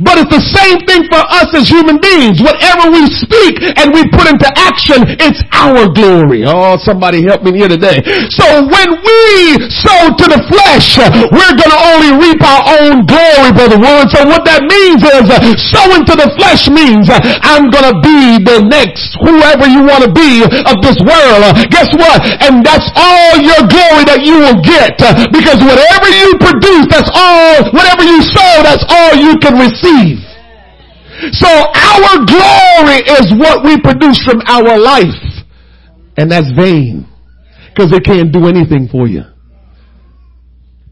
But 0.00 0.18
it's 0.24 0.32
the 0.32 0.44
same 0.56 0.80
thing 0.88 1.04
for 1.12 1.20
us 1.20 1.52
as 1.52 1.68
human 1.68 2.00
beings. 2.00 2.40
Whatever 2.40 2.90
we 2.90 3.04
speak 3.12 3.60
and 3.76 3.92
we 3.92 4.08
put 4.10 4.26
into 4.28 4.48
action, 4.56 5.04
it's 5.20 5.40
our 5.52 5.88
glory. 5.92 6.44
Oh, 6.48 6.76
somebody 6.80 7.22
help 7.24 7.44
me 7.44 7.52
here 7.56 7.68
today. 7.68 8.00
So 8.32 8.44
when 8.66 8.88
we 9.04 9.22
sow 9.68 10.16
to 10.16 10.26
the 10.32 10.40
flesh, 10.48 10.96
we're 11.28 11.56
going 11.56 11.72
to 11.72 11.82
only 11.92 12.10
reap 12.16 12.40
our 12.40 12.62
own 12.80 13.04
glory, 13.04 13.50
brother 13.52 13.76
Wood. 13.78 14.08
So 14.12 14.24
what 14.24 14.48
that 14.48 14.64
means 14.64 15.04
is 15.04 15.26
uh, 15.28 15.38
sowing 15.76 16.08
to 16.08 16.14
the 16.16 16.28
flesh 16.40 16.68
means 16.72 17.08
uh, 17.12 17.20
I'm 17.44 17.68
going 17.68 17.86
to 17.92 17.96
be 18.00 18.40
the 18.42 18.64
next 18.64 19.16
whoever 19.20 19.68
you 19.68 19.84
want 19.84 20.08
to 20.08 20.12
be 20.12 20.40
of 20.44 20.76
this 20.80 20.96
world. 21.04 21.40
Uh, 21.44 21.52
guess 21.68 21.88
what? 22.00 22.24
And 22.40 22.64
that's 22.64 22.88
all 22.96 23.36
your 23.40 23.60
glory 23.68 24.04
that 24.08 24.24
you 24.24 24.40
will 24.40 24.58
get 24.64 24.96
because 25.30 25.60
whatever 25.60 26.08
you 26.08 26.32
produce, 26.40 26.88
that's 26.88 27.10
all, 27.12 27.68
whatever 27.76 28.02
you 28.02 28.18
sow, 28.24 28.52
that's 28.64 28.84
all 28.88 29.12
you 29.16 29.36
can 29.38 29.54
receive. 29.54 29.65
So 31.32 31.48
our 31.48 32.24
glory 32.26 33.00
is 33.06 33.32
what 33.38 33.64
we 33.64 33.80
produce 33.80 34.22
from 34.24 34.42
our 34.46 34.78
life. 34.78 35.44
And 36.16 36.30
that's 36.30 36.50
vain. 36.56 37.06
Because 37.74 37.92
it 37.92 38.04
can't 38.04 38.32
do 38.32 38.46
anything 38.46 38.88
for 38.90 39.06
you. 39.06 39.22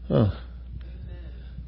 Huh. 0.07 0.29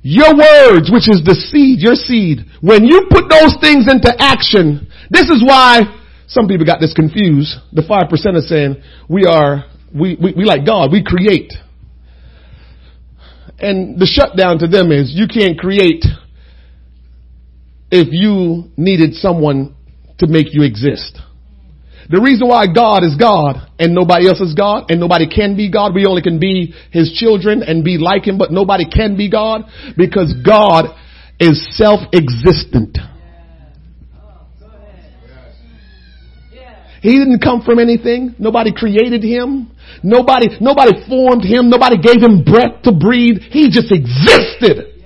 Your 0.02 0.36
words, 0.38 0.90
which 0.92 1.10
is 1.10 1.22
the 1.26 1.36
seed, 1.36 1.80
your 1.80 1.96
seed, 1.96 2.46
when 2.62 2.86
you 2.86 3.08
put 3.10 3.30
those 3.30 3.58
things 3.60 3.92
into 3.92 4.14
action, 4.20 4.88
this 5.10 5.28
is 5.28 5.44
why 5.44 5.82
some 6.28 6.48
people 6.48 6.66
got 6.66 6.80
this 6.80 6.94
confused. 6.94 7.56
The 7.74 7.84
five 7.88 8.10
percent 8.10 8.38
are 8.38 8.42
saying 8.42 8.78
we 9.10 9.26
are, 9.26 9.66
we, 9.94 10.16
we, 10.22 10.34
we 10.38 10.46
like 10.46 10.66
God, 10.66 10.92
we 10.92 11.04
create. 11.04 11.52
And 13.60 14.00
the 14.00 14.06
shutdown 14.06 14.60
to 14.60 14.68
them 14.68 14.92
is 14.92 15.12
you 15.14 15.28
can't 15.28 15.58
create 15.58 16.06
if 17.92 18.08
you 18.12 18.72
needed 18.78 19.14
someone 19.16 19.76
to 20.20 20.28
make 20.28 20.54
you 20.54 20.64
exist. 20.64 21.20
The 22.10 22.22
reason 22.22 22.48
why 22.48 22.68
God 22.68 23.04
is 23.04 23.16
God 23.16 23.70
and 23.80 23.94
nobody 23.94 24.28
else 24.28 24.40
is 24.40 24.54
God 24.54 24.90
and 24.90 25.00
nobody 25.00 25.28
can 25.28 25.58
be 25.58 25.70
God, 25.70 25.94
we 25.94 26.06
only 26.06 26.22
can 26.22 26.40
be 26.40 26.74
His 26.92 27.12
children 27.12 27.64
and 27.64 27.84
be 27.84 27.98
like 27.98 28.26
Him, 28.26 28.38
but 28.38 28.52
nobody 28.52 28.86
can 28.90 29.18
be 29.18 29.30
God 29.30 29.64
because 29.98 30.34
God 30.46 30.96
is 31.40 31.60
self-existent. 31.78 32.98
He 37.02 37.14
didn't 37.20 37.40
come 37.40 37.62
from 37.62 37.80
anything. 37.80 38.36
Nobody 38.40 38.74
created 38.74 39.24
him. 39.24 39.72
Nobody, 40.04 40.48
nobody 40.60 41.08
formed 41.08 41.44
him. 41.44 41.70
Nobody 41.70 41.98
gave 41.98 42.22
him 42.22 42.44
breath 42.44 42.82
to 42.84 42.92
breathe. 42.92 43.38
He 43.52 43.70
just 43.70 43.92
existed. 43.92 44.97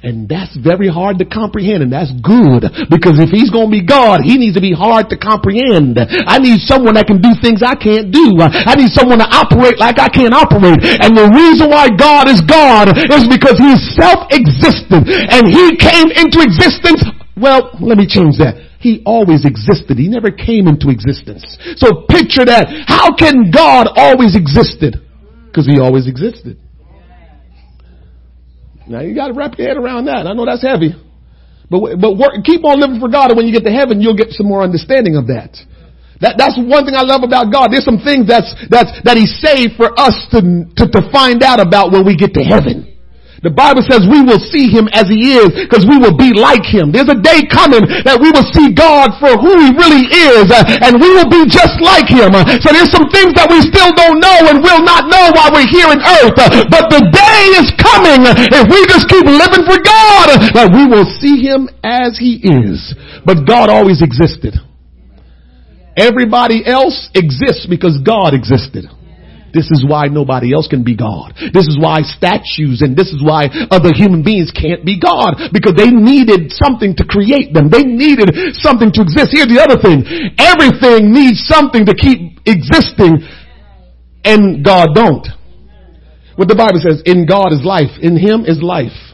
And 0.00 0.24
that's 0.24 0.56
very 0.56 0.88
hard 0.88 1.20
to 1.20 1.28
comprehend 1.28 1.84
and 1.84 1.92
that's 1.92 2.08
good 2.24 2.64
because 2.88 3.20
if 3.20 3.28
he's 3.28 3.52
going 3.52 3.68
to 3.68 3.74
be 3.76 3.84
God, 3.84 4.24
he 4.24 4.40
needs 4.40 4.56
to 4.56 4.64
be 4.64 4.72
hard 4.72 5.12
to 5.12 5.16
comprehend. 5.20 6.00
I 6.00 6.40
need 6.40 6.64
someone 6.64 6.96
that 6.96 7.04
can 7.04 7.20
do 7.20 7.36
things 7.36 7.60
I 7.60 7.76
can't 7.76 8.08
do. 8.08 8.40
I 8.40 8.80
need 8.80 8.88
someone 8.96 9.20
to 9.20 9.28
operate 9.28 9.76
like 9.76 10.00
I 10.00 10.08
can't 10.08 10.32
operate. 10.32 10.80
And 11.04 11.12
the 11.12 11.28
reason 11.28 11.68
why 11.68 11.92
God 11.92 12.32
is 12.32 12.40
God 12.40 12.88
is 12.96 13.28
because 13.28 13.60
he's 13.60 13.80
self-existent 14.00 15.04
and 15.04 15.44
he 15.44 15.76
came 15.76 16.08
into 16.16 16.40
existence. 16.40 17.04
Well, 17.36 17.76
let 17.84 18.00
me 18.00 18.08
change 18.08 18.40
that. 18.40 18.56
He 18.80 19.04
always 19.04 19.44
existed. 19.44 20.00
He 20.00 20.08
never 20.08 20.32
came 20.32 20.64
into 20.64 20.88
existence. 20.88 21.44
So 21.76 22.08
picture 22.08 22.48
that. 22.48 22.72
How 22.88 23.12
can 23.12 23.52
God 23.52 23.84
always 23.92 24.32
existed? 24.32 24.96
Because 25.44 25.68
he 25.68 25.76
always 25.76 26.08
existed. 26.08 26.56
Now 28.90 29.06
you 29.06 29.14
got 29.14 29.28
to 29.28 29.34
wrap 29.34 29.54
your 29.56 29.68
head 29.68 29.76
around 29.78 30.06
that. 30.06 30.26
I 30.26 30.34
know 30.34 30.44
that's 30.44 30.66
heavy, 30.66 30.90
but 31.70 31.94
but 31.94 32.18
work, 32.18 32.34
keep 32.42 32.66
on 32.66 32.82
living 32.82 32.98
for 32.98 33.08
God, 33.08 33.30
and 33.30 33.38
when 33.38 33.46
you 33.46 33.54
get 33.54 33.62
to 33.62 33.70
heaven, 33.70 34.02
you'll 34.02 34.18
get 34.18 34.34
some 34.34 34.50
more 34.50 34.66
understanding 34.66 35.14
of 35.14 35.30
that. 35.30 35.54
That, 36.20 36.36
that's 36.36 36.58
one 36.58 36.84
thing 36.84 36.98
I 36.98 37.06
love 37.06 37.22
about 37.24 37.48
God. 37.48 37.72
There's 37.72 37.86
some 37.86 38.02
things 38.02 38.28
that's, 38.28 38.52
that's, 38.68 38.92
that 39.08 39.16
He 39.16 39.24
saved 39.24 39.80
for 39.80 39.88
us 39.96 40.12
to, 40.36 40.68
to, 40.76 40.84
to 40.84 41.00
find 41.08 41.40
out 41.42 41.64
about 41.64 41.92
when 41.92 42.04
we 42.04 42.12
get 42.12 42.34
to 42.34 42.44
heaven. 42.44 42.89
The 43.40 43.48
Bible 43.48 43.80
says 43.80 44.04
we 44.04 44.20
will 44.20 44.40
see 44.52 44.68
him 44.68 44.84
as 44.92 45.08
he 45.08 45.40
is 45.40 45.48
because 45.64 45.88
we 45.88 45.96
will 45.96 46.12
be 46.12 46.36
like 46.36 46.60
him. 46.60 46.92
There's 46.92 47.08
a 47.08 47.16
day 47.16 47.48
coming 47.48 47.88
that 48.04 48.20
we 48.20 48.28
will 48.28 48.44
see 48.52 48.68
God 48.76 49.16
for 49.16 49.32
who 49.40 49.56
he 49.56 49.72
really 49.72 50.04
is 50.12 50.52
uh, 50.52 50.60
and 50.84 51.00
we 51.00 51.08
will 51.16 51.28
be 51.28 51.48
just 51.48 51.80
like 51.80 52.04
him. 52.04 52.36
Uh, 52.36 52.44
so 52.60 52.68
there's 52.68 52.92
some 52.92 53.08
things 53.08 53.32
that 53.40 53.48
we 53.48 53.64
still 53.64 53.96
don't 53.96 54.20
know 54.20 54.38
and 54.44 54.60
will 54.60 54.84
not 54.84 55.08
know 55.08 55.32
while 55.32 55.56
we're 55.56 55.64
here 55.72 55.88
on 55.88 56.04
earth. 56.04 56.36
Uh, 56.36 56.68
but 56.68 56.92
the 56.92 57.00
day 57.00 57.40
is 57.56 57.72
coming 57.80 58.28
if 58.28 58.64
we 58.68 58.78
just 58.92 59.08
keep 59.08 59.24
living 59.24 59.64
for 59.64 59.80
God 59.80 60.36
that 60.60 60.68
we 60.68 60.84
will 60.84 61.08
see 61.08 61.40
him 61.40 61.72
as 61.80 62.20
he 62.20 62.44
is. 62.44 62.92
But 63.24 63.48
God 63.48 63.72
always 63.72 64.04
existed. 64.04 64.60
Everybody 65.96 66.60
else 66.60 67.08
exists 67.16 67.64
because 67.64 67.96
God 68.04 68.36
existed. 68.36 68.84
This 69.52 69.70
is 69.70 69.84
why 69.86 70.06
nobody 70.06 70.54
else 70.54 70.68
can 70.68 70.84
be 70.84 70.96
God. 70.96 71.34
This 71.52 71.66
is 71.66 71.78
why 71.78 72.02
statues 72.02 72.82
and 72.82 72.96
this 72.96 73.10
is 73.10 73.22
why 73.22 73.50
other 73.70 73.90
human 73.92 74.22
beings 74.22 74.50
can't 74.54 74.84
be 74.84 74.98
God 74.98 75.50
because 75.52 75.74
they 75.74 75.90
needed 75.90 76.52
something 76.52 76.94
to 76.96 77.04
create 77.04 77.52
them. 77.52 77.70
They 77.70 77.82
needed 77.82 78.56
something 78.62 78.92
to 78.94 79.02
exist. 79.02 79.34
Here's 79.34 79.50
the 79.50 79.58
other 79.58 79.78
thing. 79.78 80.06
Everything 80.38 81.10
needs 81.10 81.42
something 81.46 81.86
to 81.86 81.94
keep 81.94 82.38
existing 82.46 83.26
and 84.24 84.64
God 84.64 84.94
don't. 84.94 85.26
What 86.36 86.48
the 86.48 86.56
Bible 86.56 86.80
says, 86.80 87.02
in 87.04 87.26
God 87.26 87.52
is 87.52 87.64
life. 87.64 87.90
In 88.00 88.16
Him 88.16 88.44
is 88.46 88.62
life. 88.62 89.09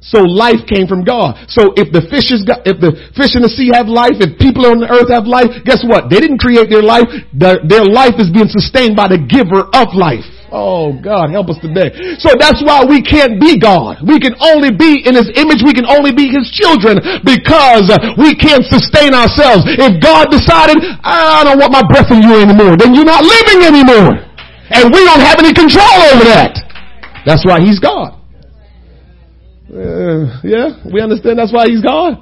So 0.00 0.22
life 0.22 0.62
came 0.66 0.86
from 0.86 1.02
God. 1.02 1.36
So 1.50 1.74
if 1.74 1.90
the 1.90 2.06
fishes 2.06 2.46
got, 2.46 2.62
if 2.64 2.78
the 2.78 2.94
fish 3.18 3.34
in 3.34 3.42
the 3.42 3.50
sea 3.50 3.74
have 3.74 3.90
life, 3.90 4.22
if 4.22 4.38
people 4.38 4.66
on 4.66 4.78
the 4.78 4.88
earth 4.88 5.10
have 5.10 5.26
life, 5.26 5.50
guess 5.66 5.82
what? 5.82 6.06
They 6.08 6.22
didn't 6.22 6.38
create 6.38 6.70
their 6.70 6.84
life. 6.84 7.10
Their, 7.34 7.60
their 7.66 7.84
life 7.84 8.16
is 8.22 8.30
being 8.30 8.48
sustained 8.48 8.94
by 8.94 9.10
the 9.10 9.18
giver 9.18 9.66
of 9.74 9.92
life. 9.98 10.26
Oh 10.48 10.96
God, 10.96 11.28
help 11.28 11.52
us 11.52 11.60
today. 11.60 11.92
So 12.16 12.32
that's 12.40 12.64
why 12.64 12.80
we 12.88 13.04
can't 13.04 13.36
be 13.36 13.60
God. 13.60 14.00
We 14.00 14.16
can 14.16 14.32
only 14.40 14.72
be 14.72 15.04
in 15.04 15.12
His 15.12 15.28
image. 15.36 15.60
We 15.60 15.76
can 15.76 15.84
only 15.84 16.08
be 16.08 16.32
His 16.32 16.48
children 16.48 16.96
because 17.20 17.92
we 18.16 18.32
can't 18.32 18.64
sustain 18.64 19.12
ourselves. 19.12 19.68
If 19.76 20.00
God 20.00 20.32
decided, 20.32 20.80
I 21.04 21.44
don't 21.44 21.60
want 21.60 21.76
my 21.76 21.84
breath 21.84 22.08
in 22.08 22.24
you 22.24 22.40
anymore, 22.40 22.80
then 22.80 22.96
you're 22.96 23.08
not 23.08 23.20
living 23.20 23.60
anymore. 23.68 24.24
And 24.72 24.88
we 24.88 25.04
don't 25.04 25.20
have 25.20 25.36
any 25.36 25.52
control 25.52 25.96
over 26.16 26.24
that. 26.32 26.56
That's 27.28 27.44
why 27.44 27.60
He's 27.60 27.76
God. 27.76 28.17
Uh, 29.68 30.40
yeah, 30.44 30.80
we 30.90 31.00
understand 31.00 31.38
that's 31.38 31.52
why 31.52 31.66
he's 31.66 31.82
God. 31.82 32.16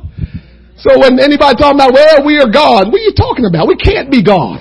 So 0.78 0.98
when 0.98 1.20
anybody 1.20 1.56
talking 1.56 1.78
about, 1.78 1.92
well, 1.94 2.26
we 2.26 2.38
are 2.38 2.50
God, 2.50 2.88
what 2.88 3.00
are 3.00 3.06
you 3.06 3.14
talking 3.16 3.46
about? 3.46 3.68
We 3.68 3.76
can't 3.76 4.10
be 4.10 4.22
God. 4.22 4.60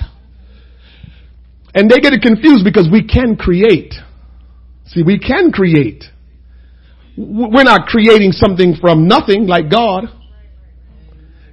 And 1.74 1.90
they 1.90 1.98
get 1.98 2.12
it 2.14 2.22
confused 2.22 2.64
because 2.64 2.88
we 2.90 3.06
can 3.06 3.36
create. 3.36 3.92
See, 4.86 5.02
we 5.02 5.18
can 5.18 5.52
create. 5.52 6.04
We're 7.18 7.64
not 7.64 7.86
creating 7.88 8.32
something 8.32 8.76
from 8.80 9.08
nothing 9.08 9.46
like 9.46 9.70
God. 9.70 10.04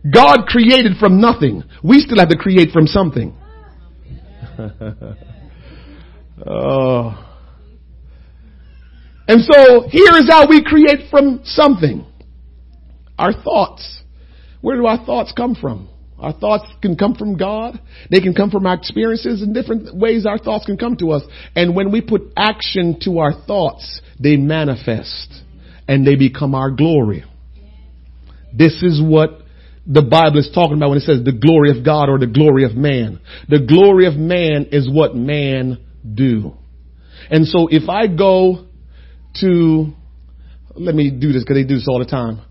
God 0.09 0.45
created 0.47 0.97
from 0.99 1.19
nothing. 1.19 1.63
We 1.83 1.99
still 1.99 2.19
have 2.19 2.29
to 2.29 2.37
create 2.37 2.71
from 2.71 2.87
something. 2.87 3.35
oh. 6.45 7.32
And 9.27 9.41
so 9.41 9.87
here 9.89 10.17
is 10.17 10.27
how 10.29 10.47
we 10.47 10.63
create 10.63 11.09
from 11.09 11.41
something. 11.43 12.05
Our 13.17 13.33
thoughts. 13.33 14.01
Where 14.61 14.77
do 14.77 14.85
our 14.85 15.03
thoughts 15.05 15.33
come 15.35 15.55
from? 15.55 15.89
Our 16.19 16.33
thoughts 16.33 16.65
can 16.81 16.95
come 16.95 17.15
from 17.15 17.37
God. 17.37 17.79
They 18.09 18.21
can 18.21 18.33
come 18.33 18.49
from 18.49 18.65
our 18.65 18.75
experiences 18.75 19.41
in 19.41 19.51
different 19.51 19.95
ways 19.95 20.25
our 20.25 20.37
thoughts 20.37 20.65
can 20.65 20.77
come 20.77 20.95
to 20.97 21.11
us. 21.11 21.23
And 21.55 21.75
when 21.75 21.91
we 21.91 22.01
put 22.01 22.21
action 22.37 22.97
to 23.01 23.19
our 23.19 23.33
thoughts, 23.45 24.01
they 24.19 24.37
manifest 24.37 25.41
and 25.87 26.07
they 26.07 26.15
become 26.15 26.55
our 26.55 26.71
glory. 26.71 27.25
This 28.53 28.81
is 28.83 29.01
what 29.03 29.41
the 29.85 30.01
Bible 30.01 30.39
is 30.39 30.49
talking 30.53 30.77
about 30.77 30.89
when 30.89 30.99
it 30.99 31.01
says 31.01 31.23
the 31.23 31.33
glory 31.33 31.77
of 31.77 31.83
God 31.83 32.07
or 32.07 32.17
the 32.17 32.27
glory 32.27 32.63
of 32.63 32.73
man. 32.73 33.19
The 33.49 33.59
glory 33.59 34.05
of 34.05 34.15
man 34.15 34.67
is 34.71 34.89
what 34.89 35.15
man 35.15 35.83
do. 36.13 36.53
And 37.29 37.45
so 37.45 37.67
if 37.69 37.89
I 37.89 38.07
go 38.07 38.67
to, 39.35 39.93
let 40.75 40.95
me 40.95 41.11
do 41.11 41.31
this 41.31 41.43
because 41.43 41.55
they 41.55 41.63
do 41.63 41.75
this 41.75 41.87
all 41.87 41.99
the 41.99 42.05
time, 42.05 42.41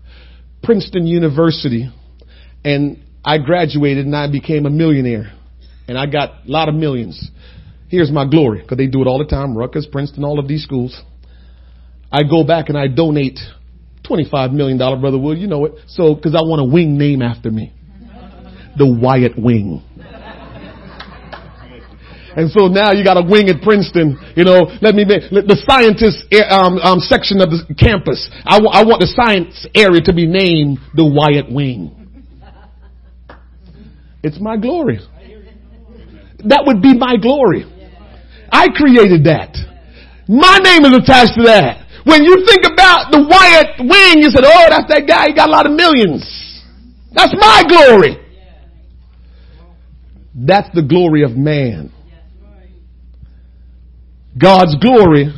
Princeton 0.61 1.05
University, 1.05 1.89
and 2.63 3.03
I 3.23 3.37
graduated 3.37 4.05
and 4.05 4.15
I 4.15 4.31
became 4.31 4.65
a 4.65 4.69
millionaire, 4.69 5.33
and 5.87 5.97
I 5.97 6.05
got 6.05 6.29
a 6.29 6.51
lot 6.51 6.69
of 6.69 6.75
millions. 6.75 7.29
Here's 7.89 8.11
my 8.11 8.27
glory 8.27 8.61
because 8.61 8.77
they 8.77 8.87
do 8.87 9.01
it 9.01 9.07
all 9.07 9.19
the 9.19 9.25
time, 9.25 9.55
Rutgers, 9.55 9.87
Princeton, 9.91 10.23
all 10.23 10.39
of 10.39 10.47
these 10.47 10.63
schools. 10.63 10.99
I 12.11 12.23
go 12.23 12.43
back 12.43 12.69
and 12.69 12.77
I 12.77 12.87
donate 12.87 13.39
$25 14.09 14.51
million, 14.51 14.77
Brother 14.77 15.17
Wood, 15.17 15.37
you 15.37 15.47
know 15.47 15.65
it. 15.65 15.73
So, 15.87 16.15
cause 16.15 16.35
I 16.35 16.41
want 16.41 16.61
a 16.61 16.65
wing 16.65 16.97
name 16.97 17.21
after 17.21 17.49
me. 17.49 17.73
The 18.77 18.87
Wyatt 18.87 19.37
Wing. 19.37 19.83
And 22.35 22.49
so 22.49 22.67
now 22.67 22.91
you 22.91 23.03
got 23.03 23.17
a 23.17 23.25
wing 23.25 23.49
at 23.49 23.61
Princeton, 23.61 24.17
you 24.35 24.43
know, 24.43 24.65
let 24.81 24.95
me 24.95 25.05
make, 25.05 25.29
the 25.29 25.57
scientist 25.69 26.25
eh, 26.31 26.41
um, 26.49 26.77
um, 26.81 26.99
section 26.99 27.41
of 27.41 27.49
the 27.53 27.75
campus. 27.77 28.29
I, 28.45 28.57
w- 28.57 28.73
I 28.73 28.83
want 28.83 29.01
the 29.01 29.11
science 29.13 29.67
area 29.75 30.01
to 30.01 30.13
be 30.13 30.25
named 30.25 30.79
the 30.95 31.05
Wyatt 31.05 31.51
Wing. 31.51 31.93
It's 34.23 34.39
my 34.39 34.57
glory. 34.57 34.99
That 36.45 36.63
would 36.65 36.81
be 36.81 36.97
my 36.97 37.17
glory. 37.17 37.65
I 38.51 38.67
created 38.73 39.25
that. 39.25 39.53
My 40.27 40.57
name 40.57 40.85
is 40.85 40.97
attached 40.97 41.35
to 41.37 41.43
that. 41.45 41.85
When 42.05 42.23
you 42.23 42.43
think 42.47 42.65
about 42.65 43.11
the 43.11 43.21
Wyatt 43.23 43.79
Wing, 43.79 44.23
you 44.23 44.29
said, 44.29 44.43
oh, 44.43 44.65
that's 44.69 44.87
that 44.89 45.05
guy, 45.07 45.27
he 45.27 45.33
got 45.35 45.49
a 45.49 45.51
lot 45.51 45.65
of 45.65 45.73
millions. 45.73 46.23
That's 47.13 47.33
my 47.37 47.63
glory. 47.67 48.17
That's 50.35 50.69
the 50.73 50.81
glory 50.81 51.23
of 51.23 51.31
man. 51.37 51.91
God's 54.37 54.75
glory 54.77 55.33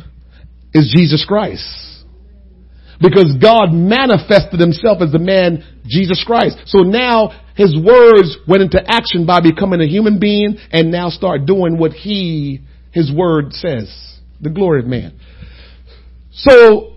is 0.72 0.92
Jesus 0.94 1.24
Christ. 1.26 1.64
Because 3.00 3.36
God 3.40 3.72
manifested 3.72 4.58
himself 4.58 4.98
as 5.02 5.12
the 5.12 5.18
man 5.18 5.62
Jesus 5.84 6.22
Christ. 6.26 6.56
So 6.66 6.78
now 6.78 7.28
his 7.54 7.76
words 7.76 8.38
went 8.48 8.62
into 8.62 8.82
action 8.86 9.26
by 9.26 9.40
becoming 9.40 9.80
a 9.80 9.86
human 9.86 10.18
being 10.18 10.56
and 10.70 10.90
now 10.90 11.10
start 11.10 11.44
doing 11.46 11.78
what 11.78 11.92
he, 11.92 12.60
his 12.92 13.12
word 13.12 13.52
says. 13.52 14.18
The 14.40 14.50
glory 14.50 14.80
of 14.80 14.86
man. 14.86 15.18
So 16.32 16.94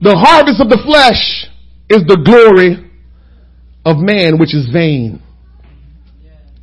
the 0.00 0.16
harvest 0.16 0.60
of 0.60 0.68
the 0.68 0.82
flesh 0.84 1.46
is 1.88 2.04
the 2.06 2.22
glory 2.24 2.90
of 3.84 3.98
man, 3.98 4.38
which 4.38 4.54
is 4.54 4.68
vain. 4.72 5.22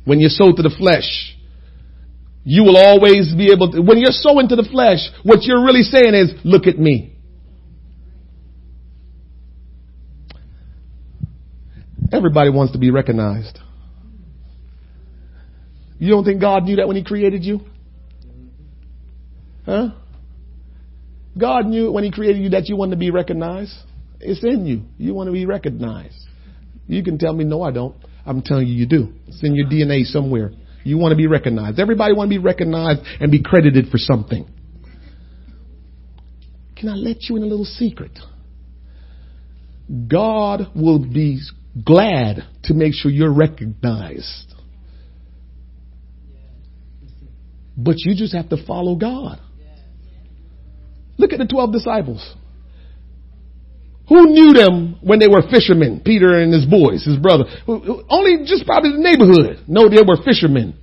When 0.04 0.20
you 0.20 0.28
sow 0.28 0.52
to 0.52 0.62
the 0.62 0.74
flesh, 0.76 1.36
you 2.44 2.64
will 2.64 2.76
always 2.76 3.34
be 3.34 3.52
able 3.52 3.70
to, 3.72 3.80
when 3.80 3.98
you're 3.98 4.12
so 4.12 4.38
into 4.38 4.56
the 4.56 4.68
flesh, 4.70 4.98
what 5.22 5.42
you're 5.42 5.64
really 5.64 5.82
saying 5.82 6.14
is, 6.14 6.32
look 6.44 6.66
at 6.66 6.78
me. 6.78 7.16
Everybody 12.12 12.50
wants 12.50 12.72
to 12.72 12.78
be 12.78 12.90
recognized. 12.90 13.58
You 15.98 16.10
don't 16.10 16.24
think 16.24 16.40
God 16.40 16.64
knew 16.64 16.76
that 16.76 16.88
when 16.88 16.96
He 16.96 17.04
created 17.04 17.44
you? 17.44 17.60
Huh? 19.66 19.90
God 21.38 21.66
knew 21.66 21.92
when 21.92 22.04
He 22.04 22.10
created 22.10 22.42
you 22.42 22.48
that 22.50 22.68
you 22.68 22.76
wanted 22.76 22.92
to 22.92 22.96
be 22.96 23.10
recognized. 23.10 23.74
It's 24.18 24.42
in 24.42 24.66
you. 24.66 24.82
You 24.98 25.14
want 25.14 25.28
to 25.28 25.32
be 25.32 25.46
recognized. 25.46 26.18
You 26.88 27.04
can 27.04 27.18
tell 27.18 27.32
me, 27.32 27.44
no, 27.44 27.62
I 27.62 27.70
don't. 27.70 27.94
I'm 28.26 28.42
telling 28.42 28.66
you, 28.66 28.74
you 28.74 28.86
do. 28.86 29.12
It's 29.28 29.42
in 29.42 29.54
your 29.54 29.66
DNA 29.66 30.04
somewhere. 30.04 30.52
You 30.84 30.98
want 30.98 31.12
to 31.12 31.16
be 31.16 31.26
recognized. 31.26 31.78
Everybody 31.78 32.14
want 32.14 32.30
to 32.30 32.38
be 32.38 32.42
recognized 32.42 33.00
and 33.20 33.30
be 33.30 33.42
credited 33.42 33.88
for 33.88 33.98
something. 33.98 34.48
Can 36.76 36.88
I 36.88 36.94
let 36.94 37.24
you 37.24 37.36
in 37.36 37.42
a 37.42 37.46
little 37.46 37.66
secret? 37.66 38.18
God 40.08 40.70
will 40.74 40.98
be 40.98 41.40
glad 41.84 42.44
to 42.64 42.74
make 42.74 42.94
sure 42.94 43.10
you're 43.10 43.32
recognized. 43.32 44.54
But 47.76 47.96
you 47.98 48.14
just 48.14 48.34
have 48.34 48.48
to 48.50 48.64
follow 48.66 48.94
God. 48.94 49.40
Look 51.18 51.32
at 51.32 51.38
the 51.38 51.46
12 51.46 51.72
disciples. 51.72 52.34
Who 54.10 54.26
knew 54.26 54.52
them 54.52 54.98
when 55.02 55.20
they 55.20 55.28
were 55.28 55.40
fishermen? 55.40 56.02
Peter 56.04 56.42
and 56.42 56.52
his 56.52 56.66
boys, 56.66 57.06
his 57.06 57.16
brother. 57.16 57.44
Only 57.68 58.44
just 58.44 58.66
probably 58.66 58.90
the 58.90 58.98
neighborhood 58.98 59.62
know 59.68 59.88
they 59.88 60.02
were 60.02 60.18
fishermen. 60.26 60.74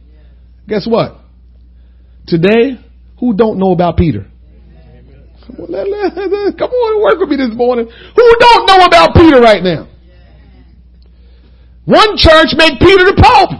Guess 0.65 0.87
what? 0.87 1.19
Today, 2.25 2.79
who 3.19 3.35
don't 3.35 3.59
know 3.59 3.73
about 3.73 3.97
Peter? 3.97 4.25
Come 5.45 6.71
on, 6.71 7.03
work 7.03 7.19
with 7.19 7.27
me 7.29 7.35
this 7.35 7.51
morning. 7.51 7.87
Who 7.87 8.35
don't 8.39 8.65
know 8.65 8.85
about 8.85 9.13
Peter 9.13 9.41
right 9.41 9.61
now? 9.61 9.89
One 11.83 12.15
church 12.15 12.55
made 12.55 12.79
Peter 12.79 13.11
the 13.11 13.15
Pope. 13.19 13.59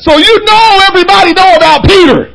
So 0.00 0.18
you 0.18 0.38
know 0.42 0.80
everybody 0.90 1.32
know 1.34 1.54
about 1.54 1.84
Peter. 1.84 2.33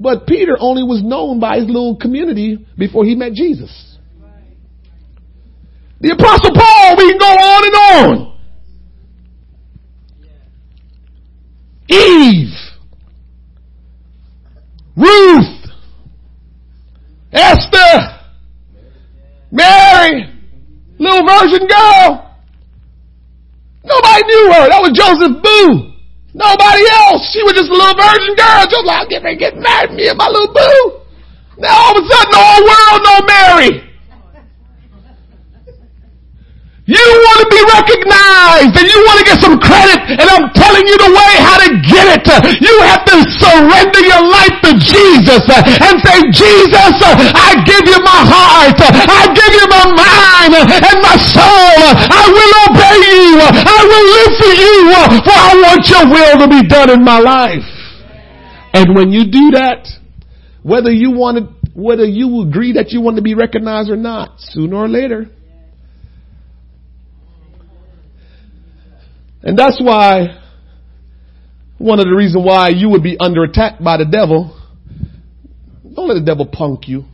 But 0.00 0.26
Peter 0.26 0.56
only 0.58 0.82
was 0.82 1.02
known 1.02 1.40
by 1.40 1.58
his 1.58 1.66
little 1.66 1.94
community 1.94 2.66
before 2.78 3.04
he 3.04 3.14
met 3.14 3.34
Jesus. 3.34 3.98
The 6.00 6.12
apostle 6.12 6.52
Paul, 6.54 6.96
we 6.96 7.10
can 7.10 7.18
go 7.18 7.26
on 7.26 7.64
and 7.66 7.76
on. 7.76 8.30
Eve, 11.90 12.54
Ruth, 14.96 15.70
Esther, 17.30 18.20
Mary, 19.50 20.32
little 20.98 21.26
virgin 21.26 21.66
girl. 21.68 22.36
Nobody 23.84 24.22
knew 24.24 24.52
her. 24.54 24.68
That 24.70 24.80
was 24.80 24.92
Joseph 24.94 25.42
Boo. 25.42 25.89
Nobody 26.34 26.84
else. 27.08 27.26
She 27.32 27.42
was 27.42 27.54
just 27.54 27.70
a 27.70 27.74
little 27.74 27.98
virgin 27.98 28.34
girl, 28.38 28.66
just 28.70 28.86
like 28.86 29.08
get 29.08 29.22
me 29.22 29.36
get 29.36 29.56
married 29.56 29.92
me 29.92 30.08
and 30.08 30.18
my 30.18 30.28
little 30.28 30.52
boo. 30.52 31.00
Now 31.58 31.74
all 31.74 31.98
of 31.98 32.04
a 32.04 32.06
sudden 32.06 32.30
the 32.30 32.38
whole 32.38 32.64
world 32.64 33.00
know 33.02 33.20
Mary. 33.26 33.89
You 36.90 37.06
want 37.22 37.38
to 37.46 37.48
be 37.54 37.62
recognized 37.70 38.74
and 38.74 38.86
you 38.90 38.98
want 39.06 39.22
to 39.22 39.26
get 39.30 39.38
some 39.38 39.62
credit 39.62 40.10
and 40.10 40.26
I'm 40.26 40.50
telling 40.58 40.82
you 40.90 40.96
the 40.98 41.12
way 41.14 41.32
how 41.38 41.62
to 41.62 41.70
get 41.86 42.18
it. 42.18 42.26
You 42.58 42.74
have 42.82 43.06
to 43.06 43.16
surrender 43.30 44.02
your 44.02 44.26
life 44.26 44.58
to 44.66 44.74
Jesus 44.74 45.46
and 45.54 45.94
say, 46.02 46.18
Jesus, 46.34 46.94
I 47.30 47.62
give 47.62 47.86
you 47.86 47.98
my 48.02 48.20
heart. 48.26 48.74
I 48.82 49.30
give 49.30 49.52
you 49.54 49.66
my 49.70 49.86
mind 49.86 50.52
and 50.66 50.98
my 50.98 51.14
soul. 51.14 51.78
I 51.94 52.26
will 52.26 52.54
obey 52.66 52.98
you. 53.06 53.38
I 53.38 53.80
will 53.86 54.06
live 54.10 54.32
for 54.34 54.54
you 54.58 54.74
for 55.22 55.36
I 55.38 55.52
want 55.62 55.82
your 55.86 56.04
will 56.10 56.34
to 56.42 56.48
be 56.50 56.66
done 56.66 56.90
in 56.90 57.04
my 57.06 57.22
life. 57.22 57.70
And 58.74 58.96
when 58.96 59.12
you 59.12 59.30
do 59.30 59.54
that, 59.54 59.86
whether 60.62 60.90
you 60.90 61.12
want 61.12 61.38
to, 61.38 61.70
whether 61.72 62.04
you 62.04 62.42
agree 62.42 62.74
that 62.74 62.90
you 62.90 63.00
want 63.00 63.16
to 63.16 63.22
be 63.22 63.34
recognized 63.34 63.90
or 63.90 63.96
not, 63.96 64.40
sooner 64.40 64.76
or 64.76 64.88
later, 64.88 65.30
And 69.42 69.58
that's 69.58 69.80
why, 69.82 70.38
one 71.78 71.98
of 71.98 72.06
the 72.06 72.14
reasons 72.14 72.44
why 72.44 72.68
you 72.68 72.90
would 72.90 73.02
be 73.02 73.16
under 73.18 73.42
attack 73.42 73.82
by 73.82 73.96
the 73.96 74.04
devil, 74.04 74.56
don't 75.94 76.08
let 76.08 76.14
the 76.14 76.24
devil 76.24 76.46
punk 76.46 76.88
you. 76.88 77.04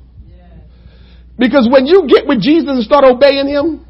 Because 1.38 1.68
when 1.70 1.86
you 1.86 2.08
get 2.08 2.26
with 2.26 2.40
Jesus 2.40 2.68
and 2.68 2.82
start 2.82 3.04
obeying 3.04 3.46
him, 3.46 3.86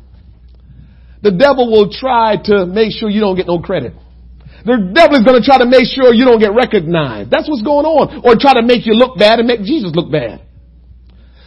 the 1.23 1.31
devil 1.31 1.71
will 1.71 1.91
try 1.91 2.37
to 2.45 2.67
make 2.67 2.93
sure 2.93 3.09
you 3.09 3.21
don't 3.21 3.37
get 3.37 3.47
no 3.47 3.61
credit. 3.61 3.95
The 4.65 4.91
devil 4.93 5.17
is 5.17 5.25
going 5.25 5.41
to 5.41 5.47
try 5.47 5.59
to 5.59 5.67
make 5.67 5.87
sure 5.87 6.13
you 6.13 6.25
don't 6.25 6.41
get 6.41 6.53
recognized. 6.53 7.31
That's 7.31 7.49
what's 7.49 7.63
going 7.63 7.87
on. 7.87 8.27
Or 8.27 8.35
try 8.35 8.55
to 8.55 8.67
make 8.67 8.85
you 8.85 8.95
look 8.95 9.17
bad 9.17 9.39
and 9.39 9.47
make 9.47 9.63
Jesus 9.63 9.95
look 9.95 10.11
bad. 10.11 10.43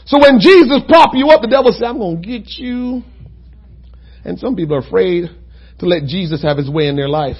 So 0.06 0.18
when 0.20 0.40
Jesus 0.40 0.82
prop 0.88 1.12
you 1.14 1.28
up, 1.30 1.42
the 1.42 1.52
devil 1.52 1.72
says, 1.72 1.84
I'm 1.84 2.00
going 2.00 2.22
to 2.22 2.28
get 2.28 2.48
you. 2.58 3.04
And 4.24 4.40
some 4.40 4.56
people 4.56 4.76
are 4.76 4.86
afraid 4.88 5.30
to 5.80 5.86
let 5.86 6.06
Jesus 6.06 6.44
have 6.44 6.58
his 6.58 6.70
way 6.70 6.88
in 6.88 6.96
their 6.96 7.10
life. 7.10 7.38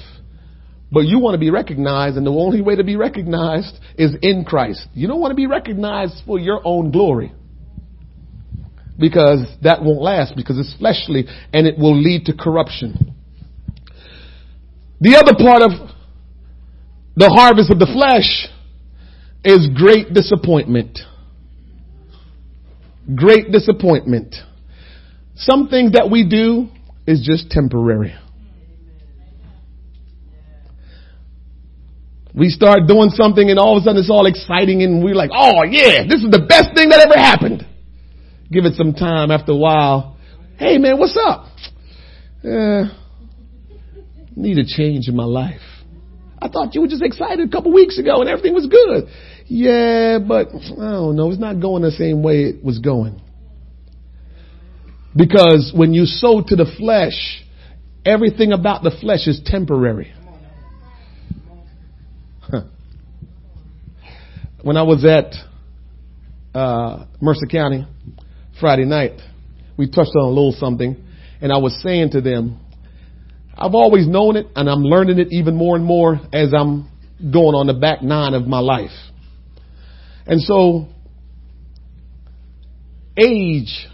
But 0.92 1.00
you 1.00 1.20
want 1.20 1.34
to 1.34 1.38
be 1.38 1.50
recognized, 1.50 2.16
and 2.16 2.26
the 2.26 2.30
only 2.30 2.60
way 2.62 2.76
to 2.76 2.84
be 2.84 2.96
recognized 2.96 3.78
is 3.96 4.14
in 4.22 4.44
Christ. 4.44 4.88
You 4.92 5.06
don't 5.06 5.20
want 5.20 5.30
to 5.30 5.36
be 5.36 5.46
recognized 5.46 6.22
for 6.26 6.38
your 6.38 6.60
own 6.64 6.90
glory. 6.90 7.32
Because 8.98 9.46
that 9.62 9.82
won't 9.82 10.02
last, 10.02 10.34
because 10.36 10.58
it's 10.58 10.74
fleshly, 10.78 11.26
and 11.52 11.66
it 11.66 11.78
will 11.78 11.96
lead 11.96 12.26
to 12.26 12.36
corruption. 12.36 13.14
The 15.00 15.16
other 15.16 15.32
part 15.38 15.62
of 15.62 15.70
the 17.16 17.30
harvest 17.30 17.70
of 17.70 17.78
the 17.78 17.86
flesh 17.86 18.48
is 19.44 19.68
great 19.74 20.12
disappointment. 20.12 20.98
Great 23.14 23.50
disappointment. 23.50 24.34
Some 25.36 25.68
things 25.68 25.92
that 25.92 26.10
we 26.10 26.28
do 26.28 26.68
is 27.06 27.26
just 27.26 27.50
temporary. 27.50 28.14
We 32.40 32.48
start 32.48 32.86
doing 32.88 33.10
something 33.10 33.50
and 33.50 33.58
all 33.58 33.76
of 33.76 33.82
a 33.82 33.84
sudden 33.84 34.00
it's 34.00 34.08
all 34.08 34.24
exciting 34.24 34.82
and 34.82 35.04
we're 35.04 35.14
like, 35.14 35.28
oh 35.30 35.62
yeah, 35.62 36.08
this 36.08 36.22
is 36.22 36.30
the 36.30 36.40
best 36.48 36.74
thing 36.74 36.88
that 36.88 37.06
ever 37.06 37.12
happened. 37.12 37.66
Give 38.50 38.64
it 38.64 38.76
some 38.76 38.94
time 38.94 39.30
after 39.30 39.52
a 39.52 39.56
while. 39.56 40.16
Hey 40.56 40.78
man, 40.78 40.98
what's 40.98 41.18
up? 41.20 41.44
Uh, 42.42 42.88
need 44.34 44.56
a 44.56 44.64
change 44.64 45.06
in 45.06 45.14
my 45.14 45.26
life. 45.26 45.60
I 46.40 46.48
thought 46.48 46.74
you 46.74 46.80
were 46.80 46.88
just 46.88 47.02
excited 47.02 47.46
a 47.46 47.52
couple 47.52 47.74
weeks 47.74 47.98
ago 47.98 48.22
and 48.22 48.30
everything 48.30 48.54
was 48.54 48.66
good. 48.66 49.10
Yeah, 49.44 50.18
but 50.26 50.48
I 50.48 50.92
don't 50.92 51.16
know. 51.16 51.30
It's 51.30 51.38
not 51.38 51.60
going 51.60 51.82
the 51.82 51.90
same 51.90 52.22
way 52.22 52.44
it 52.44 52.64
was 52.64 52.78
going. 52.78 53.20
Because 55.14 55.74
when 55.76 55.92
you 55.92 56.06
sow 56.06 56.40
to 56.40 56.56
the 56.56 56.72
flesh, 56.78 57.44
everything 58.06 58.52
about 58.52 58.82
the 58.82 58.96
flesh 58.98 59.26
is 59.26 59.42
temporary. 59.44 60.14
When 64.62 64.76
I 64.76 64.82
was 64.82 65.06
at 65.06 65.32
uh, 66.54 67.06
Mercer 67.18 67.46
County 67.46 67.86
Friday 68.60 68.84
night, 68.84 69.18
we 69.78 69.86
touched 69.86 70.10
on 70.14 70.26
a 70.26 70.28
little 70.28 70.52
something, 70.52 71.02
and 71.40 71.50
I 71.50 71.56
was 71.56 71.80
saying 71.82 72.10
to 72.10 72.20
them, 72.20 72.60
I've 73.56 73.74
always 73.74 74.06
known 74.06 74.36
it, 74.36 74.48
and 74.54 74.68
I'm 74.68 74.82
learning 74.82 75.18
it 75.18 75.28
even 75.30 75.56
more 75.56 75.76
and 75.76 75.84
more 75.84 76.20
as 76.32 76.52
I'm 76.52 76.90
going 77.20 77.54
on 77.54 77.68
the 77.68 77.74
back 77.74 78.02
nine 78.02 78.34
of 78.34 78.46
my 78.46 78.58
life. 78.58 78.90
And 80.26 80.42
so, 80.42 80.88
age 83.16 83.86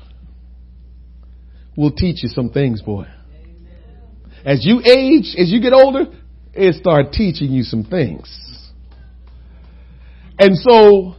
will 1.76 1.92
teach 1.92 2.24
you 2.24 2.28
some 2.28 2.50
things, 2.50 2.82
boy. 2.82 3.06
As 4.44 4.66
you 4.66 4.80
age, 4.80 5.36
as 5.38 5.50
you 5.52 5.60
get 5.60 5.72
older, 5.72 6.06
it 6.54 6.74
start 6.74 7.12
teaching 7.12 7.52
you 7.52 7.62
some 7.62 7.84
things. 7.84 8.45
And 10.38 10.56
so, 10.56 11.14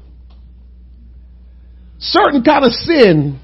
certain 1.97 2.43
kind 2.43 2.65
of 2.65 2.72
sin 2.72 3.39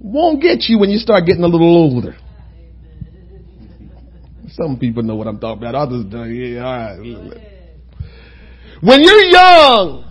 won't 0.00 0.42
get 0.42 0.68
you 0.68 0.78
when 0.78 0.90
you 0.90 0.98
start 0.98 1.26
getting 1.26 1.44
a 1.44 1.48
little 1.48 1.76
older. 1.76 2.16
Some 4.48 4.78
people 4.78 5.02
know 5.02 5.14
what 5.14 5.28
I'm 5.28 5.38
talking 5.38 5.62
about. 5.62 5.74
Others 5.74 6.06
don't. 6.10 6.34
Yeah, 6.34 6.64
all 6.64 6.98
right. 6.98 7.40
When 8.80 9.02
you're 9.02 9.24
young, 9.24 10.10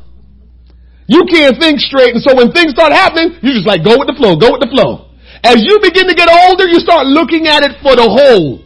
you 1.07 1.25
can't 1.29 1.57
think 1.59 1.79
straight. 1.79 2.13
And 2.13 2.23
so 2.23 2.35
when 2.35 2.51
things 2.51 2.71
start 2.71 2.93
happening, 2.93 3.37
you 3.41 3.51
just 3.51 3.67
like 3.67 3.83
go 3.83 3.97
with 3.97 4.07
the 4.07 4.15
flow, 4.15 4.37
go 4.37 4.53
with 4.53 4.61
the 4.61 4.71
flow. 4.71 5.09
As 5.43 5.57
you 5.59 5.79
begin 5.81 6.07
to 6.07 6.15
get 6.15 6.29
older, 6.29 6.67
you 6.67 6.79
start 6.79 7.07
looking 7.07 7.47
at 7.47 7.63
it 7.63 7.81
for 7.81 7.95
the 7.95 8.05
whole. 8.05 8.63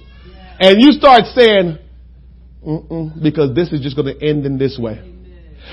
And 0.59 0.81
you 0.81 0.91
start 0.91 1.25
saying, 1.33 1.79
because 3.21 3.53
this 3.55 3.71
is 3.73 3.81
just 3.81 3.95
going 3.95 4.07
to 4.07 4.25
end 4.25 4.45
in 4.45 4.57
this 4.57 4.77
way. 4.79 5.01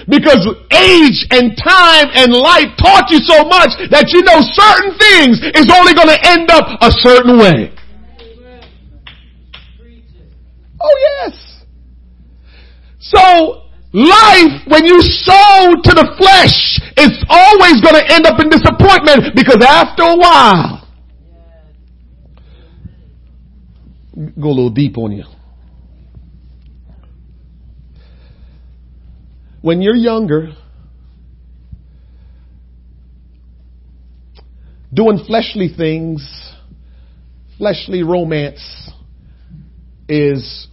Because 0.09 0.47
age 0.73 1.27
and 1.31 1.55
time 1.57 2.09
and 2.15 2.33
life 2.33 2.73
taught 2.79 3.11
you 3.11 3.19
so 3.23 3.45
much 3.45 3.71
that 3.91 4.11
you 4.11 4.23
know 4.23 4.41
certain 4.41 4.97
things 4.99 5.39
is 5.55 5.69
only 5.71 5.95
going 5.95 6.09
to 6.09 6.21
end 6.25 6.51
up 6.51 6.67
a 6.81 6.91
certain 6.91 7.39
way. 7.39 7.75
Oh 10.81 10.97
yes. 10.99 11.65
So 12.99 13.63
life, 13.93 14.63
when 14.67 14.87
you 14.87 15.03
sow 15.03 15.75
to 15.83 15.93
the 15.93 16.15
flesh, 16.17 16.81
it's 16.97 17.23
always 17.29 17.81
going 17.83 17.95
to 17.95 18.15
end 18.15 18.27
up 18.27 18.41
in 18.41 18.49
disappointment 18.49 19.35
because 19.35 19.59
after 19.61 20.05
a 20.05 20.17
while, 20.17 20.89
go 24.41 24.49
a 24.49 24.55
little 24.55 24.71
deep 24.71 24.97
on 24.97 25.13
you. 25.13 25.25
When 29.71 29.83
you're 29.83 29.95
younger, 29.95 30.49
doing 34.93 35.23
fleshly 35.25 35.69
things, 35.73 36.29
fleshly 37.57 38.03
romance 38.03 38.91
is 40.09 40.67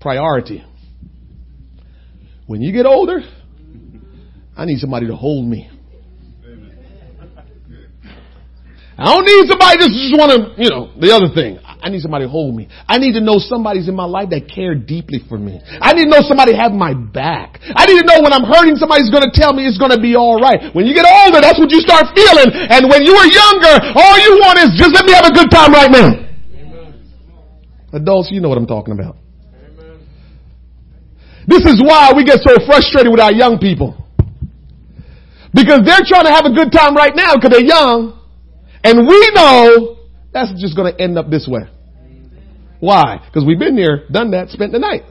priority. 0.00 0.64
When 2.46 2.62
you 2.62 2.72
get 2.72 2.86
older, 2.86 3.20
I 4.56 4.64
need 4.64 4.78
somebody 4.78 5.08
to 5.08 5.14
hold 5.14 5.46
me. 5.46 5.68
I 8.98 9.14
don't 9.14 9.22
need 9.22 9.46
somebody 9.46 9.78
just, 9.78 9.94
just 9.94 10.14
want 10.18 10.34
to, 10.34 10.38
you 10.58 10.74
know, 10.74 10.90
the 10.98 11.14
other 11.14 11.30
thing. 11.30 11.62
I 11.62 11.86
need 11.86 12.02
somebody 12.02 12.26
to 12.26 12.32
hold 12.34 12.58
me. 12.58 12.66
I 12.90 12.98
need 12.98 13.14
to 13.14 13.22
know 13.22 13.38
somebody's 13.38 13.86
in 13.86 13.94
my 13.94 14.10
life 14.10 14.34
that 14.34 14.50
care 14.50 14.74
deeply 14.74 15.22
for 15.22 15.38
me. 15.38 15.62
I 15.78 15.94
need 15.94 16.10
to 16.10 16.18
know 16.18 16.26
somebody 16.26 16.50
have 16.58 16.74
my 16.74 16.98
back. 16.98 17.62
I 17.62 17.86
need 17.86 18.02
to 18.02 18.06
know 18.10 18.18
when 18.18 18.34
I'm 18.34 18.42
hurting, 18.42 18.74
somebody's 18.74 19.06
going 19.06 19.22
to 19.22 19.30
tell 19.30 19.54
me 19.54 19.70
it's 19.70 19.78
going 19.78 19.94
to 19.94 20.02
be 20.02 20.18
all 20.18 20.42
right. 20.42 20.74
When 20.74 20.82
you 20.82 20.98
get 20.98 21.06
older, 21.06 21.38
that's 21.38 21.62
what 21.62 21.70
you 21.70 21.78
start 21.78 22.10
feeling. 22.10 22.50
And 22.50 22.90
when 22.90 23.06
you 23.06 23.14
were 23.14 23.30
younger, 23.30 23.74
all 23.94 24.18
you 24.18 24.42
want 24.42 24.58
is 24.66 24.74
just 24.74 24.90
let 24.90 25.06
me 25.06 25.14
have 25.14 25.30
a 25.30 25.34
good 25.34 25.46
time 25.46 25.70
right 25.70 25.94
now. 25.94 26.10
Adults, 27.94 28.34
you 28.34 28.42
know 28.42 28.50
what 28.50 28.58
I'm 28.58 28.66
talking 28.66 28.98
about. 28.98 29.14
This 31.46 31.62
is 31.70 31.78
why 31.78 32.10
we 32.18 32.26
get 32.26 32.42
so 32.42 32.58
frustrated 32.66 33.14
with 33.14 33.22
our 33.22 33.30
young 33.32 33.62
people. 33.62 33.94
Because 35.54 35.86
they're 35.86 36.02
trying 36.02 36.26
to 36.26 36.34
have 36.34 36.50
a 36.50 36.52
good 36.52 36.74
time 36.74 36.98
right 36.98 37.14
now 37.14 37.38
because 37.38 37.54
they're 37.54 37.62
young. 37.62 38.17
And 38.88 39.06
we 39.06 39.30
know 39.34 39.98
that's 40.32 40.48
just 40.58 40.74
going 40.74 40.88
to 40.88 40.96
end 40.98 41.18
up 41.18 41.28
this 41.28 41.46
way. 41.46 41.68
Why? 42.80 43.20
Because 43.20 43.44
we've 43.44 43.58
been 43.58 43.76
there, 43.76 44.08
done 44.08 44.30
that, 44.30 44.48
spent 44.48 44.72
the 44.72 44.78
night. 44.78 45.02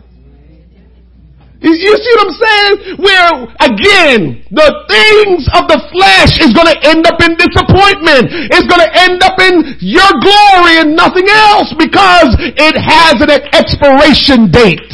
You, 1.62 1.74
see 1.74 2.14
what 2.18 2.26
I'm 2.26 2.38
saying? 2.38 2.74
Where 2.98 3.34
again, 3.62 4.46
the 4.50 4.70
things 4.90 5.46
of 5.54 5.70
the 5.70 5.78
flesh 5.94 6.42
is 6.42 6.54
going 6.58 6.74
to 6.74 6.78
end 6.90 7.06
up 7.06 7.22
in 7.22 7.38
disappointment. 7.38 8.30
It's 8.50 8.66
going 8.66 8.82
to 8.82 8.92
end 8.98 9.22
up 9.22 9.38
in 9.38 9.78
your 9.82 10.10
glory 10.26 10.82
and 10.82 10.98
nothing 10.98 11.30
else 11.30 11.70
because 11.78 12.34
it 12.58 12.76
has 12.82 13.22
an 13.22 13.30
expiration 13.54 14.50
date. 14.50 14.90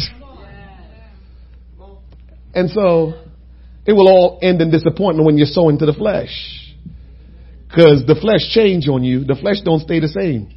And 2.53 2.69
so 2.69 3.15
it 3.85 3.93
will 3.93 4.07
all 4.07 4.39
end 4.41 4.61
in 4.61 4.71
disappointment 4.71 5.25
when 5.25 5.37
you're 5.37 5.47
sowing 5.47 5.77
to 5.79 5.85
the 5.85 5.93
flesh. 5.93 6.62
Cause 7.73 8.03
the 8.05 8.15
flesh 8.21 8.49
change 8.51 8.87
on 8.87 9.03
you. 9.03 9.23
The 9.23 9.35
flesh 9.35 9.61
don't 9.65 9.79
stay 9.79 9.99
the 9.99 10.07
same. 10.07 10.47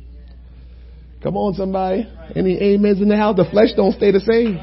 Come 1.22 1.36
on 1.36 1.54
somebody. 1.54 2.06
Any 2.34 2.74
amens 2.74 3.00
in 3.00 3.08
the 3.08 3.16
house? 3.16 3.36
The 3.36 3.48
flesh 3.50 3.70
don't 3.74 3.92
stay 3.92 4.10
the 4.12 4.20
same. 4.20 4.58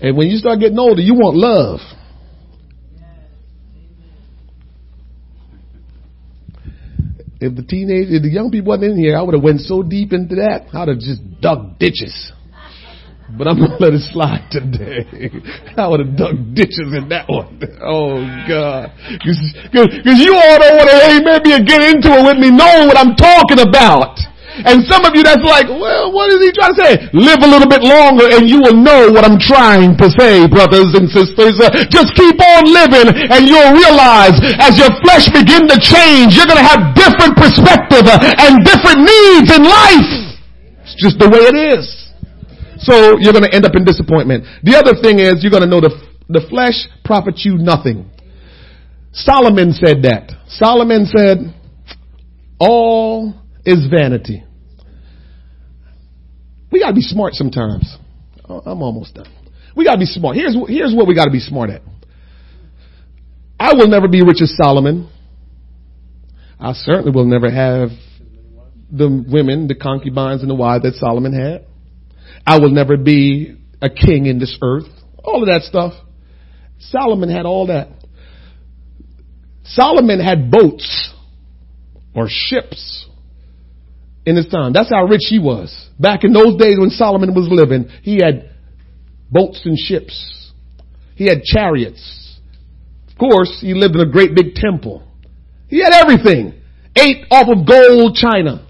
And 0.00 0.16
when 0.16 0.28
you 0.28 0.38
start 0.38 0.60
getting 0.60 0.78
older, 0.78 1.02
you 1.02 1.14
want 1.14 1.36
love. 1.36 1.80
If 7.40 7.54
the 7.54 7.62
teenage, 7.62 8.08
if 8.08 8.22
the 8.22 8.30
young 8.30 8.50
people 8.50 8.68
wasn't 8.68 8.92
in 8.92 8.98
here, 8.98 9.16
I 9.16 9.22
would 9.22 9.34
have 9.34 9.44
went 9.44 9.60
so 9.60 9.82
deep 9.82 10.12
into 10.12 10.36
that. 10.36 10.66
I'd 10.72 10.88
have 10.88 10.98
just 10.98 11.40
dug 11.40 11.78
ditches. 11.78 12.32
But 13.36 13.44
I'm 13.44 13.60
gonna 13.60 13.76
let 13.76 13.92
it 13.92 14.00
slide 14.08 14.48
today. 14.48 15.04
I 15.76 15.84
would 15.84 16.00
have 16.00 16.16
dug 16.16 16.56
ditches 16.56 16.96
in 16.96 17.12
that 17.12 17.28
one. 17.28 17.60
Oh 17.76 18.24
God. 18.48 18.88
Cause, 19.20 19.40
cause, 19.68 19.88
cause 20.00 20.16
you 20.16 20.32
all 20.32 20.56
don't 20.56 20.80
want 20.80 20.88
to, 20.88 21.20
maybe 21.20 21.52
get 21.68 21.84
into 21.84 22.08
it 22.08 22.24
with 22.24 22.40
me 22.40 22.48
knowing 22.48 22.88
what 22.88 22.96
I'm 22.96 23.12
talking 23.20 23.60
about. 23.60 24.16
And 24.64 24.82
some 24.88 25.04
of 25.04 25.14
you 25.14 25.22
that's 25.22 25.44
like, 25.44 25.68
well, 25.70 26.10
what 26.10 26.32
is 26.32 26.40
he 26.40 26.50
trying 26.56 26.74
to 26.74 26.80
say? 26.80 26.92
Live 27.14 27.44
a 27.44 27.50
little 27.50 27.68
bit 27.68 27.84
longer 27.84 28.26
and 28.32 28.48
you 28.48 28.64
will 28.64 28.74
know 28.74 29.12
what 29.12 29.22
I'm 29.22 29.38
trying 29.38 29.94
to 30.00 30.08
say, 30.18 30.48
brothers 30.48 30.96
and 30.96 31.06
sisters. 31.06 31.60
Uh, 31.60 31.70
just 31.92 32.16
keep 32.16 32.34
on 32.40 32.64
living 32.66 33.12
and 33.12 33.44
you'll 33.44 33.76
realize 33.76 34.34
as 34.58 34.74
your 34.80 34.90
flesh 35.04 35.28
begin 35.30 35.68
to 35.68 35.76
change, 35.78 36.34
you're 36.34 36.48
going 36.48 36.58
to 36.58 36.66
have 36.66 36.96
different 36.96 37.36
perspective 37.36 38.08
uh, 38.08 38.18
and 38.40 38.64
different 38.64 39.04
needs 39.04 39.52
in 39.52 39.62
life. 39.62 40.10
It's 40.88 40.96
just 40.96 41.20
the 41.20 41.28
way 41.28 41.44
it 41.44 41.76
is. 41.76 42.07
So 42.78 43.18
you're 43.18 43.32
going 43.32 43.44
to 43.44 43.54
end 43.54 43.64
up 43.64 43.74
in 43.74 43.84
disappointment. 43.84 44.44
The 44.62 44.76
other 44.76 44.94
thing 45.00 45.18
is 45.18 45.42
you're 45.42 45.50
going 45.50 45.64
to 45.64 45.68
know 45.68 45.80
the, 45.80 45.94
the 46.28 46.46
flesh 46.48 46.86
profits 47.04 47.44
you 47.44 47.58
nothing. 47.58 48.10
Solomon 49.12 49.72
said 49.72 50.02
that. 50.02 50.30
Solomon 50.48 51.06
said, 51.06 51.54
all 52.58 53.34
is 53.64 53.86
vanity. 53.90 54.44
We 56.70 56.80
gotta 56.80 56.94
be 56.94 57.00
smart 57.00 57.34
sometimes. 57.34 57.96
Oh, 58.48 58.60
I'm 58.64 58.82
almost 58.82 59.14
done. 59.14 59.32
We 59.74 59.84
gotta 59.84 59.98
be 59.98 60.06
smart. 60.06 60.36
Here's, 60.36 60.56
here's 60.68 60.94
what 60.94 61.06
we 61.06 61.14
gotta 61.14 61.30
be 61.30 61.40
smart 61.40 61.70
at. 61.70 61.82
I 63.58 63.74
will 63.74 63.88
never 63.88 64.08
be 64.08 64.22
rich 64.22 64.42
as 64.42 64.54
Solomon. 64.56 65.08
I 66.60 66.72
certainly 66.72 67.10
will 67.10 67.26
never 67.26 67.50
have 67.50 67.90
the 68.90 69.24
women, 69.28 69.68
the 69.68 69.74
concubines, 69.74 70.42
and 70.42 70.50
the 70.50 70.54
wives 70.54 70.82
that 70.82 70.94
Solomon 70.94 71.32
had. 71.32 71.66
I 72.48 72.58
will 72.60 72.70
never 72.70 72.96
be 72.96 73.58
a 73.82 73.90
king 73.90 74.24
in 74.24 74.38
this 74.38 74.56
earth. 74.62 74.88
All 75.22 75.42
of 75.42 75.48
that 75.48 75.64
stuff. 75.64 75.92
Solomon 76.78 77.28
had 77.28 77.44
all 77.44 77.66
that. 77.66 77.88
Solomon 79.64 80.18
had 80.18 80.50
boats 80.50 81.12
or 82.14 82.26
ships 82.26 83.06
in 84.24 84.34
his 84.34 84.46
time. 84.46 84.72
That's 84.72 84.88
how 84.88 85.04
rich 85.04 85.26
he 85.28 85.38
was. 85.38 85.90
Back 86.00 86.24
in 86.24 86.32
those 86.32 86.56
days 86.56 86.78
when 86.78 86.88
Solomon 86.88 87.34
was 87.34 87.48
living, 87.50 87.90
he 88.00 88.18
had 88.24 88.50
boats 89.30 89.60
and 89.66 89.76
ships. 89.78 90.50
He 91.16 91.26
had 91.26 91.42
chariots. 91.42 92.40
Of 93.10 93.18
course, 93.18 93.58
he 93.60 93.74
lived 93.74 93.94
in 93.94 94.00
a 94.00 94.10
great 94.10 94.34
big 94.34 94.54
temple. 94.54 95.06
He 95.68 95.82
had 95.82 95.92
everything. 95.92 96.54
Ate 96.96 97.26
off 97.30 97.48
of 97.54 97.66
gold 97.66 98.14
china. 98.14 98.66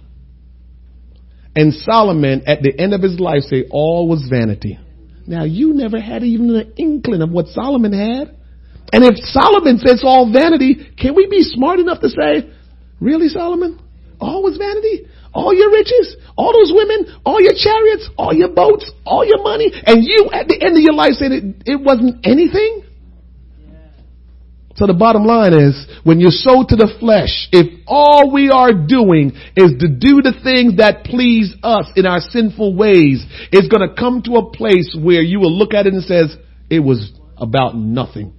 And 1.59 1.74
Solomon, 1.74 2.46
at 2.46 2.62
the 2.62 2.70
end 2.70 2.94
of 2.94 3.02
his 3.02 3.18
life, 3.18 3.42
say 3.42 3.64
all 3.68 4.06
was 4.06 4.22
vanity. 4.30 4.78
Now 5.26 5.42
you 5.42 5.74
never 5.74 5.98
had 5.98 6.22
even 6.22 6.54
an 6.54 6.72
inkling 6.76 7.20
of 7.20 7.30
what 7.30 7.48
Solomon 7.48 7.90
had. 7.92 8.30
And 8.92 9.02
if 9.02 9.18
Solomon 9.34 9.82
says 9.82 10.02
all 10.06 10.30
vanity, 10.32 10.78
can 10.96 11.16
we 11.16 11.26
be 11.26 11.42
smart 11.42 11.80
enough 11.80 12.00
to 12.00 12.11
say, 12.11 12.48
really 13.00 13.26
Solomon? 13.26 13.82
All 14.20 14.44
was 14.44 14.56
vanity? 14.56 15.11
All 15.34 15.52
your 15.52 15.72
riches? 15.72 16.14
All 16.36 16.52
those 16.54 16.70
women? 16.72 17.11
All 17.26 17.42
your 17.42 17.59
chariots? 17.59 18.09
All 18.16 18.32
your 18.32 18.54
boats? 18.54 18.90
All 19.04 19.26
your 19.26 19.42
money? 19.42 19.72
And 19.84 20.04
you 20.04 20.30
at 20.32 20.46
the 20.46 20.62
end 20.62 20.78
of 20.78 20.82
your 20.86 20.94
life 20.94 21.18
said 21.18 21.32
it, 21.32 21.42
it 21.66 21.80
wasn't 21.82 22.24
anything? 22.24 22.86
So 24.79 24.87
the 24.87 24.95
bottom 24.95 25.24
line 25.24 25.53
is, 25.55 25.74
when 26.05 26.20
you 26.20 26.31
sow 26.31 26.62
to 26.62 26.76
the 26.76 26.87
flesh, 27.01 27.49
if 27.51 27.83
all 27.89 28.31
we 28.31 28.49
are 28.49 28.70
doing 28.72 29.35
is 29.57 29.74
to 29.83 29.89
do 29.91 30.22
the 30.22 30.39
things 30.39 30.76
that 30.79 31.03
please 31.03 31.53
us 31.64 31.91
in 31.97 32.07
our 32.07 32.20
sinful 32.20 32.76
ways, 32.76 33.26
it's 33.51 33.66
gonna 33.66 33.93
come 33.99 34.22
to 34.22 34.39
a 34.39 34.51
place 34.53 34.95
where 34.95 35.20
you 35.20 35.41
will 35.41 35.51
look 35.51 35.74
at 35.74 35.89
it 35.89 35.95
and 35.95 36.05
says, 36.05 36.37
it 36.70 36.79
was 36.79 37.11
about 37.37 37.74
nothing. 37.74 38.33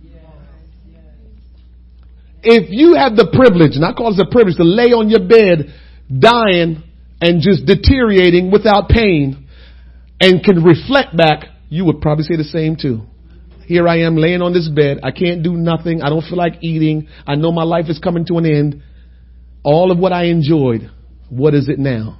If 2.41 2.71
you 2.71 2.95
have 2.95 3.17
the 3.17 3.27
privilege, 3.27 3.75
and 3.75 3.83
I 3.83 3.91
call 3.91 4.13
it 4.13 4.19
a 4.25 4.31
privilege, 4.31 4.55
to 4.55 4.63
lay 4.63 4.95
on 4.95 5.09
your 5.09 5.27
bed, 5.27 5.75
dying 6.07 6.83
and 7.19 7.41
just 7.41 7.65
deteriorating 7.65 8.49
without 8.49 8.87
pain, 8.87 9.45
and 10.21 10.41
can 10.41 10.63
reflect 10.63 11.17
back, 11.17 11.49
you 11.67 11.83
would 11.83 11.99
probably 11.99 12.23
say 12.23 12.37
the 12.37 12.45
same 12.45 12.77
too. 12.79 13.03
Here 13.69 13.87
I 13.87 13.99
am 13.99 14.15
laying 14.15 14.41
on 14.41 14.51
this 14.51 14.67
bed. 14.67 15.01
I 15.03 15.11
can't 15.11 15.43
do 15.43 15.53
nothing. 15.53 16.01
I 16.01 16.09
don't 16.09 16.23
feel 16.23 16.39
like 16.39 16.55
eating. 16.61 17.07
I 17.27 17.35
know 17.35 17.51
my 17.51 17.61
life 17.61 17.85
is 17.87 17.99
coming 17.99 18.25
to 18.25 18.39
an 18.39 18.45
end. 18.47 18.81
All 19.63 19.91
of 19.91 19.99
what 19.99 20.11
I 20.11 20.23
enjoyed, 20.23 20.89
what 21.29 21.53
is 21.53 21.69
it 21.69 21.77
now? 21.77 22.17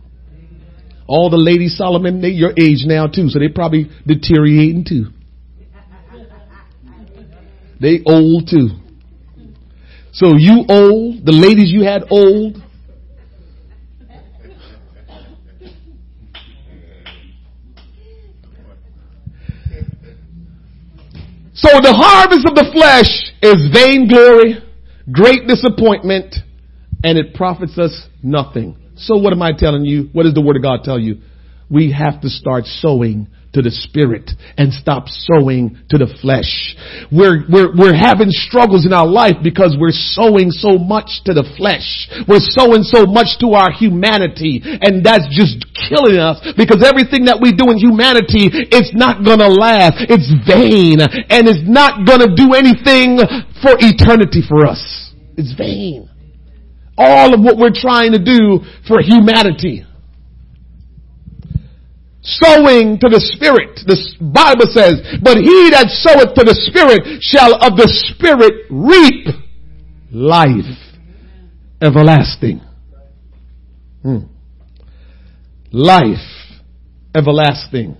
All 1.08 1.32
the 1.32 1.38
ladies 1.38 1.76
Solomon, 1.76 2.22
they 2.22 2.28
your 2.28 2.52
age 2.52 2.84
now 2.86 3.08
too, 3.08 3.30
so 3.30 3.40
they 3.40 3.48
probably 3.48 3.90
deteriorating 4.06 4.86
too. 4.88 5.06
They 7.82 8.02
old 8.06 8.48
too. 8.48 8.70
So 10.12 10.36
you 10.38 10.66
old, 10.70 11.26
the 11.26 11.32
ladies 11.32 11.72
you 11.72 11.84
had 11.84 12.04
old, 12.12 12.62
So 21.62 21.70
the 21.82 21.92
harvest 21.92 22.48
of 22.48 22.56
the 22.56 22.72
flesh 22.72 23.12
is 23.42 23.68
vainglory, 23.74 24.64
great 25.12 25.46
disappointment, 25.46 26.36
and 27.04 27.18
it 27.18 27.34
profits 27.34 27.78
us 27.78 28.08
nothing. 28.24 28.78
So 28.96 29.18
what 29.18 29.34
am 29.34 29.42
I 29.42 29.52
telling 29.52 29.84
you? 29.84 30.10
What 30.14 30.24
does 30.24 30.34
the 30.34 30.42
word 30.42 30.56
of 30.56 30.64
God 30.64 30.84
tell 30.84 31.00
you? 31.00 31.20
We 31.70 31.92
have 31.92 32.22
to 32.22 32.30
start 32.30 32.66
sowing 32.66 33.28
to 33.54 33.62
the 33.62 33.74
spirit 33.74 34.30
and 34.58 34.70
stop 34.74 35.10
sowing 35.10 35.78
to 35.90 35.98
the 35.98 36.10
flesh. 36.22 36.78
We're, 37.10 37.50
we're, 37.50 37.74
we're 37.74 37.98
having 37.98 38.30
struggles 38.30 38.86
in 38.86 38.94
our 38.94 39.10
life 39.10 39.42
because 39.42 39.74
we're 39.74 39.96
sowing 39.96 40.54
so 40.54 40.78
much 40.78 41.26
to 41.26 41.34
the 41.34 41.46
flesh. 41.58 42.10
We're 42.30 42.46
sowing 42.46 42.86
so 42.86 43.10
much 43.10 43.42
to 43.42 43.58
our 43.58 43.74
humanity 43.74 44.62
and 44.62 45.02
that's 45.02 45.26
just 45.34 45.66
killing 45.74 46.22
us 46.22 46.38
because 46.54 46.86
everything 46.86 47.26
that 47.26 47.42
we 47.42 47.50
do 47.50 47.74
in 47.74 47.82
humanity, 47.82 48.54
it's 48.70 48.94
not 48.94 49.26
gonna 49.26 49.50
last. 49.50 50.06
It's 50.10 50.30
vain 50.46 51.02
and 51.02 51.50
it's 51.50 51.66
not 51.66 52.06
gonna 52.06 52.30
do 52.38 52.54
anything 52.54 53.18
for 53.66 53.74
eternity 53.82 54.46
for 54.46 54.70
us. 54.70 54.82
It's 55.38 55.58
vain. 55.58 56.06
All 56.98 57.34
of 57.34 57.40
what 57.42 57.58
we're 57.58 57.74
trying 57.74 58.12
to 58.12 58.22
do 58.22 58.62
for 58.86 59.02
humanity 59.02 59.89
sowing 62.38 63.00
to 63.00 63.10
the 63.10 63.22
Spirit. 63.34 63.82
The 63.86 63.98
Bible 64.22 64.68
says, 64.70 65.02
but 65.24 65.38
he 65.38 65.70
that 65.72 65.90
soweth 65.90 66.36
to 66.36 66.44
the 66.44 66.56
Spirit 66.70 67.22
shall 67.22 67.56
of 67.56 67.78
the 67.78 67.90
Spirit 68.14 68.66
reap 68.70 69.28
life 70.12 70.78
everlasting. 71.82 72.62
Hmm. 74.04 74.30
Life 75.72 76.60
everlasting. 77.16 77.98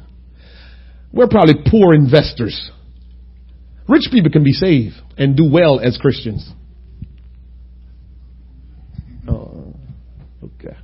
We're 1.12 1.28
probably 1.28 1.56
poor 1.70 1.94
investors. 1.94 2.72
Rich 3.88 4.10
people 4.12 4.32
can 4.32 4.44
be 4.44 4.52
saved 4.52 4.96
and 5.18 5.36
do 5.36 5.50
well 5.52 5.80
as 5.80 5.98
Christians. 5.98 6.52
Oh, 9.28 9.74
okay. 10.44 10.78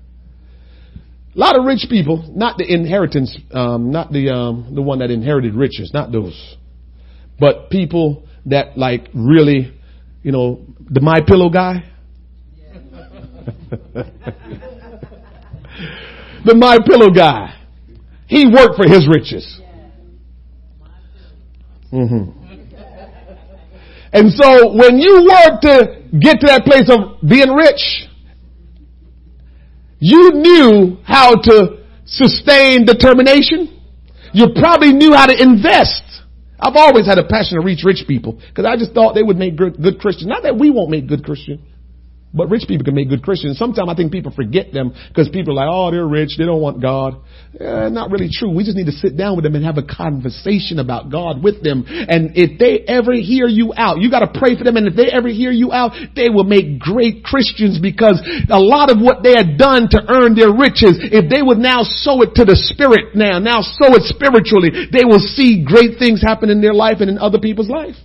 A 1.35 1.39
lot 1.39 1.59
of 1.59 1.65
rich 1.65 1.87
people, 1.89 2.23
not 2.33 2.57
the 2.57 2.65
inheritance, 2.65 3.37
um, 3.51 3.91
not 3.91 4.09
the 4.11 4.29
um, 4.29 4.71
the 4.73 4.81
one 4.81 4.99
that 4.99 5.11
inherited 5.11 5.53
riches, 5.53 5.91
not 5.93 6.09
those, 6.09 6.55
but 7.37 7.69
people 7.69 8.25
that 8.45 8.77
like 8.77 9.09
really, 9.13 9.77
you 10.23 10.31
know, 10.31 10.65
the 10.79 11.01
My 11.01 11.19
Pillow 11.19 11.49
guy. 11.49 11.91
the 16.45 16.55
My 16.55 16.77
Pillow 16.85 17.09
guy. 17.09 17.59
He 18.27 18.45
worked 18.47 18.77
for 18.77 18.87
his 18.87 19.05
riches. 19.07 19.59
Mm-hmm. 21.91 22.45
And 24.13 24.31
so 24.31 24.73
when 24.73 24.97
you 24.97 25.27
work 25.29 25.61
to 25.61 26.01
get 26.17 26.39
to 26.39 26.47
that 26.47 26.63
place 26.63 26.89
of 26.89 27.19
being 27.27 27.49
rich, 27.49 28.07
you 30.05 30.33
knew 30.35 30.97
how 31.03 31.33
to 31.33 31.83
sustain 32.05 32.85
determination. 32.85 33.73
You 34.33 34.49
probably 34.53 34.93
knew 34.93 35.13
how 35.13 35.25
to 35.25 35.33
invest. 35.33 36.03
I've 36.59 36.75
always 36.75 37.07
had 37.07 37.17
a 37.17 37.25
passion 37.25 37.57
to 37.57 37.65
reach 37.65 37.81
rich 37.83 38.05
people 38.07 38.33
because 38.33 38.65
I 38.65 38.77
just 38.77 38.91
thought 38.91 39.15
they 39.15 39.23
would 39.23 39.37
make 39.37 39.57
good, 39.57 39.81
good 39.81 39.97
Christians. 39.97 40.27
Not 40.27 40.43
that 40.43 40.59
we 40.59 40.69
won't 40.69 40.91
make 40.91 41.07
good 41.07 41.25
Christians. 41.25 41.59
But 42.33 42.49
rich 42.49 42.63
people 42.67 42.83
can 42.83 42.95
make 42.95 43.07
good 43.07 43.23
Christians. 43.23 43.57
Sometimes 43.57 43.87
I 43.89 43.95
think 43.95 44.11
people 44.11 44.31
forget 44.35 44.73
them 44.73 44.93
because 45.07 45.29
people 45.29 45.55
are 45.55 45.63
like, 45.63 45.71
oh, 45.71 45.89
they're 45.89 46.05
rich. 46.05 46.35
They 46.37 46.43
don't 46.43 46.59
want 46.59 46.81
God. 46.81 47.23
Eh, 47.57 47.87
not 47.87 48.11
really 48.11 48.27
true. 48.29 48.51
We 48.51 48.65
just 48.65 48.75
need 48.75 48.91
to 48.91 48.97
sit 48.99 49.15
down 49.15 49.37
with 49.37 49.43
them 49.43 49.55
and 49.55 49.63
have 49.63 49.77
a 49.77 49.87
conversation 49.87 50.79
about 50.79 51.09
God 51.09 51.41
with 51.41 51.63
them. 51.63 51.85
And 51.87 52.35
if 52.35 52.59
they 52.59 52.83
ever 52.91 53.13
hear 53.13 53.47
you 53.47 53.71
out, 53.71 54.03
you 54.03 54.11
got 54.11 54.27
to 54.27 54.37
pray 54.37 54.57
for 54.57 54.65
them. 54.65 54.75
And 54.75 54.87
if 54.87 54.95
they 54.99 55.07
ever 55.07 55.29
hear 55.29 55.51
you 55.51 55.71
out, 55.71 55.95
they 56.15 56.27
will 56.27 56.43
make 56.43 56.77
great 56.77 57.23
Christians 57.23 57.79
because 57.79 58.19
a 58.51 58.59
lot 58.59 58.91
of 58.91 58.99
what 58.99 59.23
they 59.23 59.31
had 59.31 59.57
done 59.57 59.87
to 59.95 60.03
earn 60.03 60.35
their 60.35 60.51
riches, 60.51 60.99
if 60.99 61.31
they 61.31 61.39
would 61.41 61.59
now 61.59 61.87
sow 61.87 62.21
it 62.21 62.35
to 62.35 62.43
the 62.43 62.59
spirit 62.67 63.15
now, 63.15 63.39
now 63.39 63.63
sow 63.63 63.95
it 63.95 64.03
spiritually, 64.11 64.91
they 64.91 65.07
will 65.07 65.23
see 65.23 65.63
great 65.63 65.97
things 65.99 66.21
happen 66.21 66.49
in 66.49 66.59
their 66.59 66.73
life 66.73 66.99
and 66.99 67.09
in 67.09 67.17
other 67.17 67.39
people's 67.39 67.69
life. 67.69 67.95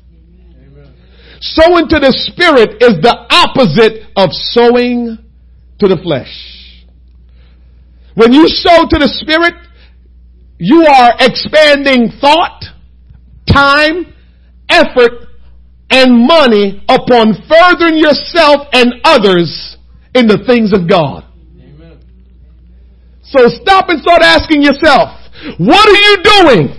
Sowing 1.41 1.89
to 1.89 1.99
the 1.99 2.13
spirit 2.13 2.83
is 2.83 3.01
the 3.01 3.17
opposite 3.31 4.13
of 4.15 4.29
sowing 4.31 5.17
to 5.79 5.89
the 5.89 5.97
flesh. 6.03 6.85
When 8.15 8.33
you 8.33 8.47
sow 8.49 8.85
to 8.89 8.99
the 8.99 9.09
spirit, 9.09 9.55
you 10.59 10.85
are 10.85 11.15
expanding 11.19 12.13
thought, 12.21 12.65
time, 13.51 14.13
effort, 14.69 15.29
and 15.89 16.27
money 16.27 16.85
upon 16.89 17.33
furthering 17.49 17.97
yourself 17.97 18.69
and 18.73 18.95
others 19.03 19.79
in 20.15 20.27
the 20.27 20.45
things 20.47 20.75
of 20.75 20.89
God. 20.89 21.25
Amen. 21.57 21.99
So 23.23 23.49
stop 23.49 23.89
and 23.89 24.01
start 24.03 24.21
asking 24.23 24.61
yourself, 24.61 25.09
what 25.57 25.89
are 25.89 26.03
you 26.05 26.17
doing 26.23 26.77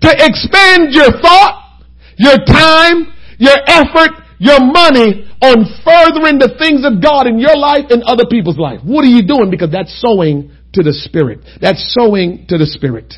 to 0.00 0.10
expand 0.16 0.92
your 0.92 1.12
thought, 1.20 1.82
your 2.16 2.38
time, 2.46 3.12
your 3.38 3.56
effort, 3.66 4.10
your 4.38 4.60
money 4.60 5.28
on 5.42 5.64
furthering 5.84 6.38
the 6.38 6.54
things 6.58 6.84
of 6.84 7.02
God 7.02 7.26
in 7.26 7.38
your 7.38 7.56
life 7.56 7.86
and 7.90 8.02
other 8.02 8.24
people's 8.28 8.58
life. 8.58 8.80
What 8.82 9.04
are 9.04 9.08
you 9.08 9.26
doing? 9.26 9.50
Because 9.50 9.70
that's 9.70 9.92
sowing 10.00 10.50
to 10.72 10.82
the 10.82 10.92
Spirit. 10.92 11.40
That's 11.60 11.94
sowing 11.98 12.46
to 12.48 12.58
the 12.58 12.66
Spirit. 12.66 13.14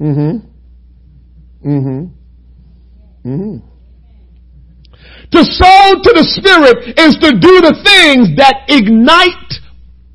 Mm-hmm. 0.00 0.46
Mm-hmm. 1.68 2.06
Mm-hmm. 3.28 3.56
To 5.32 5.42
sow 5.42 5.94
to 6.02 6.12
the 6.14 6.24
Spirit 6.38 6.94
is 6.96 7.18
to 7.18 7.30
do 7.32 7.60
the 7.60 7.74
things 7.82 8.36
that 8.36 8.66
ignite 8.68 9.58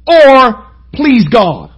or 0.08 0.72
please 0.94 1.28
God. 1.28 1.72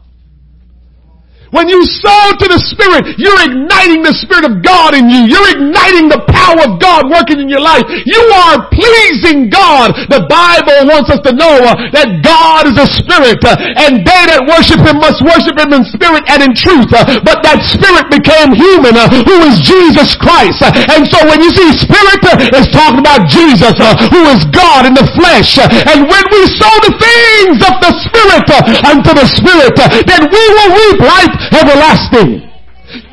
When 1.53 1.69
you 1.69 1.85
sow 1.85 2.33
to 2.41 2.47
the 2.49 2.57
Spirit, 2.57 3.13
you're 3.21 3.37
igniting 3.45 4.01
the 4.01 4.17
Spirit 4.17 4.49
of 4.49 4.65
God 4.65 4.97
in 4.97 5.05
you. 5.05 5.29
You're 5.29 5.53
igniting 5.53 6.09
the 6.09 6.25
power 6.25 6.65
of 6.65 6.81
God 6.81 7.13
working 7.13 7.37
in 7.37 7.45
your 7.45 7.61
life. 7.61 7.85
You 8.09 8.21
are 8.49 8.65
pleasing 8.73 9.53
God. 9.53 9.93
The 10.09 10.25
Bible 10.25 10.89
wants 10.89 11.13
us 11.13 11.21
to 11.21 11.31
know 11.31 11.61
uh, 11.61 11.93
that 11.93 12.25
God 12.25 12.65
is 12.65 12.77
a 12.81 12.89
Spirit 12.89 13.37
uh, 13.45 13.53
and 13.53 14.01
they 14.01 14.21
that 14.33 14.49
worship 14.49 14.81
Him 14.81 14.97
must 14.97 15.21
worship 15.21 15.53
Him 15.53 15.77
in 15.77 15.85
spirit 15.93 16.25
and 16.25 16.41
in 16.41 16.57
truth. 16.57 16.89
Uh, 16.89 17.21
but 17.21 17.45
that 17.45 17.61
Spirit 17.61 18.09
became 18.09 18.57
human 18.57 18.97
uh, 18.97 19.05
who 19.21 19.45
is 19.45 19.61
Jesus 19.61 20.17
Christ. 20.17 20.65
Uh, 20.65 20.73
and 20.97 21.05
so 21.05 21.21
when 21.29 21.37
you 21.37 21.53
see 21.53 21.69
Spirit, 21.77 22.17
uh, 22.33 22.49
it's 22.49 22.73
talking 22.73 22.97
about 22.97 23.29
Jesus 23.29 23.77
who 24.09 24.21
is 24.33 24.41
God 24.49 24.89
in 24.89 24.97
the 24.97 25.05
flesh. 25.13 25.61
and 25.61 26.09
when 26.09 26.25
we 26.33 26.41
sow 26.57 26.73
the 26.81 26.97
things 26.97 27.61
of 27.61 27.77
the 27.77 27.93
Spirit 28.09 28.47
unto 28.89 29.13
the 29.13 29.27
Spirit, 29.29 29.77
then 30.09 30.21
we 30.33 30.43
will 30.57 30.71
reap 30.73 30.97
life 30.97 31.42
everlasting. 31.51 32.49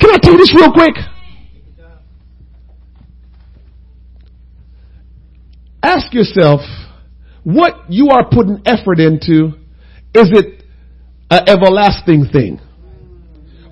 Can 0.01 0.11
I 0.11 0.19
tell 0.23 0.33
you 0.33 0.39
this 0.39 0.55
real 0.55 0.73
quick? 0.73 0.95
Ask 5.83 6.13
yourself 6.13 6.61
what 7.43 7.91
you 7.91 8.11
are 8.11 8.29
putting 8.29 8.63
effort 8.67 9.01
into. 9.01 9.55
Is 10.15 10.29
it 10.33 10.63
an 11.31 11.49
everlasting 11.49 12.27
thing? 12.33 12.61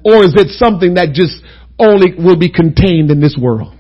Or 0.05 0.25
is 0.25 0.35
it 0.37 0.49
something 0.51 0.95
that 0.95 1.13
just 1.13 1.43
only 1.79 2.15
will 2.17 2.39
be 2.39 2.51
contained 2.51 3.11
in 3.11 3.21
this 3.21 3.37
world? 3.41 3.75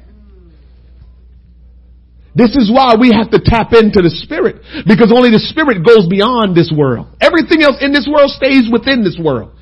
This 2.34 2.54
is 2.54 2.70
why 2.70 2.94
we 2.94 3.10
have 3.10 3.30
to 3.30 3.40
tap 3.42 3.72
into 3.72 4.02
the 4.02 4.10
Spirit 4.22 4.62
because 4.86 5.10
only 5.10 5.30
the 5.30 5.42
Spirit 5.50 5.82
goes 5.82 6.06
beyond 6.06 6.54
this 6.54 6.70
world. 6.70 7.08
Everything 7.20 7.62
else 7.62 7.76
in 7.80 7.90
this 7.90 8.06
world 8.06 8.30
stays 8.30 8.70
within 8.70 9.02
this 9.02 9.18
world. 9.18 9.57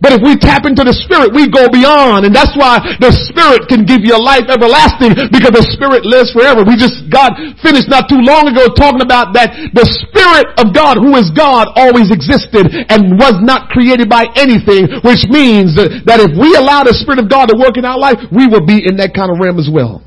But 0.00 0.16
if 0.16 0.24
we 0.24 0.32
tap 0.32 0.64
into 0.64 0.80
the 0.80 0.96
Spirit, 0.96 1.36
we 1.36 1.44
go 1.44 1.68
beyond. 1.68 2.24
And 2.24 2.32
that's 2.32 2.56
why 2.56 2.80
the 3.04 3.12
Spirit 3.12 3.68
can 3.68 3.84
give 3.84 4.00
you 4.00 4.16
a 4.16 4.22
life 4.22 4.48
everlasting 4.48 5.12
because 5.28 5.52
the 5.52 5.66
Spirit 5.76 6.08
lives 6.08 6.32
forever. 6.32 6.64
We 6.64 6.80
just, 6.80 7.04
God 7.12 7.36
finished 7.60 7.92
not 7.92 8.08
too 8.08 8.24
long 8.24 8.48
ago 8.48 8.72
talking 8.72 9.04
about 9.04 9.36
that 9.36 9.52
the 9.76 9.84
Spirit 9.84 10.56
of 10.56 10.72
God, 10.72 10.96
who 10.96 11.20
is 11.20 11.28
God, 11.36 11.68
always 11.76 12.08
existed 12.08 12.72
and 12.88 13.20
was 13.20 13.44
not 13.44 13.68
created 13.68 14.08
by 14.08 14.24
anything, 14.40 14.88
which 15.04 15.28
means 15.28 15.76
that 15.76 16.16
if 16.16 16.32
we 16.32 16.48
allow 16.56 16.80
the 16.80 16.96
Spirit 16.96 17.20
of 17.20 17.28
God 17.28 17.52
to 17.52 17.56
work 17.60 17.76
in 17.76 17.84
our 17.84 18.00
life, 18.00 18.16
we 18.32 18.48
will 18.48 18.64
be 18.64 18.80
in 18.80 18.96
that 19.04 19.12
kind 19.12 19.28
of 19.28 19.36
realm 19.36 19.60
as 19.60 19.68
well. 19.68 20.00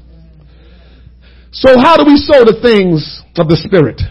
So 1.53 1.77
how 1.77 2.01
do 2.01 2.09
we 2.09 2.17
sow 2.17 2.41
the 2.41 2.57
things 2.65 3.21
of 3.37 3.45
the 3.45 3.61
Spirit? 3.61 4.01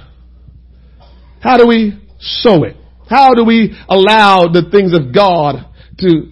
How 1.43 1.59
do 1.59 1.66
we 1.66 1.99
sow 2.22 2.62
it? 2.62 2.78
How 3.11 3.35
do 3.35 3.45
we 3.45 3.74
allow 3.91 4.47
the 4.47 4.70
things 4.70 4.95
of 4.95 5.12
God 5.12 5.68
to 6.03 6.30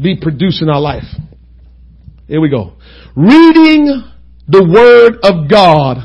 be 0.00 0.16
produced 0.20 0.62
in 0.62 0.68
our 0.68 0.80
life. 0.80 1.04
Here 2.28 2.40
we 2.40 2.48
go. 2.48 2.74
Reading 3.14 4.02
the 4.48 4.62
Word 4.62 5.18
of 5.22 5.50
God 5.50 5.98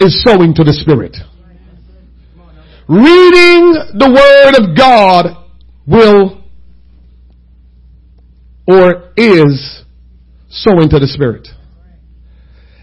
is 0.00 0.22
sowing 0.22 0.54
to 0.54 0.64
the 0.64 0.72
Spirit. 0.72 1.16
Reading 2.88 3.74
the 3.94 4.10
Word 4.10 4.62
of 4.62 4.76
God 4.76 5.46
will 5.86 6.42
or 8.66 9.12
is 9.16 9.82
sowing 10.48 10.88
to 10.90 10.98
the 10.98 11.06
Spirit. 11.06 11.48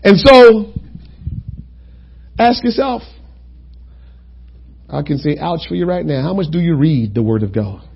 And 0.04 0.18
so, 0.18 0.74
ask 2.38 2.64
yourself, 2.64 3.02
I 4.90 5.02
can 5.04 5.18
say 5.18 5.38
ouch 5.40 5.68
for 5.68 5.76
you 5.76 5.86
right 5.86 6.06
now. 6.06 6.24
How 6.24 6.34
much 6.34 6.48
do 6.52 6.60
you 6.60 6.76
read 6.76 7.14
the 7.14 7.22
Word 7.22 7.44
of 7.44 7.54
God? 7.54 7.89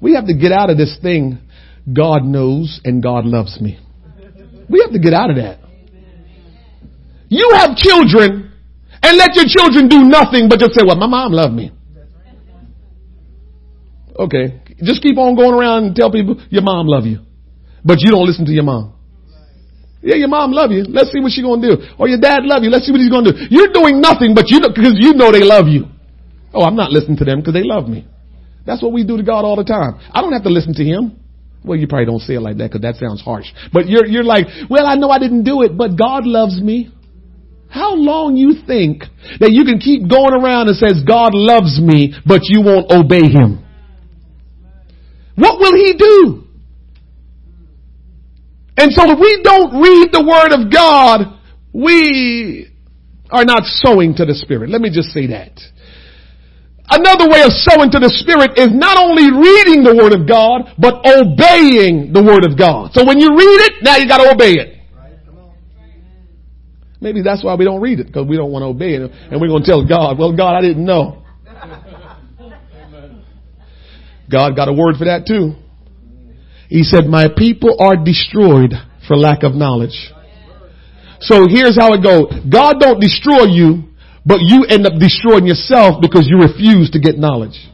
We 0.00 0.14
have 0.14 0.26
to 0.26 0.34
get 0.34 0.52
out 0.52 0.70
of 0.70 0.76
this 0.76 0.98
thing, 1.02 1.38
God 1.92 2.24
knows 2.24 2.80
and 2.84 3.02
God 3.02 3.26
loves 3.26 3.60
me. 3.60 3.78
We 4.68 4.80
have 4.80 4.92
to 4.92 4.98
get 4.98 5.12
out 5.12 5.30
of 5.30 5.36
that. 5.36 5.58
You 7.28 7.50
have 7.54 7.76
children 7.76 8.52
and 9.02 9.16
let 9.16 9.34
your 9.34 9.46
children 9.46 9.88
do 9.88 10.02
nothing 10.04 10.48
but 10.48 10.58
just 10.58 10.74
say, 10.74 10.84
well, 10.86 10.96
my 10.96 11.06
mom 11.06 11.32
loved 11.32 11.54
me. 11.54 11.72
Okay. 14.18 14.60
Just 14.82 15.02
keep 15.02 15.16
on 15.16 15.34
going 15.34 15.54
around 15.54 15.84
and 15.84 15.96
tell 15.96 16.10
people 16.10 16.40
your 16.50 16.62
mom 16.62 16.86
love 16.86 17.04
you. 17.06 17.20
But 17.84 18.00
you 18.00 18.10
don't 18.10 18.26
listen 18.26 18.44
to 18.46 18.52
your 18.52 18.64
mom. 18.64 18.94
Yeah, 20.02 20.16
your 20.16 20.28
mom 20.28 20.52
love 20.52 20.70
you. 20.70 20.84
Let's 20.84 21.12
see 21.12 21.20
what 21.20 21.32
she's 21.32 21.44
gonna 21.44 21.60
do. 21.60 21.76
Or 21.98 22.08
your 22.08 22.20
dad 22.20 22.44
love 22.44 22.62
you. 22.62 22.70
Let's 22.70 22.86
see 22.86 22.92
what 22.92 23.00
he's 23.00 23.10
gonna 23.10 23.32
do. 23.32 23.38
You're 23.50 23.72
doing 23.72 24.00
nothing, 24.00 24.34
but 24.34 24.48
you 24.48 24.60
because 24.60 24.96
you 24.96 25.12
know 25.12 25.30
they 25.30 25.44
love 25.44 25.68
you. 25.68 25.86
Oh, 26.54 26.64
I'm 26.64 26.76
not 26.76 26.90
listening 26.90 27.18
to 27.18 27.24
them 27.24 27.40
because 27.40 27.54
they 27.54 27.64
love 27.64 27.88
me. 27.88 28.06
That's 28.66 28.82
what 28.82 28.92
we 28.92 29.04
do 29.04 29.16
to 29.16 29.22
God 29.22 29.44
all 29.44 29.56
the 29.56 29.64
time. 29.64 29.98
I 30.12 30.20
don't 30.20 30.32
have 30.32 30.44
to 30.44 30.50
listen 30.50 30.74
to 30.74 30.84
Him. 30.84 31.16
Well, 31.64 31.78
you 31.78 31.86
probably 31.86 32.06
don't 32.06 32.20
say 32.20 32.34
it 32.34 32.40
like 32.40 32.56
that 32.58 32.70
because 32.70 32.82
that 32.82 32.96
sounds 32.96 33.20
harsh. 33.20 33.46
But 33.72 33.88
you're, 33.88 34.06
you're 34.06 34.24
like, 34.24 34.46
well, 34.70 34.86
I 34.86 34.94
know 34.94 35.10
I 35.10 35.18
didn't 35.18 35.44
do 35.44 35.62
it, 35.62 35.76
but 35.76 35.98
God 35.98 36.26
loves 36.26 36.60
me. 36.60 36.90
How 37.68 37.94
long 37.94 38.36
you 38.36 38.54
think 38.66 39.04
that 39.38 39.52
you 39.52 39.64
can 39.64 39.78
keep 39.78 40.08
going 40.10 40.34
around 40.34 40.68
and 40.68 40.76
says 40.76 41.04
God 41.06 41.34
loves 41.34 41.78
me, 41.80 42.14
but 42.26 42.42
you 42.44 42.62
won't 42.62 42.90
obey 42.90 43.28
Him? 43.28 43.64
What 45.36 45.60
will 45.60 45.76
He 45.76 45.94
do? 45.94 46.44
And 48.76 48.92
so 48.92 49.04
if 49.12 49.18
we 49.20 49.42
don't 49.42 49.80
read 49.80 50.08
the 50.10 50.24
Word 50.24 50.56
of 50.56 50.72
God, 50.72 51.38
we 51.72 52.66
are 53.30 53.44
not 53.44 53.64
sowing 53.64 54.14
to 54.16 54.24
the 54.24 54.34
Spirit. 54.34 54.70
Let 54.70 54.80
me 54.80 54.90
just 54.90 55.10
say 55.10 55.28
that. 55.28 55.60
Another 56.90 57.30
way 57.30 57.42
of 57.46 57.54
sowing 57.54 57.90
to 57.94 58.02
the 58.02 58.10
Spirit 58.18 58.58
is 58.58 58.74
not 58.74 58.98
only 58.98 59.30
reading 59.30 59.86
the 59.86 59.94
Word 59.94 60.12
of 60.12 60.26
God, 60.26 60.74
but 60.74 60.98
obeying 61.06 62.12
the 62.12 62.22
Word 62.22 62.42
of 62.42 62.58
God. 62.58 62.90
So 62.92 63.06
when 63.06 63.18
you 63.18 63.30
read 63.30 63.60
it, 63.70 63.72
now 63.82 63.96
you 63.96 64.08
gotta 64.08 64.28
obey 64.30 64.58
it. 64.58 64.80
Maybe 67.00 67.22
that's 67.22 67.42
why 67.42 67.54
we 67.54 67.64
don't 67.64 67.80
read 67.80 67.98
it, 68.00 68.08
because 68.08 68.26
we 68.26 68.36
don't 68.36 68.52
want 68.52 68.62
to 68.62 68.66
obey 68.66 68.94
it. 68.94 69.00
And 69.00 69.40
we're 69.40 69.48
going 69.48 69.62
to 69.62 69.66
tell 69.66 69.86
God, 69.86 70.18
well, 70.18 70.36
God, 70.36 70.54
I 70.54 70.60
didn't 70.60 70.84
know. 70.84 71.24
God 74.30 74.54
got 74.54 74.68
a 74.68 74.72
word 74.72 74.96
for 74.96 75.06
that 75.06 75.24
too. 75.26 75.54
He 76.68 76.84
said, 76.84 77.06
my 77.06 77.26
people 77.34 77.74
are 77.80 77.96
destroyed 77.96 78.74
for 79.08 79.16
lack 79.16 79.42
of 79.42 79.54
knowledge. 79.54 80.12
So 81.20 81.48
here's 81.48 81.76
how 81.76 81.94
it 81.94 82.02
goes. 82.02 82.32
God 82.48 82.76
don't 82.78 83.00
destroy 83.00 83.44
you 83.44 83.89
but 84.24 84.40
you 84.40 84.64
end 84.68 84.86
up 84.86 84.94
destroying 84.98 85.46
yourself 85.46 86.00
because 86.00 86.26
you 86.28 86.38
refuse 86.38 86.90
to 86.90 87.00
get 87.00 87.18
knowledge. 87.18 87.70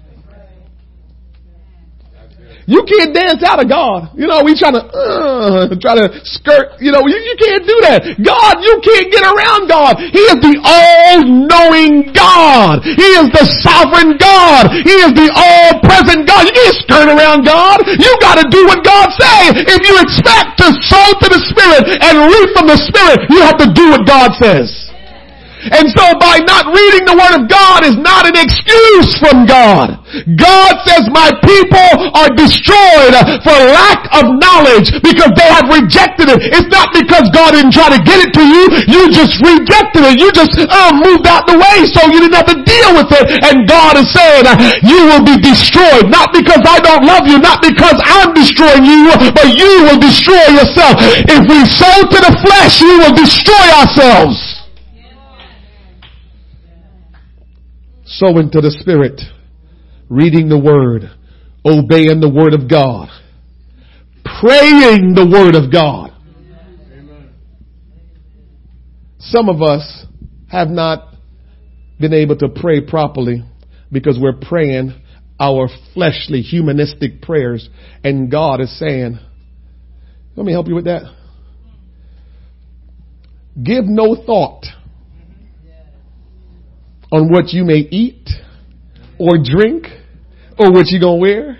You 2.66 2.82
can't 2.82 3.14
dance 3.14 3.46
out 3.46 3.62
of 3.62 3.70
God. 3.70 4.10
You 4.18 4.26
know, 4.26 4.42
we 4.42 4.58
trying 4.58 4.74
to, 4.74 4.82
uh, 4.82 5.70
try 5.78 5.94
to 6.02 6.10
skirt, 6.26 6.82
you 6.82 6.90
know, 6.90 7.06
you, 7.06 7.14
you 7.14 7.38
can't 7.38 7.62
do 7.62 7.78
that. 7.86 8.18
God, 8.18 8.58
you 8.58 8.74
can't 8.82 9.06
get 9.06 9.22
around 9.22 9.70
God. 9.70 9.94
He 10.02 10.18
is 10.18 10.38
the 10.42 10.58
all-knowing 10.66 12.10
God. 12.10 12.82
He 12.82 13.08
is 13.22 13.30
the 13.30 13.46
sovereign 13.62 14.18
God. 14.18 14.66
He 14.82 14.98
is 14.98 15.14
the 15.14 15.30
all-present 15.30 16.26
God. 16.26 16.42
You 16.42 16.54
can't 16.58 16.78
skirt 16.82 17.06
around 17.06 17.46
God. 17.46 17.86
You 17.86 18.10
gotta 18.18 18.50
do 18.50 18.66
what 18.66 18.82
God 18.82 19.14
says. 19.14 19.62
If 19.62 19.80
you 19.86 19.94
expect 20.02 20.58
to 20.58 20.74
sow 20.90 21.06
to 21.22 21.26
the 21.30 21.42
Spirit 21.46 22.02
and 22.02 22.26
reap 22.26 22.50
from 22.50 22.66
the 22.66 22.82
Spirit, 22.82 23.30
you 23.30 23.46
have 23.46 23.62
to 23.62 23.70
do 23.70 23.94
what 23.94 24.02
God 24.10 24.34
says. 24.42 24.85
And 25.72 25.90
so 25.90 26.04
by 26.18 26.38
not 26.46 26.70
reading 26.70 27.04
the 27.06 27.16
Word 27.16 27.34
of 27.40 27.44
God 27.50 27.82
is 27.82 27.96
not 27.98 28.26
an 28.26 28.38
excuse 28.38 29.10
from 29.18 29.46
God. 29.46 29.98
God 30.38 30.72
says 30.86 31.10
my 31.10 31.34
people 31.42 31.90
are 32.14 32.30
destroyed 32.32 33.14
for 33.42 33.56
lack 33.74 34.06
of 34.14 34.30
knowledge 34.38 34.94
because 35.02 35.34
they 35.34 35.48
have 35.50 35.66
rejected 35.66 36.30
it. 36.30 36.38
It's 36.54 36.70
not 36.70 36.94
because 36.94 37.28
God 37.34 37.58
didn't 37.58 37.74
try 37.74 37.90
to 37.90 38.00
get 38.00 38.22
it 38.22 38.30
to 38.38 38.44
you. 38.44 38.70
You 38.86 39.10
just 39.10 39.36
rejected 39.42 40.06
it. 40.06 40.14
You 40.22 40.30
just 40.32 40.54
uh, 40.56 40.92
moved 40.94 41.26
out 41.26 41.44
the 41.50 41.58
way 41.58 41.84
so 41.90 42.06
you 42.08 42.22
didn't 42.22 42.38
have 42.38 42.50
to 42.50 42.58
deal 42.62 42.90
with 42.94 43.10
it. 43.12 43.26
And 43.44 43.66
God 43.66 43.98
is 43.98 44.08
saying 44.14 44.46
you 44.86 45.10
will 45.10 45.24
be 45.26 45.36
destroyed. 45.42 46.08
Not 46.08 46.32
because 46.32 46.62
I 46.62 46.78
don't 46.80 47.04
love 47.04 47.26
you. 47.26 47.38
Not 47.42 47.60
because 47.60 47.98
I'm 48.06 48.32
destroying 48.32 48.86
you. 48.86 49.10
But 49.34 49.52
you 49.58 49.90
will 49.90 49.98
destroy 49.98 50.54
yourself. 50.54 50.96
If 51.26 51.42
we 51.50 51.60
sow 51.66 51.96
to 52.06 52.18
the 52.22 52.34
flesh, 52.40 52.80
we 52.80 52.94
will 52.98 53.14
destroy 53.14 53.66
ourselves. 53.74 54.55
Sowing 58.18 58.50
to 58.50 58.60
the 58.60 58.70
Spirit, 58.80 59.20
reading 60.08 60.48
the 60.48 60.58
Word, 60.58 61.02
obeying 61.64 62.20
the 62.20 62.32
Word 62.32 62.54
of 62.54 62.68
God, 62.68 63.08
praying 64.40 65.14
the 65.14 65.28
Word 65.30 65.54
of 65.54 65.72
God. 65.72 66.12
Some 69.18 69.48
of 69.48 69.60
us 69.60 70.06
have 70.48 70.68
not 70.68 71.14
been 71.98 72.12
able 72.12 72.36
to 72.36 72.48
pray 72.48 72.80
properly 72.80 73.42
because 73.90 74.18
we're 74.20 74.38
praying 74.40 74.94
our 75.38 75.68
fleshly, 75.92 76.40
humanistic 76.40 77.20
prayers, 77.22 77.68
and 78.04 78.30
God 78.30 78.60
is 78.60 78.78
saying, 78.78 79.18
let 80.36 80.46
me 80.46 80.52
help 80.52 80.68
you 80.68 80.74
with 80.74 80.84
that. 80.84 81.02
Give 83.62 83.84
no 83.84 84.14
thought 84.14 84.64
on 87.16 87.32
what 87.32 87.48
you 87.48 87.64
may 87.64 87.80
eat 87.88 88.28
or 89.18 89.38
drink 89.42 89.86
or 90.58 90.70
what 90.70 90.86
you're 90.88 91.00
going 91.00 91.18
to 91.18 91.22
wear, 91.22 91.58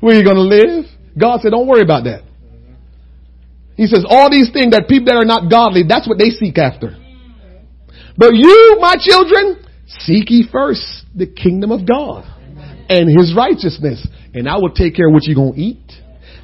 where 0.00 0.14
you're 0.14 0.24
going 0.24 0.36
to 0.36 0.42
live. 0.42 0.84
God 1.18 1.40
said, 1.40 1.50
don't 1.50 1.66
worry 1.66 1.82
about 1.82 2.04
that. 2.04 2.22
He 3.76 3.86
says, 3.86 4.04
all 4.08 4.30
these 4.30 4.50
things 4.52 4.72
that 4.72 4.86
people 4.88 5.06
that 5.06 5.16
are 5.16 5.24
not 5.24 5.50
godly, 5.50 5.82
that's 5.88 6.08
what 6.08 6.18
they 6.18 6.30
seek 6.30 6.58
after. 6.58 6.96
But 8.16 8.34
you, 8.34 8.78
my 8.80 8.96
children, 9.00 9.64
seek 9.86 10.30
ye 10.30 10.48
first 10.50 11.04
the 11.14 11.26
kingdom 11.26 11.72
of 11.72 11.86
God 11.86 12.24
and 12.88 13.08
his 13.08 13.34
righteousness. 13.36 14.06
And 14.34 14.48
I 14.48 14.56
will 14.56 14.72
take 14.72 14.94
care 14.94 15.08
of 15.08 15.14
what 15.14 15.24
you're 15.24 15.34
going 15.34 15.54
to 15.54 15.60
eat. 15.60 15.92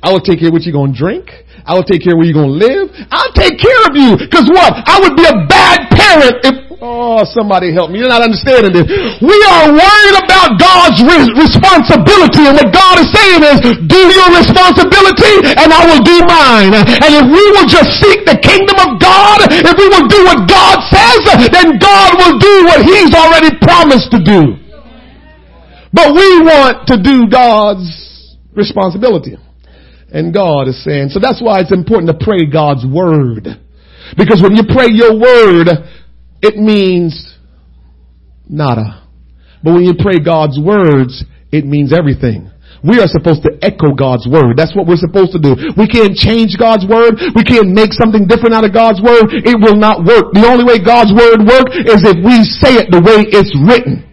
I 0.02 0.12
will 0.14 0.22
take 0.22 0.38
care 0.38 0.48
of 0.48 0.54
what 0.54 0.62
you're 0.62 0.76
going 0.76 0.94
to 0.94 0.98
drink. 0.98 1.26
I 1.66 1.74
will 1.74 1.84
take 1.84 2.06
care 2.06 2.14
of 2.14 2.22
where 2.22 2.26
you're 2.26 2.38
going 2.38 2.54
to 2.54 2.60
live. 2.60 2.86
I'll 3.10 3.34
take 3.34 3.58
care 3.58 3.82
of 3.90 3.92
you. 3.98 4.14
Cause 4.30 4.46
what? 4.48 4.72
I 4.86 5.02
would 5.02 5.18
be 5.18 5.26
a 5.26 5.36
bad 5.50 5.90
parent 5.90 6.34
if, 6.46 6.54
oh, 6.80 7.26
somebody 7.34 7.74
help 7.74 7.90
me. 7.90 7.98
You're 7.98 8.08
not 8.08 8.22
understanding 8.22 8.72
this. 8.72 8.86
We 9.20 9.36
are 9.52 9.74
worried 9.74 10.16
about 10.22 10.56
God's 10.56 11.02
re- 11.02 11.34
responsibility. 11.34 12.46
And 12.46 12.56
what 12.56 12.70
God 12.70 13.02
is 13.02 13.10
saying 13.10 13.42
is, 13.42 13.58
do 13.90 14.00
your 14.00 14.30
responsibility 14.38 15.34
and 15.58 15.68
I 15.74 15.82
will 15.82 16.00
do 16.06 16.16
mine. 16.24 16.72
And 16.78 17.10
if 17.18 17.26
we 17.26 17.42
will 17.58 17.68
just 17.68 17.98
seek 17.98 18.22
the 18.22 18.38
kingdom 18.38 18.78
of 18.78 19.02
God, 19.02 19.50
if 19.50 19.74
we 19.76 19.86
will 19.90 20.06
do 20.06 20.20
what 20.24 20.46
God 20.46 20.78
says, 20.88 21.50
then 21.50 21.76
God 21.82 22.16
will 22.16 22.38
do 22.38 22.54
what 22.70 22.80
He's 22.86 23.12
already 23.12 23.50
promised 23.60 24.14
to 24.14 24.22
do. 24.22 24.56
But 25.92 26.14
we 26.14 26.28
want 26.46 26.86
to 26.88 26.96
do 27.02 27.26
God's 27.26 27.88
responsibility. 28.54 29.36
And 30.10 30.32
God 30.32 30.68
is 30.68 30.82
saying, 30.84 31.10
so 31.10 31.20
that's 31.20 31.42
why 31.42 31.60
it's 31.60 31.72
important 31.72 32.08
to 32.08 32.24
pray 32.24 32.46
God's 32.46 32.84
word. 32.86 33.44
Because 34.16 34.40
when 34.42 34.56
you 34.56 34.64
pray 34.64 34.88
your 34.88 35.20
word, 35.20 35.68
it 36.40 36.56
means 36.56 37.36
nada. 38.48 39.04
But 39.62 39.74
when 39.74 39.84
you 39.84 39.92
pray 39.98 40.18
God's 40.18 40.58
words, 40.58 41.24
it 41.52 41.66
means 41.66 41.92
everything. 41.92 42.50
We 42.80 43.02
are 43.02 43.10
supposed 43.10 43.42
to 43.42 43.58
echo 43.60 43.92
God's 43.92 44.24
word. 44.24 44.56
That's 44.56 44.72
what 44.72 44.86
we're 44.86 45.02
supposed 45.02 45.34
to 45.34 45.42
do. 45.42 45.58
We 45.76 45.90
can't 45.90 46.14
change 46.14 46.56
God's 46.56 46.86
word. 46.86 47.18
We 47.34 47.42
can't 47.42 47.74
make 47.74 47.92
something 47.92 48.30
different 48.30 48.54
out 48.54 48.64
of 48.64 48.72
God's 48.72 49.02
word. 49.02 49.28
It 49.34 49.58
will 49.60 49.76
not 49.76 50.06
work. 50.06 50.32
The 50.32 50.46
only 50.46 50.62
way 50.62 50.78
God's 50.78 51.10
word 51.10 51.42
works 51.42 51.74
is 51.74 52.00
if 52.06 52.16
we 52.22 52.46
say 52.46 52.78
it 52.80 52.88
the 52.94 53.02
way 53.02 53.28
it's 53.28 53.50
written. 53.66 54.07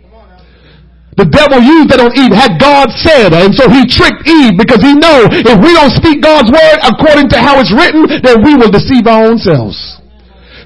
The 1.16 1.24
devil 1.24 1.63
used 1.63 1.95
that 1.95 2.03
on 2.03 2.11
Eve. 2.11 2.36
Had 2.36 2.59
God 2.59 2.91
said, 2.91 3.32
and 3.32 3.55
so 3.55 3.72
he 3.72 3.88
tricked 3.88 4.28
Eve 4.28 4.59
because 4.59 4.84
he 4.84 4.91
know 4.91 5.32
if 5.32 5.57
we 5.63 5.72
don't 5.72 5.95
speak 5.95 6.20
God's 6.20 6.51
word 6.51 6.78
according 6.84 7.32
to 7.32 7.39
how 7.39 7.55
it's 7.63 7.72
written, 7.72 8.03
then 8.20 8.43
we 8.43 8.59
will 8.59 8.68
deceive 8.68 9.07
our 9.07 9.32
own 9.32 9.39
selves. 9.39 9.80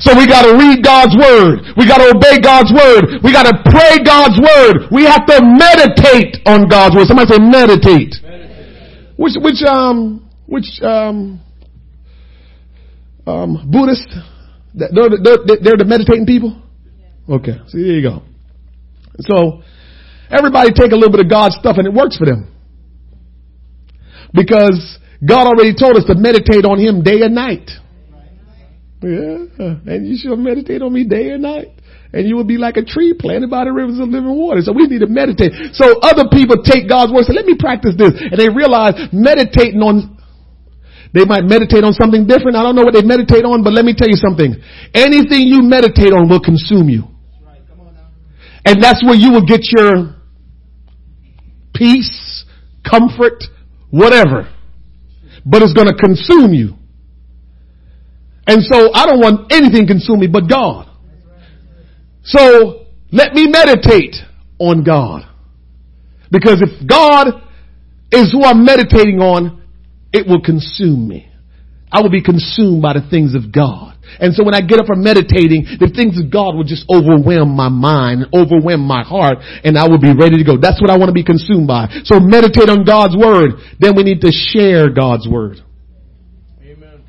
So 0.02 0.18
we 0.18 0.26
gotta 0.26 0.58
read 0.58 0.82
God's 0.82 1.14
word. 1.14 1.70
We 1.78 1.86
gotta 1.86 2.16
obey 2.16 2.42
God's 2.42 2.74
word. 2.74 3.22
We 3.22 3.30
gotta 3.30 3.62
pray 3.70 4.02
God's 4.02 4.42
word. 4.42 4.90
We 4.90 5.06
have 5.06 5.30
to 5.30 5.38
meditate 5.44 6.42
on 6.50 6.66
God's 6.66 6.96
word. 6.96 7.06
Somebody 7.06 7.30
say 7.30 7.40
meditate. 7.40 8.18
meditate. 8.24 9.20
Which, 9.22 9.38
which, 9.38 9.62
um, 9.68 10.26
which, 10.48 10.82
um, 10.82 11.42
um, 13.28 13.70
Buddhist, 13.70 14.08
they're, 14.74 15.14
they're, 15.22 15.60
they're 15.62 15.78
the 15.78 15.86
meditating 15.86 16.26
people? 16.26 16.58
Okay. 17.30 17.60
See, 17.68 17.84
there 17.84 18.00
you 18.00 18.02
go. 18.02 18.24
So, 19.20 19.62
Everybody 20.30 20.72
take 20.72 20.92
a 20.92 20.96
little 20.96 21.12
bit 21.12 21.22
of 21.22 21.30
God's 21.30 21.56
stuff 21.60 21.78
and 21.78 21.88
it 21.88 21.94
works 21.94 22.18
for 22.18 22.26
them. 22.26 22.54
Because 24.34 24.98
God 25.26 25.48
already 25.48 25.74
told 25.74 25.98
us 25.98 26.06
to 26.06 26.16
meditate 26.16 26.66
on 26.66 26.80
Him 26.80 27.02
day 27.02 27.22
and 27.22 27.34
night. 27.34 27.70
Yeah. 29.02 29.80
And 29.90 30.08
you 30.08 30.18
shall 30.18 30.36
meditate 30.36 30.82
on 30.82 30.94
me 30.94 31.04
day 31.04 31.32
and 31.32 31.42
night. 31.42 31.68
And 32.12 32.28
you 32.28 32.36
will 32.36 32.46
be 32.46 32.58
like 32.58 32.78
a 32.78 32.84
tree 32.84 33.14
planted 33.18 33.50
by 33.50 33.66
the 33.66 33.72
rivers 33.72 34.00
of 34.00 34.10
living 34.10 34.34
water. 34.34 34.62
So 34.62 34.74
we 34.74 34.88
need 34.88 35.06
to 35.06 35.08
meditate. 35.08 35.54
So 35.74 36.00
other 36.02 36.26
people 36.32 36.62
take 36.64 36.90
God's 36.90 37.12
word 37.12 37.26
and 37.26 37.28
say, 37.28 37.38
let 37.38 37.46
me 37.46 37.56
practice 37.58 37.94
this. 37.98 38.18
And 38.18 38.38
they 38.38 38.50
realize 38.50 38.98
meditating 39.14 39.82
on 39.82 40.18
they 41.14 41.26
might 41.26 41.42
meditate 41.42 41.84
on 41.84 41.94
something 41.94 42.28
different. 42.28 42.54
I 42.54 42.62
don't 42.62 42.76
know 42.76 42.84
what 42.84 42.94
they 42.94 43.02
meditate 43.02 43.42
on, 43.42 43.64
but 43.64 43.74
let 43.74 43.84
me 43.84 43.96
tell 43.98 44.08
you 44.08 44.18
something. 44.18 44.54
Anything 44.94 45.50
you 45.50 45.66
meditate 45.66 46.14
on 46.14 46.30
will 46.30 46.40
consume 46.40 46.88
you. 46.88 47.10
And 48.66 48.78
that's 48.84 49.02
where 49.02 49.16
you 49.16 49.32
will 49.32 49.46
get 49.46 49.62
your 49.74 50.19
peace, 51.80 52.46
comfort, 52.88 53.46
whatever. 53.90 54.54
But 55.46 55.64
it's 55.64 55.74
going 55.74 55.88
to 55.88 55.96
consume 55.96 56.54
you. 56.54 56.76
And 58.46 58.62
so 58.62 58.92
I 58.94 59.06
don't 59.06 59.20
want 59.20 59.52
anything 59.54 59.88
consume 59.88 60.20
me 60.20 60.28
but 60.28 60.50
God. 60.50 60.88
So 62.24 62.86
let 63.12 63.34
me 63.34 63.48
meditate 63.48 64.16
on 64.60 64.84
God. 64.84 65.24
Because 66.30 66.62
if 66.62 66.88
God 66.88 67.28
is 68.12 68.32
who 68.32 68.44
I'm 68.44 68.66
meditating 68.66 69.20
on, 69.20 69.64
it 70.12 70.28
will 70.28 70.42
consume 70.42 71.08
me. 71.08 71.29
I 71.92 72.02
will 72.02 72.10
be 72.10 72.22
consumed 72.22 72.82
by 72.82 72.94
the 72.94 73.08
things 73.10 73.34
of 73.36 73.52
God. 73.52 73.96
And 74.20 74.34
so 74.34 74.44
when 74.44 74.54
I 74.54 74.62
get 74.62 74.80
up 74.80 74.88
from 74.88 75.04
meditating, 75.04 75.78
the 75.80 75.92
things 75.94 76.20
of 76.20 76.32
God 76.32 76.56
will 76.56 76.64
just 76.64 76.86
overwhelm 76.90 77.56
my 77.56 77.70
mind, 77.70 78.24
and 78.24 78.34
overwhelm 78.34 78.82
my 78.82 79.04
heart, 79.04 79.38
and 79.64 79.78
I 79.78 79.88
will 79.88 80.00
be 80.00 80.14
ready 80.14 80.38
to 80.38 80.44
go. 80.44 80.58
That's 80.58 80.82
what 80.82 80.90
I 80.90 80.98
want 80.98 81.10
to 81.10 81.14
be 81.14 81.24
consumed 81.24 81.68
by. 81.68 81.90
So 82.04 82.20
meditate 82.20 82.70
on 82.70 82.84
God's 82.86 83.16
word. 83.16 83.62
Then 83.80 83.96
we 83.96 84.04
need 84.04 84.22
to 84.22 84.32
share 84.32 84.90
God's 84.90 85.28
word. 85.28 85.58
Amen. 86.62 87.04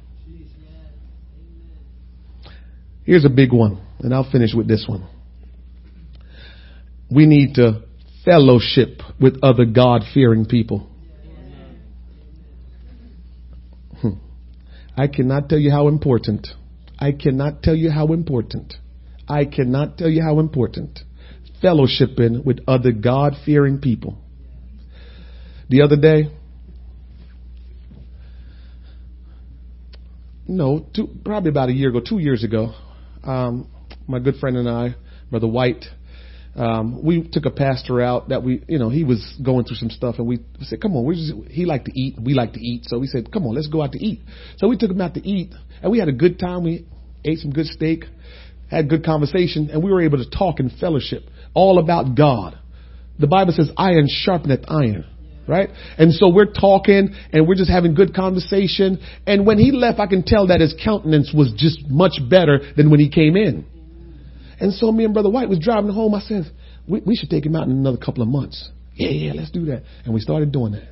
Here's 3.04 3.24
a 3.24 3.30
big 3.30 3.52
one, 3.52 3.80
and 4.00 4.14
I'll 4.14 4.30
finish 4.30 4.52
with 4.54 4.68
this 4.68 4.84
one. 4.86 5.08
We 7.10 7.26
need 7.26 7.54
to 7.54 7.82
fellowship 8.24 9.00
with 9.18 9.38
other 9.42 9.64
God 9.64 10.02
fearing 10.12 10.44
people. 10.44 10.86
Hmm. 14.00 14.10
I 15.00 15.06
cannot 15.06 15.48
tell 15.48 15.58
you 15.58 15.70
how 15.70 15.88
important 15.88 16.48
I 17.00 17.12
cannot 17.12 17.62
tell 17.62 17.74
you 17.74 17.90
how 17.90 18.12
important. 18.12 18.74
I 19.26 19.46
cannot 19.46 19.96
tell 19.96 20.10
you 20.10 20.22
how 20.22 20.38
important 20.38 21.00
fellowshipping 21.62 22.44
with 22.44 22.60
other 22.68 22.92
God 22.92 23.34
fearing 23.44 23.80
people. 23.80 24.18
The 25.70 25.82
other 25.82 25.96
day, 25.96 26.30
no, 30.46 30.86
two, 30.94 31.08
probably 31.24 31.50
about 31.50 31.70
a 31.70 31.72
year 31.72 31.88
ago, 31.88 32.00
two 32.06 32.18
years 32.18 32.44
ago, 32.44 32.74
um, 33.24 33.70
my 34.06 34.18
good 34.18 34.36
friend 34.36 34.56
and 34.56 34.68
I, 34.68 34.94
Brother 35.30 35.48
White, 35.48 35.84
um, 36.56 37.04
we 37.04 37.28
took 37.30 37.46
a 37.46 37.50
pastor 37.50 38.00
out 38.00 38.30
that 38.30 38.42
we, 38.42 38.62
you 38.66 38.78
know, 38.78 38.88
he 38.88 39.04
was 39.04 39.38
going 39.42 39.64
through 39.64 39.76
some 39.76 39.90
stuff, 39.90 40.16
and 40.18 40.26
we 40.26 40.40
said, 40.62 40.80
"Come 40.80 40.96
on, 40.96 41.04
we 41.04 41.14
just, 41.14 41.50
he 41.50 41.64
liked 41.64 41.86
to 41.86 41.92
eat, 41.98 42.16
we 42.20 42.34
like 42.34 42.54
to 42.54 42.60
eat." 42.60 42.86
So 42.86 42.98
we 42.98 43.06
said, 43.06 43.32
"Come 43.32 43.46
on, 43.46 43.54
let's 43.54 43.68
go 43.68 43.82
out 43.82 43.92
to 43.92 44.04
eat." 44.04 44.20
So 44.58 44.68
we 44.68 44.76
took 44.76 44.90
him 44.90 45.00
out 45.00 45.14
to 45.14 45.26
eat, 45.26 45.52
and 45.82 45.92
we 45.92 45.98
had 45.98 46.08
a 46.08 46.12
good 46.12 46.38
time. 46.38 46.64
We 46.64 46.86
ate 47.24 47.38
some 47.38 47.52
good 47.52 47.66
steak, 47.66 48.04
had 48.68 48.88
good 48.88 49.04
conversation, 49.04 49.70
and 49.70 49.82
we 49.82 49.92
were 49.92 50.02
able 50.02 50.18
to 50.18 50.28
talk 50.28 50.58
in 50.58 50.70
fellowship 50.70 51.22
all 51.54 51.78
about 51.78 52.16
God. 52.16 52.58
The 53.18 53.26
Bible 53.26 53.52
says 53.56 53.70
iron 53.76 54.08
sharpeneth 54.08 54.64
iron. 54.68 55.04
Right? 55.46 55.70
And 55.98 56.12
so 56.12 56.28
we're 56.28 56.52
talking 56.52 57.12
and 57.32 57.48
we're 57.48 57.56
just 57.56 57.70
having 57.70 57.94
good 57.94 58.14
conversation. 58.14 59.00
And 59.26 59.44
when 59.44 59.58
he 59.58 59.72
left, 59.72 59.98
I 59.98 60.06
can 60.06 60.22
tell 60.22 60.46
that 60.46 60.60
his 60.60 60.76
countenance 60.84 61.32
was 61.34 61.52
just 61.56 61.88
much 61.88 62.20
better 62.30 62.60
than 62.76 62.88
when 62.88 63.00
he 63.00 63.08
came 63.08 63.36
in. 63.36 63.66
And 64.60 64.72
so 64.74 64.92
me 64.92 65.04
and 65.04 65.14
Brother 65.14 65.30
White 65.30 65.48
was 65.48 65.58
driving 65.58 65.90
home. 65.90 66.14
I 66.14 66.20
said, 66.20 66.44
we, 66.86 67.00
we 67.00 67.16
should 67.16 67.30
take 67.30 67.44
him 67.44 67.56
out 67.56 67.64
in 67.64 67.72
another 67.72 67.96
couple 67.96 68.22
of 68.22 68.28
months. 68.28 68.70
Yeah, 68.94 69.10
yeah, 69.10 69.32
let's 69.32 69.50
do 69.50 69.66
that. 69.66 69.82
And 70.04 70.12
we 70.12 70.20
started 70.20 70.52
doing 70.52 70.72
that. 70.72 70.88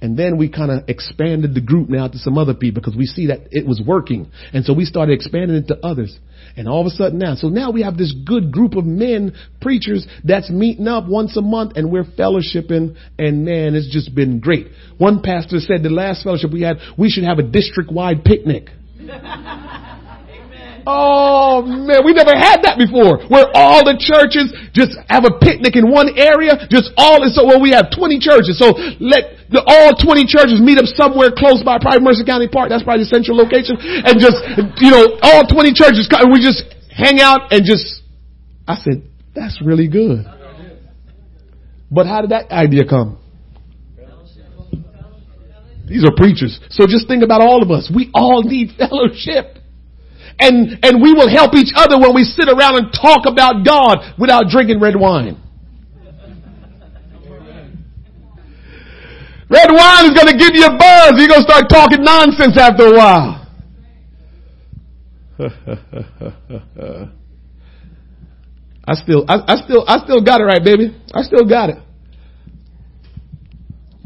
And 0.00 0.18
then 0.18 0.38
we 0.38 0.48
kind 0.48 0.70
of 0.70 0.88
expanded 0.88 1.54
the 1.54 1.60
group 1.60 1.88
now 1.88 2.08
to 2.08 2.18
some 2.18 2.38
other 2.38 2.54
people 2.54 2.80
because 2.80 2.96
we 2.96 3.06
see 3.06 3.26
that 3.28 3.48
it 3.50 3.66
was 3.66 3.80
working. 3.84 4.30
And 4.52 4.64
so 4.64 4.72
we 4.72 4.84
started 4.84 5.12
expanding 5.12 5.56
it 5.56 5.68
to 5.68 5.78
others. 5.84 6.16
And 6.56 6.68
all 6.68 6.80
of 6.80 6.86
a 6.86 6.90
sudden 6.90 7.18
now, 7.18 7.34
so 7.34 7.48
now 7.48 7.70
we 7.70 7.82
have 7.82 7.96
this 7.96 8.12
good 8.26 8.50
group 8.50 8.74
of 8.74 8.84
men, 8.84 9.34
preachers, 9.60 10.06
that's 10.24 10.50
meeting 10.50 10.88
up 10.88 11.06
once 11.06 11.36
a 11.36 11.42
month 11.42 11.76
and 11.76 11.92
we're 11.92 12.04
fellowshipping 12.04 12.96
and 13.18 13.44
man, 13.44 13.74
it's 13.74 13.92
just 13.92 14.14
been 14.14 14.40
great. 14.40 14.68
One 14.96 15.22
pastor 15.22 15.60
said 15.60 15.82
the 15.82 15.90
last 15.90 16.24
fellowship 16.24 16.52
we 16.52 16.62
had, 16.62 16.78
we 16.96 17.10
should 17.10 17.24
have 17.24 17.38
a 17.38 17.44
district 17.44 17.92
wide 17.92 18.24
picnic. 18.24 18.70
Oh 20.88 21.60
man, 21.68 22.00
we 22.00 22.16
never 22.16 22.32
had 22.32 22.64
that 22.64 22.80
before. 22.80 23.20
Where 23.28 23.44
all 23.52 23.84
the 23.84 24.00
churches 24.00 24.48
just 24.72 24.96
have 25.12 25.28
a 25.28 25.36
picnic 25.36 25.76
in 25.76 25.92
one 25.92 26.16
area, 26.16 26.56
just 26.72 26.96
all, 26.96 27.20
and 27.20 27.28
so 27.28 27.44
well 27.44 27.60
we 27.60 27.76
have 27.76 27.92
20 27.92 28.16
churches. 28.16 28.56
So 28.56 28.72
let 28.96 29.36
the, 29.52 29.60
all 29.68 29.92
20 29.92 30.24
churches 30.24 30.64
meet 30.64 30.80
up 30.80 30.88
somewhere 30.96 31.28
close 31.28 31.60
by, 31.60 31.76
probably 31.76 32.00
Mercer 32.00 32.24
County 32.24 32.48
Park. 32.48 32.72
That's 32.72 32.88
probably 32.88 33.04
the 33.04 33.12
central 33.12 33.36
location. 33.36 33.76
And 33.76 34.16
just, 34.16 34.40
you 34.80 34.88
know, 34.88 35.20
all 35.20 35.44
20 35.44 35.76
churches, 35.76 36.08
we 36.08 36.40
just 36.40 36.64
hang 36.88 37.20
out 37.20 37.52
and 37.52 37.68
just, 37.68 38.00
I 38.64 38.80
said, 38.80 39.04
that's 39.36 39.60
really 39.60 39.92
good. 39.92 40.24
But 41.92 42.08
how 42.08 42.24
did 42.24 42.32
that 42.32 42.48
idea 42.48 42.88
come? 42.88 43.20
These 45.84 46.08
are 46.08 46.16
preachers. 46.16 46.56
So 46.72 46.88
just 46.88 47.08
think 47.08 47.20
about 47.20 47.44
all 47.44 47.60
of 47.60 47.68
us. 47.68 47.92
We 47.92 48.08
all 48.16 48.40
need 48.40 48.72
fellowship. 48.80 49.57
And, 50.38 50.78
and 50.84 51.02
we 51.02 51.12
will 51.12 51.28
help 51.28 51.54
each 51.54 51.72
other 51.74 51.98
when 51.98 52.14
we 52.14 52.22
sit 52.22 52.48
around 52.48 52.76
and 52.76 52.92
talk 52.92 53.26
about 53.26 53.66
God 53.66 54.14
without 54.18 54.48
drinking 54.48 54.80
red 54.80 54.94
wine. 54.94 55.36
Red 59.50 59.70
wine 59.72 60.04
is 60.04 60.12
going 60.12 60.28
to 60.28 60.36
give 60.38 60.54
you 60.54 60.66
a 60.66 60.76
buzz. 60.76 61.14
You're 61.16 61.28
going 61.28 61.42
to 61.42 61.48
start 61.48 61.64
talking 61.70 62.04
nonsense 62.04 62.58
after 62.58 62.86
a 62.86 62.96
while. 62.96 63.38
I 68.88 68.94
still, 68.94 69.24
I, 69.28 69.36
I, 69.46 69.56
still, 69.64 69.84
I 69.86 69.98
still 70.04 70.22
got 70.22 70.40
it 70.40 70.44
right, 70.44 70.62
baby. 70.62 70.96
I 71.14 71.22
still 71.22 71.48
got 71.48 71.70
it. 71.70 71.76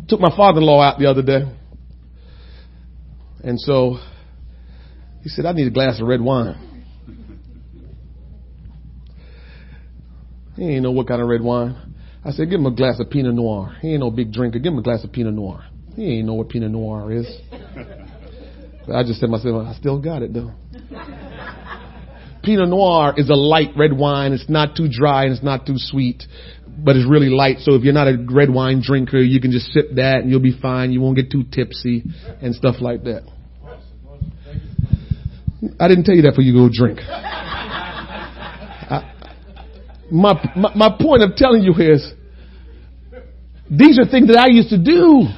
Took 0.09 0.20
my 0.20 0.35
father-in-law 0.37 0.80
out 0.83 0.99
the 0.99 1.07
other 1.07 1.22
day. 1.22 1.43
And 3.43 3.59
so 3.59 3.99
he 5.23 5.29
said, 5.29 5.47
I 5.47 5.53
need 5.53 5.66
a 5.66 5.70
glass 5.70 6.01
of 6.01 6.07
red 6.07 6.20
wine. 6.20 6.68
He 10.57 10.64
ain't 10.64 10.83
know 10.83 10.91
what 10.91 11.09
kind 11.09 11.23
of 11.23 11.29
red 11.29 11.43
wine. 11.43 11.95
I 12.25 12.31
said, 12.31 12.51
give 12.51 12.61
him 12.61 12.66
a 12.66 12.75
glass 12.75 13.01
of 13.01 13.11
Pinot 13.11 13.35
Noir. 13.35 13.77
He 13.81 13.93
ain't 13.93 14.01
no 14.01 14.11
big 14.11 14.33
drinker. 14.33 14.59
Give 14.59 14.73
him 14.73 14.79
a 14.79 14.83
glass 14.83 15.03
of 15.03 15.12
Pinot 15.12 15.35
Noir. 15.35 15.64
He 15.97 16.18
ain't 16.18 16.27
know 16.27 16.35
what 16.35 16.49
Pinot 16.49 16.70
Noir 16.70 17.11
is. 17.12 17.27
But 18.87 18.97
I 18.97 19.03
just 19.03 19.20
said 19.20 19.27
to 19.27 19.33
myself, 19.33 19.66
I 19.66 19.75
still 19.75 20.01
got 20.01 20.23
it 20.23 20.33
though. 20.33 20.53
Pinot 22.43 22.68
Noir 22.68 23.14
is 23.16 23.31
a 23.31 23.35
light 23.35 23.70
red 23.77 23.93
wine. 23.93 24.33
It's 24.33 24.49
not 24.49 24.77
too 24.77 24.89
dry 24.91 25.25
and 25.25 25.33
it's 25.33 25.43
not 25.43 25.66
too 25.66 25.77
sweet, 25.77 26.25
but 26.66 26.97
it's 26.97 27.09
really 27.09 27.29
light. 27.29 27.59
So 27.61 27.75
if 27.75 27.83
you're 27.83 27.93
not 27.93 28.09
a 28.09 28.16
red 28.31 28.51
wine 28.51 28.83
drinker, 28.85 29.20
you 29.20 29.41
can 29.41 29.53
just 29.53 29.73
sip 29.73 29.91
that 29.95 30.18
and 30.23 30.31
you'll 30.31 30.41
be 30.41 30.59
fine. 30.61 30.93
You 30.93 31.01
won't 31.01 31.16
get 31.16 31.31
too 31.31 31.45
tipsy 31.45 32.03
and 32.41 32.55
stuff 32.55 32.77
like 32.81 33.05
that. 33.05 33.23
I 35.79 35.89
didn't 35.89 36.05
tell 36.05 36.15
you 36.15 36.23
that 36.23 36.35
for 36.35 36.43
you 36.43 36.53
to 36.53 36.59
go 36.59 36.69
drink. 36.73 36.99
I, 38.91 39.15
my, 40.11 40.35
my, 40.57 40.75
my 40.75 40.89
point 41.01 41.23
of 41.23 41.37
telling 41.37 41.63
you 41.63 41.73
is, 41.75 42.13
these 43.71 43.99
are 43.99 44.05
things 44.11 44.27
that 44.29 44.39
I 44.39 44.49
used 44.49 44.71
to 44.71 44.79
do. 44.79 45.29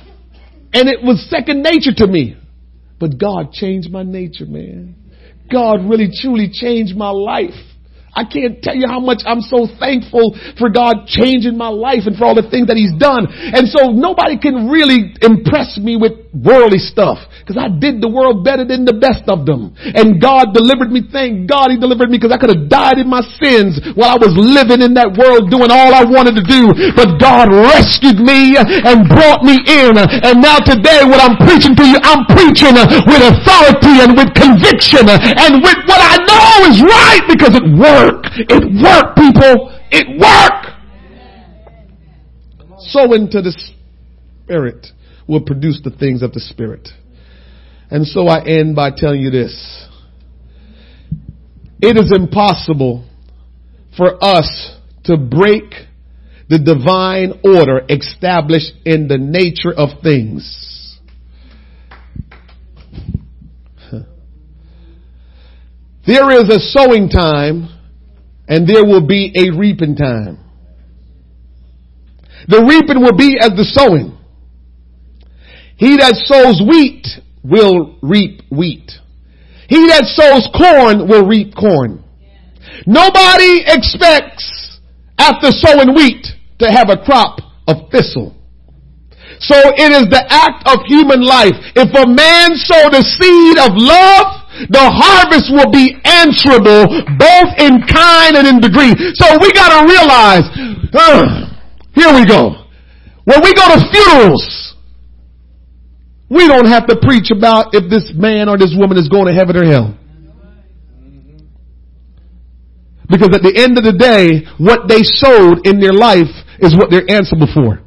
And 0.72 0.88
it 0.88 1.02
was 1.02 1.24
second 1.30 1.62
nature 1.62 1.92
to 1.98 2.06
me. 2.06 2.36
But 2.98 3.18
God 3.18 3.52
changed 3.52 3.90
my 3.90 4.02
nature, 4.02 4.46
man. 4.46 4.96
God 5.52 5.88
really 5.88 6.08
truly 6.10 6.48
changed 6.50 6.96
my 6.96 7.10
life. 7.10 7.54
I 8.14 8.24
can't 8.24 8.62
tell 8.62 8.74
you 8.74 8.86
how 8.86 9.00
much 9.00 9.22
I'm 9.26 9.40
so 9.40 9.66
thankful 9.78 10.38
for 10.58 10.70
God 10.70 11.06
changing 11.06 11.58
my 11.58 11.68
life 11.68 12.06
and 12.06 12.16
for 12.16 12.24
all 12.24 12.34
the 12.34 12.48
things 12.48 12.68
that 12.68 12.76
He's 12.76 12.94
done. 12.96 13.26
And 13.28 13.68
so 13.68 13.90
nobody 13.90 14.38
can 14.38 14.70
really 14.70 15.14
impress 15.20 15.76
me 15.76 15.96
with 15.96 16.12
worldly 16.32 16.78
stuff 16.78 17.18
because 17.44 17.60
I 17.60 17.68
did 17.68 18.00
the 18.00 18.08
world 18.08 18.40
better 18.40 18.64
than 18.64 18.88
the 18.88 18.96
best 18.96 19.28
of 19.28 19.44
them. 19.44 19.76
And 19.76 20.16
God 20.16 20.56
delivered 20.56 20.88
me. 20.88 21.04
Thank 21.04 21.44
God 21.44 21.68
He 21.68 21.76
delivered 21.76 22.08
me 22.08 22.16
because 22.16 22.32
I 22.32 22.40
could 22.40 22.48
have 22.48 22.72
died 22.72 22.96
in 22.96 23.04
my 23.04 23.20
sins 23.36 23.76
while 23.92 24.16
I 24.16 24.18
was 24.18 24.32
living 24.32 24.80
in 24.80 24.96
that 24.96 25.12
world 25.12 25.52
doing 25.52 25.68
all 25.68 25.92
I 25.92 26.08
wanted 26.08 26.40
to 26.40 26.44
do. 26.48 26.72
But 26.96 27.20
God 27.20 27.52
rescued 27.52 28.16
me 28.16 28.56
and 28.56 29.04
brought 29.12 29.44
me 29.44 29.60
in. 29.60 29.92
And 30.00 30.40
now 30.40 30.56
today 30.64 31.04
what 31.04 31.20
I'm 31.20 31.36
preaching 31.36 31.76
to 31.76 31.84
you, 31.84 32.00
I'm 32.00 32.24
preaching 32.32 32.72
with 33.04 33.20
authority 33.20 34.00
and 34.00 34.16
with 34.16 34.32
conviction 34.32 35.04
and 35.04 35.60
with 35.60 35.80
what 35.84 36.00
I 36.00 36.16
know 36.24 36.48
is 36.72 36.80
right 36.80 37.24
because 37.28 37.52
it 37.52 37.66
worked. 37.76 38.32
It 38.40 38.64
worked, 38.72 39.20
people. 39.20 39.68
It 39.92 40.08
worked. 40.16 40.72
Sowing 42.88 43.28
into 43.28 43.44
the 43.44 43.52
Spirit 43.52 44.96
will 45.28 45.40
produce 45.44 45.80
the 45.84 45.90
things 45.90 46.22
of 46.22 46.32
the 46.32 46.40
Spirit. 46.40 46.88
And 47.90 48.06
so 48.06 48.26
I 48.26 48.44
end 48.44 48.74
by 48.74 48.90
telling 48.96 49.20
you 49.20 49.30
this. 49.30 49.86
It 51.80 51.96
is 51.96 52.12
impossible 52.14 53.04
for 53.96 54.22
us 54.22 54.76
to 55.04 55.16
break 55.16 55.74
the 56.48 56.58
divine 56.58 57.40
order 57.44 57.84
established 57.88 58.72
in 58.84 59.08
the 59.08 59.18
nature 59.18 59.72
of 59.72 60.02
things. 60.02 60.72
There 66.06 66.30
is 66.32 66.50
a 66.50 66.60
sowing 66.60 67.08
time 67.08 67.68
and 68.46 68.68
there 68.68 68.84
will 68.84 69.06
be 69.06 69.32
a 69.34 69.56
reaping 69.56 69.96
time. 69.96 70.38
The 72.46 72.60
reaping 72.62 73.02
will 73.02 73.16
be 73.16 73.38
as 73.40 73.50
the 73.50 73.64
sowing. 73.64 74.18
He 75.76 75.96
that 75.96 76.14
sows 76.24 76.60
wheat 76.68 77.06
will 77.44 77.98
reap 78.02 78.40
wheat. 78.50 78.90
He 79.68 79.86
that 79.88 80.04
sows 80.04 80.48
corn 80.56 81.08
will 81.08 81.26
reap 81.26 81.54
corn. 81.54 82.02
Nobody 82.86 83.62
expects 83.66 84.80
after 85.18 85.52
sowing 85.52 85.94
wheat 85.94 86.26
to 86.58 86.70
have 86.70 86.90
a 86.90 86.96
crop 86.96 87.40
of 87.68 87.90
thistle. 87.90 88.34
So 89.40 89.56
it 89.76 89.92
is 89.92 90.08
the 90.08 90.24
act 90.28 90.64
of 90.68 90.84
human 90.86 91.20
life. 91.20 91.54
If 91.76 91.92
a 91.92 92.06
man 92.08 92.56
sow 92.56 92.88
the 92.88 93.02
seed 93.04 93.58
of 93.60 93.76
love, 93.76 94.40
the 94.70 94.86
harvest 94.86 95.50
will 95.50 95.70
be 95.70 95.98
answerable 96.06 96.86
both 97.18 97.50
in 97.58 97.82
kind 97.90 98.38
and 98.38 98.46
in 98.46 98.60
degree. 98.62 98.94
So 99.18 99.36
we 99.42 99.50
gotta 99.52 99.84
realize, 99.84 100.46
uh, 100.94 101.50
here 101.92 102.14
we 102.14 102.24
go. 102.24 102.64
When 103.24 103.40
we 103.42 103.52
go 103.52 103.64
to 103.74 103.78
funerals, 103.90 104.63
we 106.34 106.48
don't 106.48 106.66
have 106.66 106.86
to 106.88 106.96
preach 107.00 107.30
about 107.30 107.74
if 107.74 107.88
this 107.88 108.10
man 108.14 108.48
or 108.48 108.58
this 108.58 108.74
woman 108.76 108.98
is 108.98 109.08
going 109.08 109.26
to 109.26 109.32
heaven 109.32 109.56
or 109.56 109.64
hell. 109.64 109.96
Because 113.08 113.30
at 113.34 113.42
the 113.42 113.54
end 113.54 113.78
of 113.78 113.84
the 113.84 113.92
day, 113.92 114.42
what 114.58 114.88
they 114.88 115.02
sowed 115.02 115.66
in 115.66 115.78
their 115.78 115.92
life 115.92 116.32
is 116.58 116.74
what 116.74 116.90
they're 116.90 117.08
answerable 117.08 117.46
for. 117.54 117.80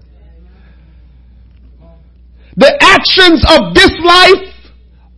The 2.56 2.72
actions 2.80 3.44
of 3.52 3.76
this 3.76 3.92
life 4.00 4.48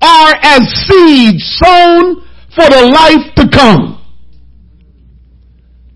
are 0.02 0.34
as 0.42 0.66
seeds 0.90 1.44
sown 1.62 2.26
for 2.56 2.66
the 2.66 2.90
life 2.90 3.36
to 3.36 3.48
come. 3.48 3.99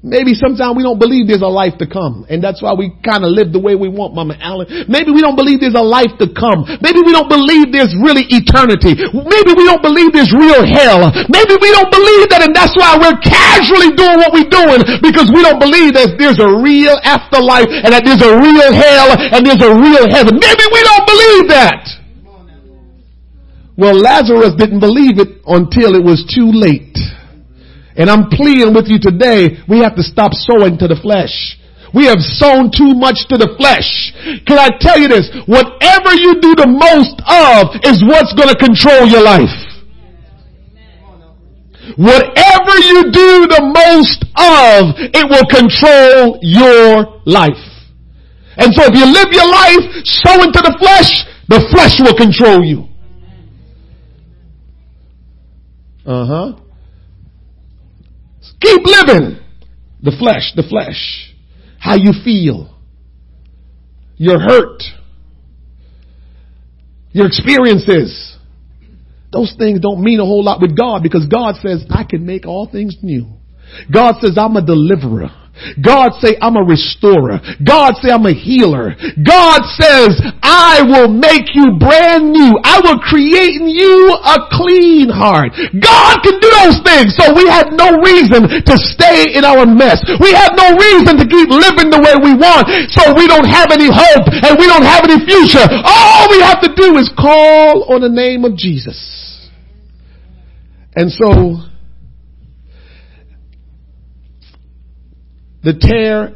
Maybe 0.04 0.36
sometimes 0.36 0.76
we 0.76 0.84
don't 0.84 1.00
believe 1.00 1.32
there's 1.32 1.48
a 1.48 1.48
life 1.48 1.80
to 1.80 1.88
come. 1.88 2.28
And 2.28 2.44
that's 2.44 2.60
why 2.60 2.76
we 2.76 2.92
kind 3.08 3.24
of 3.24 3.32
live 3.32 3.56
the 3.56 3.64
way 3.64 3.80
we 3.80 3.88
want, 3.88 4.12
Mama 4.12 4.36
Allen. 4.36 4.68
Maybe 4.92 5.16
we 5.16 5.24
don't 5.24 5.40
believe 5.40 5.64
there's 5.64 5.80
a 5.80 5.88
life 5.88 6.12
to 6.20 6.28
come. 6.28 6.68
Maybe 6.84 7.00
we 7.00 7.16
don't 7.16 7.32
believe 7.32 7.72
there's 7.72 7.96
really 7.96 8.28
eternity. 8.28 9.00
Maybe 9.00 9.52
we 9.56 9.64
don't 9.64 9.80
believe 9.80 10.12
there's 10.12 10.36
real 10.36 10.60
hell. 10.60 11.08
Maybe 11.32 11.56
we 11.56 11.72
don't 11.72 11.88
believe 11.88 12.28
that 12.36 12.44
and 12.44 12.52
that's 12.52 12.76
why 12.76 13.00
we're 13.00 13.16
casually 13.24 13.96
doing 13.96 14.20
what 14.20 14.36
we're 14.36 14.52
doing 14.52 14.84
because 15.00 15.32
we 15.32 15.40
don't 15.40 15.64
believe 15.64 15.96
that 15.96 16.20
there's 16.20 16.36
a 16.44 16.52
real 16.52 17.00
afterlife 17.08 17.72
and 17.72 17.96
that 17.96 18.04
there's 18.04 18.28
a 18.28 18.36
real 18.44 18.76
hell 18.76 19.08
and 19.16 19.40
there's 19.48 19.64
a 19.64 19.72
real 19.72 20.04
heaven. 20.12 20.36
Maybe 20.36 20.66
we 20.68 20.82
don't 20.84 21.08
believe 21.08 21.46
that. 21.56 21.80
Well, 23.80 23.96
Lazarus 23.96 24.60
didn't 24.60 24.84
believe 24.84 25.16
it 25.16 25.40
until 25.48 25.96
it 25.96 26.04
was 26.04 26.28
too 26.28 26.52
late. 26.52 26.92
And 27.96 28.10
I'm 28.10 28.30
pleading 28.30 28.74
with 28.74 28.88
you 28.88 28.98
today, 29.00 29.62
we 29.70 29.80
have 29.80 29.96
to 29.96 30.04
stop 30.04 30.34
sowing 30.34 30.78
to 30.80 30.88
the 30.88 30.98
flesh. 30.98 31.60
We 31.94 32.10
have 32.10 32.18
sown 32.20 32.74
too 32.74 32.98
much 32.98 33.30
to 33.30 33.38
the 33.38 33.54
flesh. 33.54 34.12
Can 34.50 34.58
I 34.58 34.74
tell 34.82 34.98
you 34.98 35.08
this? 35.08 35.30
Whatever 35.46 36.18
you 36.18 36.42
do 36.42 36.58
the 36.58 36.66
most 36.66 37.22
of 37.22 37.78
is 37.86 38.02
what's 38.02 38.34
going 38.34 38.50
to 38.50 38.58
control 38.58 39.06
your 39.06 39.22
life. 39.22 39.54
Whatever 41.94 42.74
you 42.82 43.14
do 43.14 43.46
the 43.46 43.62
most 43.62 44.26
of, 44.34 44.98
it 45.14 45.26
will 45.30 45.46
control 45.46 46.40
your 46.42 47.22
life. 47.26 47.62
And 48.58 48.74
so 48.74 48.90
if 48.90 48.96
you 48.98 49.06
live 49.06 49.30
your 49.30 49.46
life 49.46 50.02
sowing 50.04 50.52
to 50.52 50.62
the 50.66 50.76
flesh, 50.80 51.26
the 51.48 51.62
flesh 51.70 52.00
will 52.02 52.18
control 52.18 52.64
you. 52.64 52.88
Uh 56.06 56.26
huh. 56.26 56.54
Keep 58.64 58.82
living. 58.86 59.40
The 60.02 60.16
flesh, 60.18 60.54
the 60.56 60.64
flesh. 60.68 61.34
How 61.80 61.96
you 61.96 62.12
feel. 62.24 62.74
Your 64.16 64.40
hurt. 64.40 64.82
Your 67.12 67.28
experiences. 67.28 68.38
Those 69.32 69.54
things 69.58 69.80
don't 69.80 70.02
mean 70.02 70.20
a 70.20 70.26
whole 70.26 70.44
lot 70.44 70.62
with 70.62 70.78
God 70.78 71.04
because 71.04 71.28
God 71.28 71.56
says, 71.62 71.84
I 71.90 72.04
can 72.04 72.26
make 72.26 72.46
all 72.46 72.70
things 72.72 72.98
new. 73.02 73.28
God 73.92 74.16
says, 74.22 74.38
I'm 74.38 74.56
a 74.56 74.66
deliverer. 74.66 75.30
God 75.78 76.18
say 76.18 76.34
I'm 76.42 76.58
a 76.58 76.66
restorer. 76.66 77.38
God 77.62 77.96
say 78.02 78.10
I'm 78.10 78.26
a 78.26 78.34
healer. 78.34 78.98
God 79.22 79.62
says 79.78 80.18
I 80.42 80.82
will 80.82 81.14
make 81.14 81.54
you 81.54 81.78
brand 81.78 82.34
new. 82.34 82.58
I 82.66 82.82
will 82.82 82.98
create 83.00 83.62
in 83.62 83.70
you 83.70 84.18
a 84.18 84.50
clean 84.50 85.14
heart. 85.14 85.54
God 85.78 86.14
can 86.26 86.42
do 86.42 86.50
those 86.66 86.82
things. 86.82 87.14
So 87.16 87.38
we 87.38 87.46
have 87.48 87.70
no 87.70 88.02
reason 88.02 88.66
to 88.66 88.76
stay 88.82 89.38
in 89.38 89.46
our 89.46 89.70
mess. 89.70 90.02
We 90.18 90.34
have 90.34 90.58
no 90.58 90.74
reason 90.74 91.22
to 91.22 91.26
keep 91.30 91.50
living 91.54 91.94
the 91.94 92.02
way 92.02 92.18
we 92.18 92.34
want. 92.34 92.68
So 92.90 93.14
we 93.14 93.30
don't 93.30 93.48
have 93.48 93.70
any 93.70 93.88
hope 93.94 94.26
and 94.26 94.58
we 94.58 94.66
don't 94.66 94.86
have 94.86 95.06
any 95.06 95.22
future. 95.22 95.64
All 95.86 96.30
we 96.34 96.42
have 96.42 96.66
to 96.66 96.74
do 96.74 96.98
is 96.98 97.14
call 97.14 97.94
on 97.94 98.02
the 98.02 98.10
name 98.10 98.44
of 98.44 98.58
Jesus. 98.58 98.98
And 100.96 101.12
so 101.12 101.73
The 105.64 105.74
tare, 105.80 106.36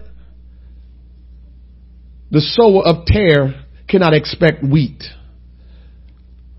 the 2.31 2.41
sower 2.41 2.83
of 2.85 3.05
tare 3.05 3.65
cannot 3.89 4.13
expect 4.13 4.63
wheat. 4.63 5.03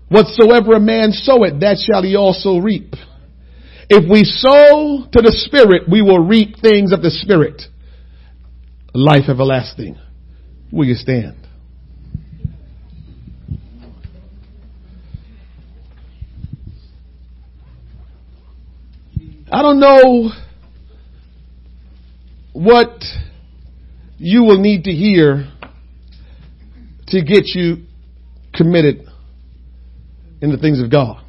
Whatsoever 0.09 0.73
a 0.73 0.79
man 0.79 1.11
soweth, 1.11 1.59
that 1.61 1.77
shall 1.79 2.03
he 2.03 2.15
also 2.15 2.57
reap. 2.57 2.93
If 3.89 4.09
we 4.09 4.23
sow 4.23 5.07
to 5.11 5.21
the 5.21 5.31
Spirit, 5.31 5.83
we 5.89 6.01
will 6.01 6.19
reap 6.19 6.57
things 6.61 6.93
of 6.93 7.01
the 7.01 7.09
Spirit. 7.09 7.63
Life 8.93 9.29
everlasting. 9.29 9.97
Will 10.71 10.85
you 10.85 10.95
stand? 10.95 11.35
I 19.51 19.63
don't 19.63 19.79
know 19.79 20.31
what 22.53 23.03
you 24.17 24.43
will 24.43 24.59
need 24.59 24.83
to 24.85 24.91
hear 24.91 25.49
to 27.07 27.21
get 27.23 27.47
you 27.47 27.85
committed 28.53 29.07
in 30.41 30.51
the 30.51 30.57
things 30.57 30.81
of 30.81 30.91
God. 30.91 31.23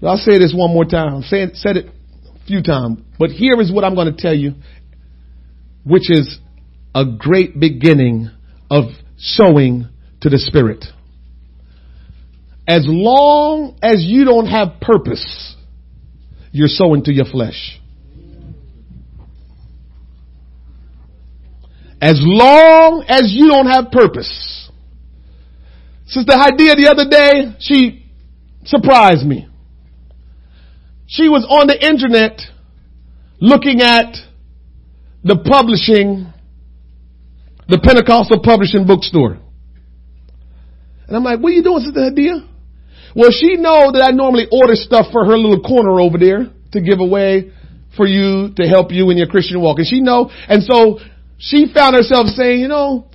But 0.00 0.08
I'll 0.08 0.16
say 0.16 0.38
this 0.38 0.54
one 0.56 0.72
more 0.72 0.84
time. 0.84 1.16
I've 1.16 1.24
said 1.24 1.76
it 1.76 1.86
a 1.86 2.46
few 2.46 2.62
times, 2.62 3.00
but 3.18 3.30
here 3.30 3.60
is 3.60 3.72
what 3.72 3.84
I'm 3.84 3.94
going 3.94 4.14
to 4.14 4.20
tell 4.20 4.34
you, 4.34 4.54
which 5.84 6.10
is 6.10 6.38
a 6.94 7.04
great 7.18 7.58
beginning 7.58 8.30
of 8.70 8.84
sowing 9.16 9.88
to 10.20 10.28
the 10.28 10.38
Spirit. 10.38 10.84
As 12.66 12.84
long 12.86 13.78
as 13.82 14.04
you 14.06 14.24
don't 14.24 14.46
have 14.46 14.80
purpose, 14.80 15.56
you're 16.52 16.68
sowing 16.68 17.02
to 17.04 17.12
your 17.12 17.24
flesh. 17.24 17.77
As 22.00 22.18
long 22.20 23.04
as 23.08 23.32
you 23.32 23.48
don't 23.48 23.66
have 23.66 23.90
purpose. 23.90 24.70
Sister 26.06 26.32
Idea 26.32 26.74
the 26.76 26.88
other 26.90 27.08
day, 27.08 27.56
she 27.60 28.06
surprised 28.64 29.26
me. 29.26 29.48
She 31.06 31.28
was 31.28 31.44
on 31.48 31.66
the 31.66 31.74
internet 31.74 32.40
looking 33.40 33.80
at 33.80 34.14
the 35.24 35.36
publishing, 35.36 36.32
the 37.68 37.78
Pentecostal 37.82 38.40
publishing 38.42 38.86
bookstore. 38.86 39.38
And 41.08 41.16
I'm 41.16 41.24
like, 41.24 41.40
what 41.40 41.50
are 41.50 41.56
you 41.56 41.62
doing, 41.62 41.80
Sister 41.80 42.04
Idea? 42.04 42.46
Well, 43.16 43.30
she 43.32 43.56
know 43.56 43.90
that 43.92 44.02
I 44.02 44.10
normally 44.12 44.46
order 44.52 44.74
stuff 44.76 45.06
for 45.10 45.24
her 45.24 45.36
little 45.36 45.60
corner 45.60 45.98
over 46.00 46.18
there 46.18 46.52
to 46.72 46.80
give 46.80 47.00
away 47.00 47.52
for 47.96 48.06
you 48.06 48.54
to 48.54 48.68
help 48.68 48.92
you 48.92 49.10
in 49.10 49.16
your 49.16 49.26
Christian 49.26 49.60
walk. 49.60 49.78
And 49.78 49.86
she 49.86 50.00
know, 50.00 50.30
and 50.48 50.62
so 50.62 51.00
she 51.38 51.72
found 51.72 51.94
herself 51.94 52.26
saying, 52.28 52.60
you 52.60 52.68
know, 52.68 53.08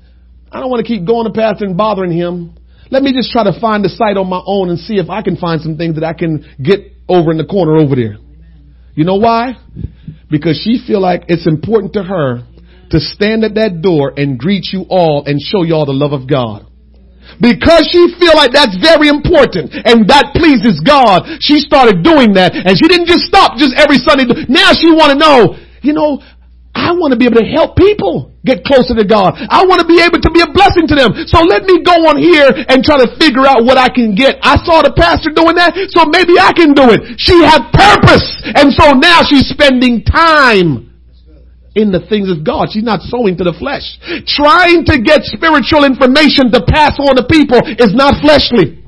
I 0.51 0.59
don't 0.59 0.69
want 0.69 0.85
to 0.85 0.87
keep 0.87 1.05
going 1.05 1.25
to 1.27 1.33
pastor 1.33 1.65
and 1.65 1.77
bothering 1.77 2.11
him. 2.11 2.55
Let 2.89 3.03
me 3.03 3.11
just 3.11 3.31
try 3.31 3.43
to 3.43 3.59
find 3.59 3.83
the 3.83 3.89
site 3.89 4.17
on 4.17 4.29
my 4.29 4.41
own 4.45 4.69
and 4.69 4.79
see 4.79 4.95
if 4.95 5.09
I 5.09 5.21
can 5.21 5.35
find 5.35 5.61
some 5.61 5.77
things 5.77 5.95
that 5.95 6.03
I 6.03 6.13
can 6.13 6.45
get 6.61 6.79
over 7.09 7.31
in 7.31 7.37
the 7.37 7.45
corner 7.45 7.77
over 7.77 7.95
there. 7.95 8.17
You 8.95 9.03
know 9.03 9.15
why? 9.15 9.57
Because 10.29 10.61
she 10.63 10.77
feel 10.85 11.01
like 11.01 11.25
it's 11.27 11.47
important 11.47 11.93
to 11.93 12.03
her 12.03 12.45
to 12.91 12.99
stand 12.99 13.43
at 13.43 13.55
that 13.55 13.81
door 13.81 14.13
and 14.15 14.37
greet 14.37 14.69
you 14.71 14.85
all 14.89 15.25
and 15.25 15.41
show 15.41 15.63
you 15.63 15.73
all 15.73 15.85
the 15.85 15.97
love 15.97 16.13
of 16.13 16.29
God. 16.29 16.69
Because 17.41 17.89
she 17.89 18.13
feel 18.21 18.37
like 18.37 18.53
that's 18.53 18.77
very 18.77 19.09
important 19.09 19.73
and 19.73 20.05
that 20.13 20.37
pleases 20.37 20.77
God, 20.85 21.25
she 21.41 21.57
started 21.57 22.05
doing 22.05 22.37
that 22.37 22.53
and 22.53 22.77
she 22.77 22.85
didn't 22.85 23.09
just 23.09 23.25
stop 23.25 23.57
just 23.57 23.73
every 23.73 23.97
Sunday. 23.97 24.29
Now 24.45 24.69
she 24.77 24.93
want 24.93 25.17
to 25.17 25.17
know, 25.17 25.57
you 25.81 25.97
know, 25.97 26.21
I 26.73 26.91
want 26.97 27.13
to 27.13 27.19
be 27.19 27.29
able 27.29 27.37
to 27.37 27.45
help 27.45 27.77
people 27.77 28.33
get 28.41 28.65
closer 28.65 28.97
to 28.97 29.05
God. 29.05 29.37
I 29.37 29.63
want 29.69 29.85
to 29.85 29.87
be 29.87 30.01
able 30.01 30.19
to 30.19 30.31
be 30.33 30.41
a 30.41 30.49
blessing 30.49 30.89
to 30.89 30.95
them. 30.97 31.13
So 31.29 31.45
let 31.45 31.63
me 31.69 31.85
go 31.85 31.93
on 32.09 32.17
here 32.17 32.49
and 32.49 32.83
try 32.83 32.97
to 32.97 33.09
figure 33.21 33.45
out 33.45 33.63
what 33.63 33.77
I 33.77 33.93
can 33.93 34.17
get. 34.17 34.41
I 34.41 34.57
saw 34.65 34.81
the 34.81 34.91
pastor 34.91 35.31
doing 35.31 35.55
that, 35.55 35.77
so 35.93 36.09
maybe 36.09 36.35
I 36.41 36.51
can 36.51 36.73
do 36.73 36.89
it. 36.91 37.15
She 37.21 37.39
had 37.45 37.69
purpose. 37.71 38.25
And 38.57 38.73
so 38.73 38.97
now 38.97 39.21
she's 39.23 39.47
spending 39.47 40.03
time 40.03 40.91
in 41.77 41.89
the 41.93 42.01
things 42.05 42.29
of 42.29 42.43
God. 42.43 42.69
She's 42.69 42.85
not 42.85 43.01
sowing 43.05 43.37
to 43.37 43.45
the 43.45 43.53
flesh. 43.53 43.97
Trying 44.29 44.85
to 44.89 45.01
get 45.01 45.25
spiritual 45.29 45.85
information 45.85 46.51
to 46.53 46.61
pass 46.65 46.97
on 46.99 47.15
to 47.17 47.25
people 47.25 47.61
is 47.79 47.93
not 47.93 48.17
fleshly. 48.21 48.82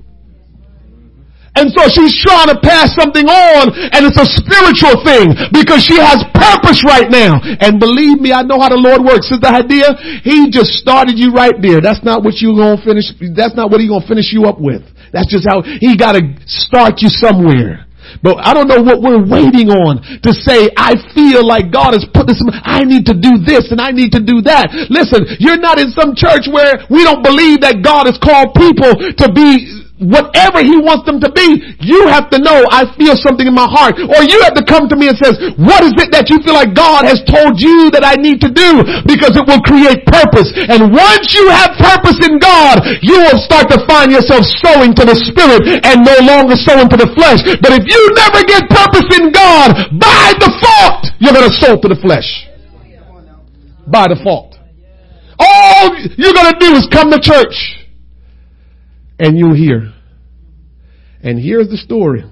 And 1.56 1.72
so 1.72 1.88
she's 1.88 2.16
trying 2.20 2.52
to 2.52 2.60
pass 2.60 2.92
something 3.00 3.26
on 3.28 3.72
and 3.72 4.04
it's 4.04 4.20
a 4.20 4.28
spiritual 4.28 5.00
thing 5.08 5.32
because 5.56 5.88
she 5.88 5.96
has 5.96 6.20
purpose 6.36 6.84
right 6.84 7.08
now. 7.08 7.40
And 7.64 7.80
believe 7.80 8.20
me, 8.20 8.36
I 8.36 8.44
know 8.44 8.60
how 8.60 8.68
the 8.68 8.80
Lord 8.80 9.04
works. 9.08 9.32
Sister 9.32 9.48
Idea, 9.48 9.96
He 10.24 10.52
just 10.52 10.76
started 10.76 11.16
you 11.16 11.32
right 11.32 11.56
there. 11.64 11.80
That's 11.80 12.04
not 12.04 12.28
what 12.28 12.44
you're 12.44 12.60
gonna 12.60 12.82
finish, 12.84 13.08
that's 13.32 13.56
not 13.56 13.72
what 13.72 13.80
He 13.80 13.88
gonna 13.88 14.06
finish 14.06 14.36
you 14.36 14.52
up 14.52 14.60
with. 14.60 14.84
That's 15.16 15.32
just 15.32 15.48
how 15.48 15.64
He 15.64 15.96
gotta 15.96 16.28
start 16.46 17.00
you 17.00 17.08
somewhere. 17.08 17.88
But 18.22 18.38
I 18.38 18.54
don't 18.54 18.68
know 18.68 18.82
what 18.84 19.02
we're 19.02 19.24
waiting 19.24 19.74
on 19.74 20.04
to 20.22 20.32
say, 20.32 20.70
I 20.78 20.94
feel 21.18 21.42
like 21.42 21.74
God 21.74 21.98
has 21.98 22.06
put 22.14 22.28
this, 22.28 22.38
I 22.64 22.86
need 22.86 23.06
to 23.10 23.16
do 23.18 23.42
this 23.42 23.72
and 23.72 23.82
I 23.82 23.92
need 23.92 24.14
to 24.14 24.22
do 24.22 24.46
that. 24.46 24.70
Listen, 24.94 25.26
you're 25.40 25.58
not 25.58 25.80
in 25.80 25.90
some 25.92 26.14
church 26.14 26.46
where 26.46 26.86
we 26.94 27.02
don't 27.02 27.26
believe 27.26 27.66
that 27.66 27.82
God 27.82 28.06
has 28.06 28.20
called 28.22 28.54
people 28.54 28.94
to 28.94 29.28
be 29.34 29.85
whatever 29.96 30.60
he 30.60 30.76
wants 30.76 31.08
them 31.08 31.24
to 31.24 31.32
be, 31.32 31.64
you 31.80 32.08
have 32.12 32.28
to 32.28 32.38
know 32.40 32.68
I 32.68 32.84
feel 33.00 33.16
something 33.16 33.48
in 33.48 33.56
my 33.56 33.68
heart. 33.68 33.96
Or 33.96 34.20
you 34.28 34.44
have 34.44 34.56
to 34.60 34.66
come 34.68 34.92
to 34.92 34.96
me 35.00 35.08
and 35.08 35.16
says, 35.16 35.40
what 35.56 35.88
is 35.88 35.96
it 35.96 36.12
that 36.12 36.28
you 36.28 36.44
feel 36.44 36.56
like 36.56 36.76
God 36.76 37.08
has 37.08 37.24
told 37.24 37.56
you 37.64 37.88
that 37.96 38.04
I 38.04 38.20
need 38.20 38.44
to 38.44 38.52
do? 38.52 38.84
Because 39.08 39.40
it 39.40 39.48
will 39.48 39.64
create 39.64 40.04
purpose. 40.04 40.52
And 40.68 40.92
once 40.92 41.32
you 41.32 41.48
have 41.48 41.80
purpose 41.80 42.20
in 42.28 42.44
God, 42.44 42.84
you 43.00 43.16
will 43.24 43.40
start 43.40 43.72
to 43.72 43.80
find 43.88 44.12
yourself 44.12 44.44
sowing 44.60 44.92
to 45.00 45.04
the 45.08 45.16
spirit 45.16 45.64
and 45.88 46.04
no 46.04 46.18
longer 46.28 46.60
sowing 46.60 46.92
to 46.92 47.00
the 47.00 47.08
flesh. 47.16 47.40
But 47.64 47.72
if 47.72 47.88
you 47.88 48.02
never 48.20 48.44
get 48.44 48.68
purpose 48.68 49.08
in 49.16 49.32
God, 49.32 49.96
by 49.96 50.36
default, 50.36 51.08
you're 51.24 51.36
going 51.36 51.48
to 51.48 51.56
sow 51.56 51.80
to 51.80 51.88
the 51.88 52.00
flesh. 52.04 52.28
By 53.88 54.12
default. 54.12 54.60
All 55.40 55.96
you're 56.20 56.36
going 56.36 56.52
to 56.52 56.60
do 56.60 56.76
is 56.76 56.88
come 56.92 57.12
to 57.12 57.20
church 57.20 57.85
and 59.20 59.38
you 59.38 59.54
hear. 59.54 59.94
And 61.22 61.40
here's 61.40 61.70
the 61.70 61.78
story. 61.78 62.24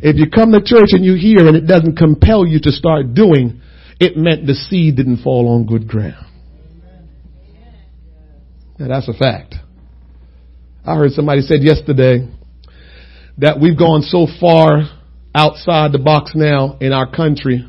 If 0.00 0.16
you 0.16 0.30
come 0.30 0.52
to 0.52 0.60
church 0.64 0.90
and 0.92 1.04
you 1.04 1.14
hear 1.14 1.46
and 1.46 1.56
it 1.56 1.66
doesn't 1.66 1.96
compel 1.96 2.46
you 2.46 2.60
to 2.62 2.70
start 2.70 3.14
doing, 3.14 3.60
it 4.00 4.16
meant 4.16 4.46
the 4.46 4.54
seed 4.54 4.96
didn't 4.96 5.22
fall 5.22 5.48
on 5.48 5.66
good 5.66 5.88
ground. 5.88 6.24
Now 8.78 8.88
that's 8.88 9.08
a 9.08 9.12
fact. 9.12 9.56
I 10.84 10.94
heard 10.94 11.10
somebody 11.10 11.42
said 11.42 11.62
yesterday 11.62 12.28
that 13.38 13.60
we've 13.60 13.76
gone 13.76 14.02
so 14.02 14.26
far 14.40 14.82
outside 15.34 15.92
the 15.92 15.98
box 15.98 16.32
now 16.34 16.78
in 16.80 16.92
our 16.92 17.10
country 17.10 17.66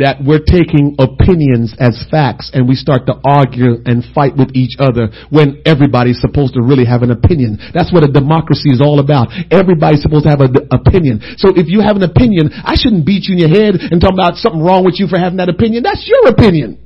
that 0.00 0.24
we're 0.24 0.40
taking 0.40 0.96
opinions 0.96 1.76
as 1.76 2.00
facts 2.08 2.48
and 2.56 2.64
we 2.64 2.72
start 2.72 3.04
to 3.12 3.14
argue 3.20 3.84
and 3.84 4.00
fight 4.16 4.32
with 4.32 4.56
each 4.56 4.80
other 4.80 5.12
when 5.28 5.60
everybody's 5.68 6.20
supposed 6.20 6.56
to 6.56 6.64
really 6.64 6.88
have 6.88 7.04
an 7.04 7.12
opinion. 7.12 7.60
That's 7.76 7.92
what 7.92 8.00
a 8.00 8.08
democracy 8.08 8.72
is 8.72 8.80
all 8.80 9.04
about. 9.04 9.28
Everybody's 9.52 10.00
supposed 10.00 10.24
to 10.24 10.32
have 10.32 10.40
an 10.40 10.56
opinion. 10.72 11.20
So 11.36 11.52
if 11.52 11.68
you 11.68 11.84
have 11.84 12.00
an 12.00 12.08
opinion, 12.08 12.48
I 12.64 12.72
shouldn't 12.72 13.04
beat 13.04 13.28
you 13.28 13.36
in 13.36 13.40
your 13.44 13.52
head 13.52 13.76
and 13.76 14.00
talk 14.00 14.16
about 14.16 14.40
something 14.40 14.64
wrong 14.64 14.80
with 14.84 14.96
you 14.96 15.12
for 15.12 15.20
having 15.20 15.36
that 15.44 15.52
opinion. 15.52 15.84
That's 15.84 16.08
your 16.08 16.32
opinion. 16.32 16.80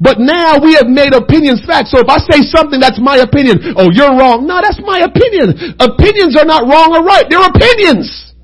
But 0.00 0.18
now 0.18 0.58
we 0.58 0.74
have 0.74 0.88
made 0.88 1.14
opinions 1.14 1.62
facts. 1.62 1.92
So 1.92 2.00
if 2.00 2.08
I 2.08 2.18
say 2.26 2.42
something 2.42 2.80
that's 2.80 2.98
my 2.98 3.22
opinion, 3.22 3.76
oh, 3.76 3.86
you're 3.92 4.10
wrong. 4.10 4.48
No, 4.48 4.58
that's 4.58 4.80
my 4.82 5.04
opinion. 5.04 5.76
Opinions 5.78 6.34
are 6.40 6.48
not 6.48 6.66
wrong 6.66 6.90
or 6.96 7.04
right. 7.04 7.22
They're 7.28 7.44
opinions. 7.44 8.34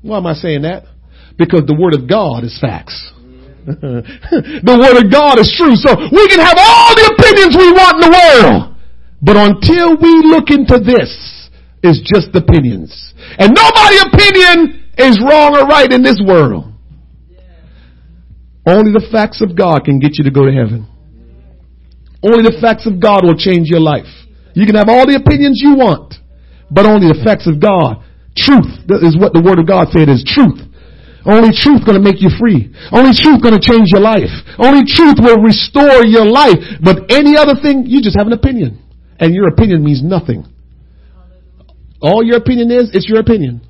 Why 0.00 0.16
am 0.16 0.26
I 0.26 0.32
saying 0.32 0.62
that? 0.62 0.93
Because 1.36 1.66
the 1.66 1.74
word 1.74 1.94
of 1.94 2.08
God 2.08 2.44
is 2.44 2.56
facts. 2.60 2.94
the 3.64 4.76
word 4.76 4.96
of 5.00 5.10
God 5.10 5.40
is 5.40 5.48
true. 5.56 5.74
So 5.74 5.96
we 5.96 6.24
can 6.28 6.38
have 6.38 6.60
all 6.60 6.92
the 6.94 7.16
opinions 7.16 7.56
we 7.56 7.72
want 7.72 7.96
in 7.96 8.02
the 8.04 8.14
world. 8.14 8.76
But 9.24 9.36
until 9.40 9.96
we 9.96 10.20
look 10.20 10.52
into 10.52 10.78
this, 10.78 11.10
it's 11.82 12.00
just 12.04 12.28
opinions. 12.36 12.92
And 13.40 13.56
nobody's 13.56 14.04
opinion 14.12 14.84
is 15.00 15.16
wrong 15.18 15.56
or 15.56 15.66
right 15.66 15.90
in 15.90 16.02
this 16.02 16.20
world. 16.20 16.70
Only 18.66 18.92
the 18.92 19.08
facts 19.10 19.40
of 19.40 19.56
God 19.56 19.84
can 19.84 19.98
get 19.98 20.16
you 20.16 20.24
to 20.24 20.30
go 20.30 20.44
to 20.44 20.52
heaven. 20.52 20.88
Only 22.22 22.44
the 22.44 22.56
facts 22.60 22.86
of 22.86 23.00
God 23.00 23.24
will 23.24 23.36
change 23.36 23.68
your 23.68 23.80
life. 23.80 24.08
You 24.54 24.64
can 24.64 24.76
have 24.76 24.88
all 24.88 25.04
the 25.04 25.16
opinions 25.16 25.60
you 25.60 25.76
want, 25.76 26.14
but 26.70 26.86
only 26.86 27.08
the 27.08 27.20
facts 27.24 27.48
of 27.48 27.60
God. 27.60 28.00
Truth 28.36 28.88
is 29.04 29.16
what 29.16 29.32
the 29.32 29.44
Word 29.44 29.58
of 29.58 29.66
God 29.66 29.88
said 29.92 30.08
is 30.08 30.24
truth 30.24 30.64
only 31.26 31.50
truth 31.56 31.84
gonna 31.86 32.00
make 32.00 32.20
you 32.20 32.28
free. 32.38 32.72
Only 32.92 33.12
truth 33.16 33.42
gonna 33.42 33.60
change 33.60 33.88
your 33.92 34.00
life. 34.00 34.32
Only 34.58 34.84
truth 34.84 35.16
will 35.20 35.40
restore 35.40 36.04
your 36.04 36.26
life. 36.26 36.60
But 36.82 37.10
any 37.10 37.36
other 37.36 37.54
thing, 37.60 37.84
you 37.86 38.02
just 38.02 38.16
have 38.16 38.26
an 38.26 38.32
opinion. 38.32 38.82
And 39.18 39.34
your 39.34 39.48
opinion 39.48 39.84
means 39.84 40.02
nothing. 40.02 40.44
All 42.00 42.22
your 42.22 42.36
opinion 42.36 42.70
is, 42.70 42.90
it's 42.92 43.08
your 43.08 43.20
opinion. 43.20 43.62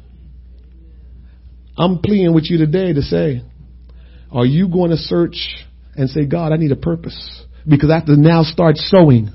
I'm 1.76 2.00
pleading 2.00 2.34
with 2.34 2.50
you 2.50 2.58
today 2.58 2.92
to 2.92 3.02
say, 3.02 3.42
are 4.32 4.46
you 4.46 4.68
going 4.68 4.90
to 4.90 4.96
search 4.96 5.36
and 5.94 6.08
say, 6.10 6.26
God, 6.26 6.52
I 6.52 6.56
need 6.56 6.72
a 6.72 6.76
purpose? 6.76 7.44
Because 7.68 7.90
I 7.90 7.94
have 7.94 8.06
to 8.06 8.16
now 8.16 8.42
start 8.42 8.76
sowing 8.76 9.30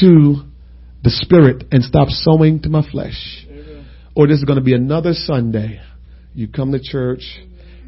to 0.00 0.34
the 1.04 1.10
spirit 1.10 1.64
and 1.70 1.84
stop 1.84 2.08
sowing 2.08 2.60
to 2.62 2.68
my 2.68 2.88
flesh. 2.88 3.46
Or 4.14 4.26
this 4.26 4.38
is 4.38 4.44
going 4.44 4.58
to 4.58 4.64
be 4.64 4.74
another 4.74 5.12
Sunday 5.12 5.80
you 6.34 6.48
come 6.48 6.72
to 6.72 6.80
church 6.80 7.22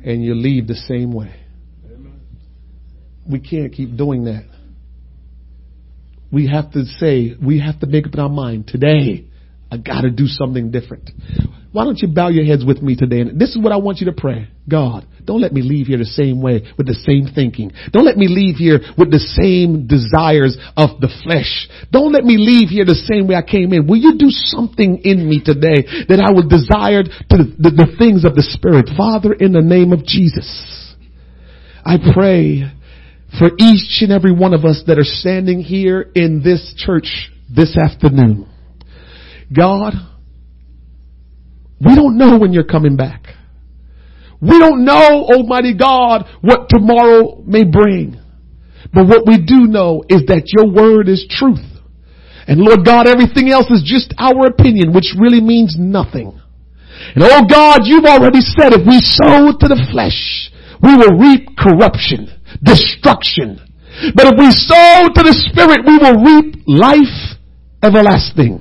and 0.04 0.24
you 0.24 0.34
leave 0.34 0.66
the 0.66 0.74
same 0.74 1.12
way. 1.12 1.34
We 3.28 3.40
can't 3.40 3.72
keep 3.72 3.96
doing 3.96 4.24
that. 4.24 4.44
We 6.30 6.48
have 6.48 6.72
to 6.72 6.84
say, 6.84 7.34
we 7.40 7.60
have 7.60 7.80
to 7.80 7.86
make 7.86 8.06
up 8.06 8.18
our 8.18 8.28
mind 8.28 8.66
today, 8.66 9.26
I 9.70 9.76
gotta 9.78 10.10
do 10.10 10.26
something 10.26 10.70
different. 10.70 11.10
Why 11.72 11.84
don't 11.84 11.98
you 11.98 12.08
bow 12.08 12.28
your 12.28 12.44
heads 12.44 12.64
with 12.64 12.82
me 12.82 12.96
today? 12.96 13.20
And 13.20 13.40
this 13.40 13.50
is 13.50 13.58
what 13.58 13.72
I 13.72 13.76
want 13.76 13.98
you 13.98 14.06
to 14.06 14.12
pray. 14.12 14.48
God, 14.68 15.06
don't 15.24 15.40
let 15.40 15.52
me 15.52 15.62
leave 15.62 15.86
here 15.86 15.96
the 15.96 16.04
same 16.04 16.42
way 16.42 16.62
with 16.76 16.86
the 16.86 16.94
same 16.94 17.32
thinking. 17.34 17.72
Don't 17.92 18.04
let 18.04 18.16
me 18.16 18.28
leave 18.28 18.56
here 18.56 18.80
with 18.98 19.10
the 19.10 19.24
same 19.40 19.86
desires 19.86 20.56
of 20.76 21.00
the 21.00 21.08
flesh. 21.24 21.68
Don't 21.90 22.12
let 22.12 22.24
me 22.24 22.36
leave 22.36 22.68
here 22.68 22.84
the 22.84 22.94
same 23.08 23.26
way 23.26 23.34
I 23.34 23.42
came 23.42 23.72
in. 23.72 23.86
Will 23.86 23.96
you 23.96 24.18
do 24.18 24.28
something 24.28 25.00
in 25.02 25.28
me 25.28 25.40
today 25.40 25.88
that 26.08 26.20
I 26.20 26.28
will 26.32 26.46
desire 26.46 27.04
to 27.04 27.36
the, 27.40 27.48
the, 27.56 27.70
the 27.72 27.96
things 27.96 28.24
of 28.24 28.36
the 28.36 28.44
Spirit? 28.44 28.92
Father, 28.96 29.32
in 29.32 29.52
the 29.52 29.64
name 29.64 29.92
of 29.92 30.04
Jesus, 30.04 30.94
I 31.84 31.96
pray 31.96 32.68
for 33.38 33.48
each 33.58 34.04
and 34.04 34.12
every 34.12 34.32
one 34.32 34.52
of 34.52 34.64
us 34.64 34.84
that 34.86 34.98
are 34.98 35.08
standing 35.08 35.60
here 35.60 36.10
in 36.14 36.42
this 36.44 36.74
church 36.76 37.32
this 37.48 37.76
afternoon. 37.76 38.46
God, 39.56 39.94
we 41.80 41.94
don't 41.94 42.18
know 42.18 42.38
when 42.38 42.52
you're 42.52 42.64
coming 42.64 42.96
back. 42.96 43.24
We 44.44 44.58
don't 44.58 44.84
know, 44.84 45.24
Almighty 45.24 45.74
God, 45.74 46.28
what 46.42 46.68
tomorrow 46.68 47.42
may 47.46 47.64
bring. 47.64 48.20
But 48.92 49.08
what 49.08 49.26
we 49.26 49.40
do 49.40 49.66
know 49.66 50.04
is 50.08 50.28
that 50.28 50.52
your 50.52 50.68
word 50.70 51.08
is 51.08 51.26
truth. 51.28 51.64
And 52.46 52.60
Lord 52.60 52.84
God, 52.84 53.08
everything 53.08 53.48
else 53.48 53.70
is 53.70 53.82
just 53.82 54.12
our 54.18 54.46
opinion, 54.46 54.92
which 54.92 55.16
really 55.16 55.40
means 55.40 55.76
nothing. 55.78 56.38
And 57.14 57.24
oh 57.24 57.42
God, 57.48 57.82
you've 57.84 58.04
already 58.04 58.40
said 58.40 58.76
if 58.76 58.84
we 58.86 59.00
sow 59.00 59.56
to 59.56 59.66
the 59.66 59.80
flesh, 59.90 60.52
we 60.84 60.92
will 60.92 61.16
reap 61.16 61.56
corruption, 61.56 62.28
destruction. 62.62 63.58
But 64.14 64.28
if 64.28 64.36
we 64.36 64.52
sow 64.52 65.08
to 65.08 65.22
the 65.24 65.32
spirit, 65.48 65.88
we 65.88 65.96
will 65.96 66.20
reap 66.20 66.68
life 66.68 67.40
everlasting. 67.82 68.60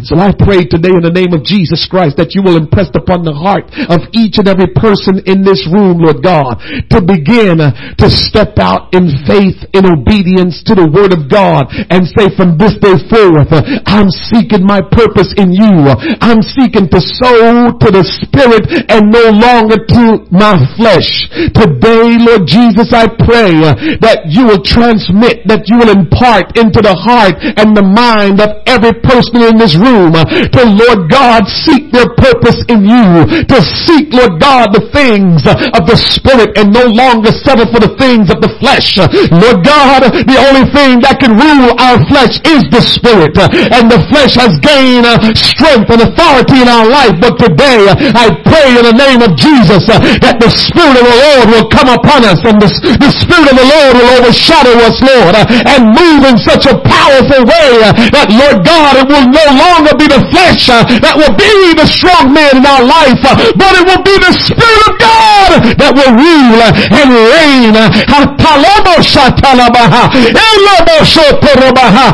And 0.00 0.08
so 0.08 0.16
I 0.16 0.32
pray 0.32 0.64
today 0.64 0.96
in 0.96 1.04
the 1.04 1.12
name 1.12 1.36
of 1.36 1.44
Jesus 1.44 1.84
Christ 1.84 2.16
that 2.16 2.32
you 2.32 2.40
will 2.40 2.56
impress 2.56 2.88
upon 2.96 3.20
the 3.20 3.36
heart 3.36 3.68
of 3.92 4.08
each 4.16 4.40
and 4.40 4.48
every 4.48 4.72
person 4.72 5.20
in 5.28 5.44
this 5.44 5.68
room, 5.68 6.00
Lord 6.00 6.24
God, 6.24 6.56
to 6.88 7.04
begin 7.04 7.60
to 7.60 8.08
step 8.08 8.56
out 8.56 8.96
in 8.96 9.12
faith, 9.28 9.60
in 9.76 9.84
obedience 9.84 10.64
to 10.64 10.72
the 10.72 10.88
word 10.88 11.12
of 11.12 11.28
God 11.28 11.68
and 11.92 12.08
say 12.16 12.32
from 12.32 12.56
this 12.56 12.80
day 12.80 12.96
forth, 13.12 13.52
I'm 13.84 14.08
seeking 14.32 14.64
my 14.64 14.80
purpose 14.80 15.36
in 15.36 15.52
you. 15.52 15.92
I'm 16.24 16.40
seeking 16.40 16.88
to 16.88 17.00
sow 17.20 17.76
to 17.76 17.88
the 17.92 18.00
spirit 18.24 18.64
and 18.88 19.12
no 19.12 19.36
longer 19.36 19.84
to 19.84 20.24
my 20.32 20.56
flesh. 20.80 21.28
Today, 21.52 22.16
Lord 22.24 22.48
Jesus, 22.48 22.88
I 22.96 23.04
pray 23.04 23.52
that 24.00 24.32
you 24.32 24.48
will 24.48 24.64
transmit, 24.64 25.44
that 25.44 25.68
you 25.68 25.76
will 25.76 25.92
impart 25.92 26.56
into 26.56 26.80
the 26.80 26.96
heart 26.96 27.36
and 27.36 27.76
the 27.76 27.84
mind 27.84 28.40
of 28.40 28.64
every 28.64 28.96
person 29.04 29.44
in 29.44 29.60
this 29.60 29.76
room 29.76 29.89
room 29.90 30.14
to 30.14 30.62
Lord 30.62 31.10
God 31.10 31.46
seek 31.46 31.90
their 31.90 32.08
purpose 32.14 32.62
in 32.70 32.86
you, 32.86 33.26
to 33.46 33.58
seek 33.62 34.14
Lord 34.14 34.38
God 34.40 34.70
the 34.70 34.86
things 34.94 35.42
of 35.46 35.82
the 35.86 35.98
Spirit 35.98 36.54
and 36.58 36.70
no 36.70 36.86
longer 36.86 37.34
settle 37.34 37.66
for 37.70 37.82
the 37.82 37.94
things 37.98 38.30
of 38.30 38.38
the 38.38 38.52
flesh. 38.62 38.98
Lord 39.34 39.66
God, 39.66 40.06
the 40.06 40.38
only 40.38 40.66
thing 40.70 41.02
that 41.02 41.18
can 41.18 41.34
rule 41.34 41.74
our 41.78 41.98
flesh 42.06 42.38
is 42.46 42.62
the 42.70 42.82
Spirit 42.82 43.34
and 43.38 43.90
the 43.90 44.00
flesh 44.12 44.38
has 44.38 44.56
gained 44.62 45.06
strength 45.36 45.90
and 45.90 46.06
authority 46.06 46.62
in 46.62 46.68
our 46.68 46.86
life. 46.86 47.16
But 47.18 47.40
today 47.40 47.90
I 48.14 48.30
pray 48.46 48.76
in 48.76 48.84
the 48.86 48.96
name 48.96 49.20
of 49.24 49.34
Jesus 49.34 49.90
that 49.90 50.38
the 50.38 50.50
Spirit 50.52 51.00
of 51.00 51.04
the 51.06 51.18
Lord 51.18 51.46
will 51.50 51.68
come 51.72 51.90
upon 51.90 52.22
us 52.28 52.40
and 52.46 52.60
the, 52.60 52.70
the 53.00 53.12
Spirit 53.12 53.50
of 53.50 53.56
the 53.58 53.66
Lord 53.66 53.92
will 53.98 54.10
overshadow 54.20 54.74
us, 54.86 54.96
Lord, 55.02 55.34
and 55.34 55.90
move 55.96 56.22
in 56.28 56.36
such 56.38 56.68
a 56.68 56.76
powerful 56.78 57.42
way 57.48 57.70
that 58.12 58.28
Lord 58.30 58.60
God, 58.64 59.00
it 59.00 59.06
will 59.08 59.28
no 59.32 59.46
longer 59.56 59.79
longer 59.80 59.96
be 59.96 60.06
the 60.12 60.20
flesh 60.28 60.68
uh, 60.68 60.84
that 61.00 61.16
will 61.16 61.32
be 61.40 61.72
the 61.72 61.88
strong 61.88 62.36
man 62.36 62.60
in 62.60 62.64
our 62.68 62.84
life, 62.84 63.16
uh, 63.24 63.32
but 63.56 63.72
it 63.80 63.84
will 63.88 64.04
be 64.04 64.12
the 64.20 64.28
Spirit 64.36 64.80
of 64.84 64.94
God 65.00 65.50
that 65.80 65.96
will 65.96 66.12
rule 66.20 66.60
uh, 66.60 66.68
and 67.00 67.08
reign. 67.08 67.72
Uh, 67.72 67.88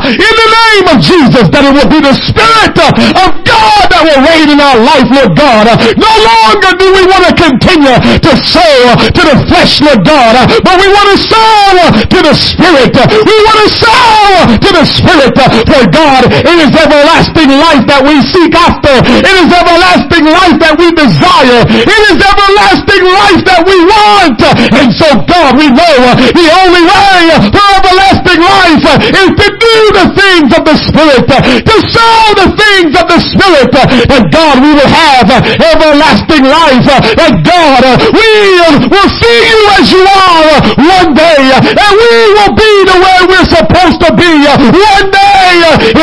in 0.07 0.33
the 0.39 0.47
name 0.47 0.87
of 0.87 0.97
Jesus, 1.03 1.45
that 1.51 1.63
it 1.67 1.73
will 1.75 1.91
be 1.91 1.99
the 1.99 2.15
Spirit 2.15 2.75
uh, 2.79 3.25
of 3.27 3.29
God 3.43 3.83
that 3.91 4.01
will 4.07 4.21
reign 4.23 4.47
in 4.47 4.59
our 4.63 4.79
life, 4.79 5.07
Lord 5.11 5.35
God. 5.35 5.67
No 5.99 6.13
longer 6.23 6.71
do 6.79 6.87
we 6.95 7.03
want 7.03 7.27
to 7.27 7.33
continue 7.35 7.97
to 8.23 8.31
sow 8.47 8.95
to 9.11 9.21
the 9.27 9.35
flesh, 9.51 9.83
Lord 9.83 10.07
God, 10.07 10.47
but 10.63 10.79
we 10.79 10.87
want 10.87 11.09
to 11.11 11.19
sow 11.19 11.91
to 11.99 12.19
the 12.23 12.35
Spirit. 12.37 12.95
We 12.95 13.35
want 13.43 13.59
to 13.59 13.69
sow 13.75 14.55
to 14.55 14.69
the 14.71 14.85
Spirit, 14.87 15.35
for 15.67 15.83
God, 15.91 16.31
it 16.31 16.57
is 16.63 16.71
everlasting 16.71 17.46
life 17.51 17.83
that 17.87 18.03
we 18.03 18.19
seek 18.23 18.53
after. 18.55 18.93
It 19.03 19.35
is 19.43 19.49
everlasting 19.51 20.25
life 20.27 20.57
that 20.59 20.75
we 20.75 20.91
desire. 20.91 21.61
It 21.67 22.01
is 22.11 22.17
everlasting 22.19 23.03
life 23.07 23.41
that 23.47 23.61
we 23.63 23.77
want. 23.87 24.39
And 24.75 24.89
so 24.91 25.07
God, 25.27 25.55
we 25.55 25.71
know 25.71 25.95
the 26.33 26.47
only 26.63 26.83
way 26.83 27.19
for 27.51 27.67
everlasting 27.79 28.41
life 28.41 28.85
is 29.07 29.29
to 29.37 29.47
do 29.47 29.75
the 29.95 30.07
things 30.17 30.49
of 30.55 30.63
the 30.67 30.77
Spirit, 30.77 31.25
to 31.27 31.75
sow 31.93 32.19
the 32.35 32.49
things 32.55 32.91
of 32.97 33.05
the 33.07 33.19
Spirit. 33.21 33.71
And 34.11 34.27
God, 34.31 34.59
we 34.59 34.71
will 34.73 34.91
have 34.91 35.27
everlasting 35.57 36.43
life. 36.43 36.87
And 37.17 37.43
God, 37.45 37.83
we 38.11 38.29
will 38.89 39.11
see 39.11 39.39
you 39.45 39.59
as 39.79 39.85
you 39.91 40.03
are 40.03 40.59
one 40.75 41.13
day. 41.13 41.41
And 41.55 41.93
we 41.95 42.15
will 42.35 42.53
be 42.57 42.73
the 42.87 42.97
way 42.97 43.17
we're 43.29 43.49
supposed 43.49 43.99
to 44.03 44.09
be 44.15 44.31
one 44.47 45.07
day 45.11 45.53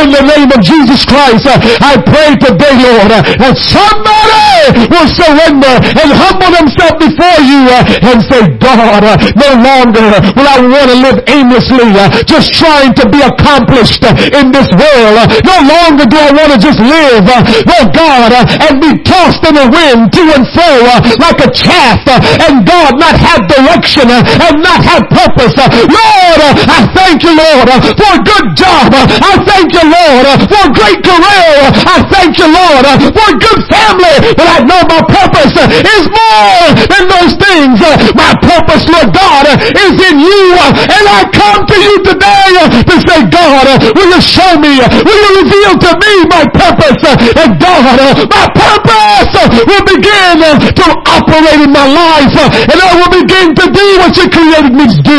in 0.01 0.07
the 0.11 0.23
name 0.23 0.51
of 0.51 0.61
Jesus 0.63 1.05
Christ. 1.05 1.34
Uh, 1.43 1.59
I 1.83 1.99
pray 1.99 2.39
today, 2.39 2.79
Lord, 2.79 3.11
uh, 3.11 3.27
that 3.43 3.59
somebody 3.59 4.87
will 4.87 5.11
surrender 5.11 5.75
and 5.83 6.09
humble 6.15 6.55
themselves 6.55 6.95
before 7.03 7.39
you 7.43 7.67
uh, 7.75 8.07
and 8.07 8.23
say, 8.23 8.55
God, 8.63 9.03
no 9.35 9.51
longer 9.59 10.15
will 10.31 10.47
I 10.47 10.63
want 10.63 10.89
to 10.95 10.99
live 11.03 11.19
aimlessly, 11.27 11.91
just 12.23 12.55
trying 12.55 12.95
to 13.03 13.05
be 13.11 13.19
accomplished 13.19 14.07
in 14.07 14.55
this 14.55 14.71
world. 14.79 15.27
No 15.43 15.57
longer 15.67 16.07
do 16.07 16.17
I 16.23 16.31
want 16.31 16.55
to 16.55 16.59
just 16.63 16.79
live, 16.79 17.27
oh 17.27 17.85
God, 17.91 18.31
and 18.31 18.79
be 18.79 19.03
tossed 19.03 19.43
in 19.43 19.59
the 19.59 19.67
wind 19.67 20.15
to 20.15 20.23
and 20.39 20.47
fro 20.55 20.71
like 21.19 21.43
a 21.43 21.51
chaff 21.51 21.99
and 22.47 22.63
God 22.63 22.95
not 22.95 23.19
have 23.19 23.43
direction 23.51 24.07
and 24.07 24.55
not 24.63 24.81
have 24.87 25.03
purpose. 25.11 25.55
Lord, 25.59 26.41
I 26.71 26.87
thank 26.95 27.27
you, 27.27 27.35
Lord, 27.35 27.69
for 27.99 28.11
a 28.15 28.23
good 28.23 28.47
job. 28.55 28.95
I 28.95 29.35
thank 29.43 29.75
you, 29.75 29.83
Lord, 29.83 30.27
for 30.47 30.63
great 30.71 31.03
career. 31.03 31.24
I 31.29 32.05
thank 32.11 32.39
you, 32.39 32.49
Lord, 32.49 32.85
uh, 32.85 32.97
for 33.13 33.27
a 33.33 33.37
good 33.39 33.61
family, 33.71 34.17
but 34.37 34.47
I 34.47 34.59
know 34.65 34.81
my 34.85 35.03
purpose 35.05 35.53
uh, 35.57 35.69
is 35.69 36.05
more 36.11 36.67
than 36.89 37.05
those 37.09 37.35
things. 37.39 37.79
Uh, 37.81 37.97
my 38.15 38.33
purpose, 38.43 38.85
Lord 38.91 39.15
God, 39.15 39.45
is 39.61 39.95
in 40.01 40.21
you. 40.21 40.45
And 40.85 41.05
I 41.09 41.25
come 41.33 41.65
to 41.67 41.77
you 41.77 41.95
today 42.05 42.51
to 42.85 42.95
say, 43.05 43.19
God, 43.31 43.67
will 43.95 44.11
you 44.11 44.21
show 44.21 44.59
me, 44.61 44.81
will 44.81 45.21
you 45.21 45.31
reveal 45.45 45.73
to 45.79 45.91
me 45.99 46.13
my 46.29 46.45
purpose? 46.53 47.01
And 47.39 47.57
God, 47.61 47.99
my 48.29 48.47
purpose 48.53 49.33
will 49.65 49.85
begin 49.89 50.39
to 50.75 50.87
operate 51.09 51.61
in 51.65 51.73
my 51.73 51.87
life 51.87 52.35
and 52.69 52.79
I 52.79 52.91
will 52.99 53.13
begin 53.13 53.55
to 53.55 53.65
do 53.71 53.87
what 54.03 54.13
you 54.17 54.27
created 54.29 54.73
me 54.75 54.85
to 54.91 55.01
do 55.03 55.19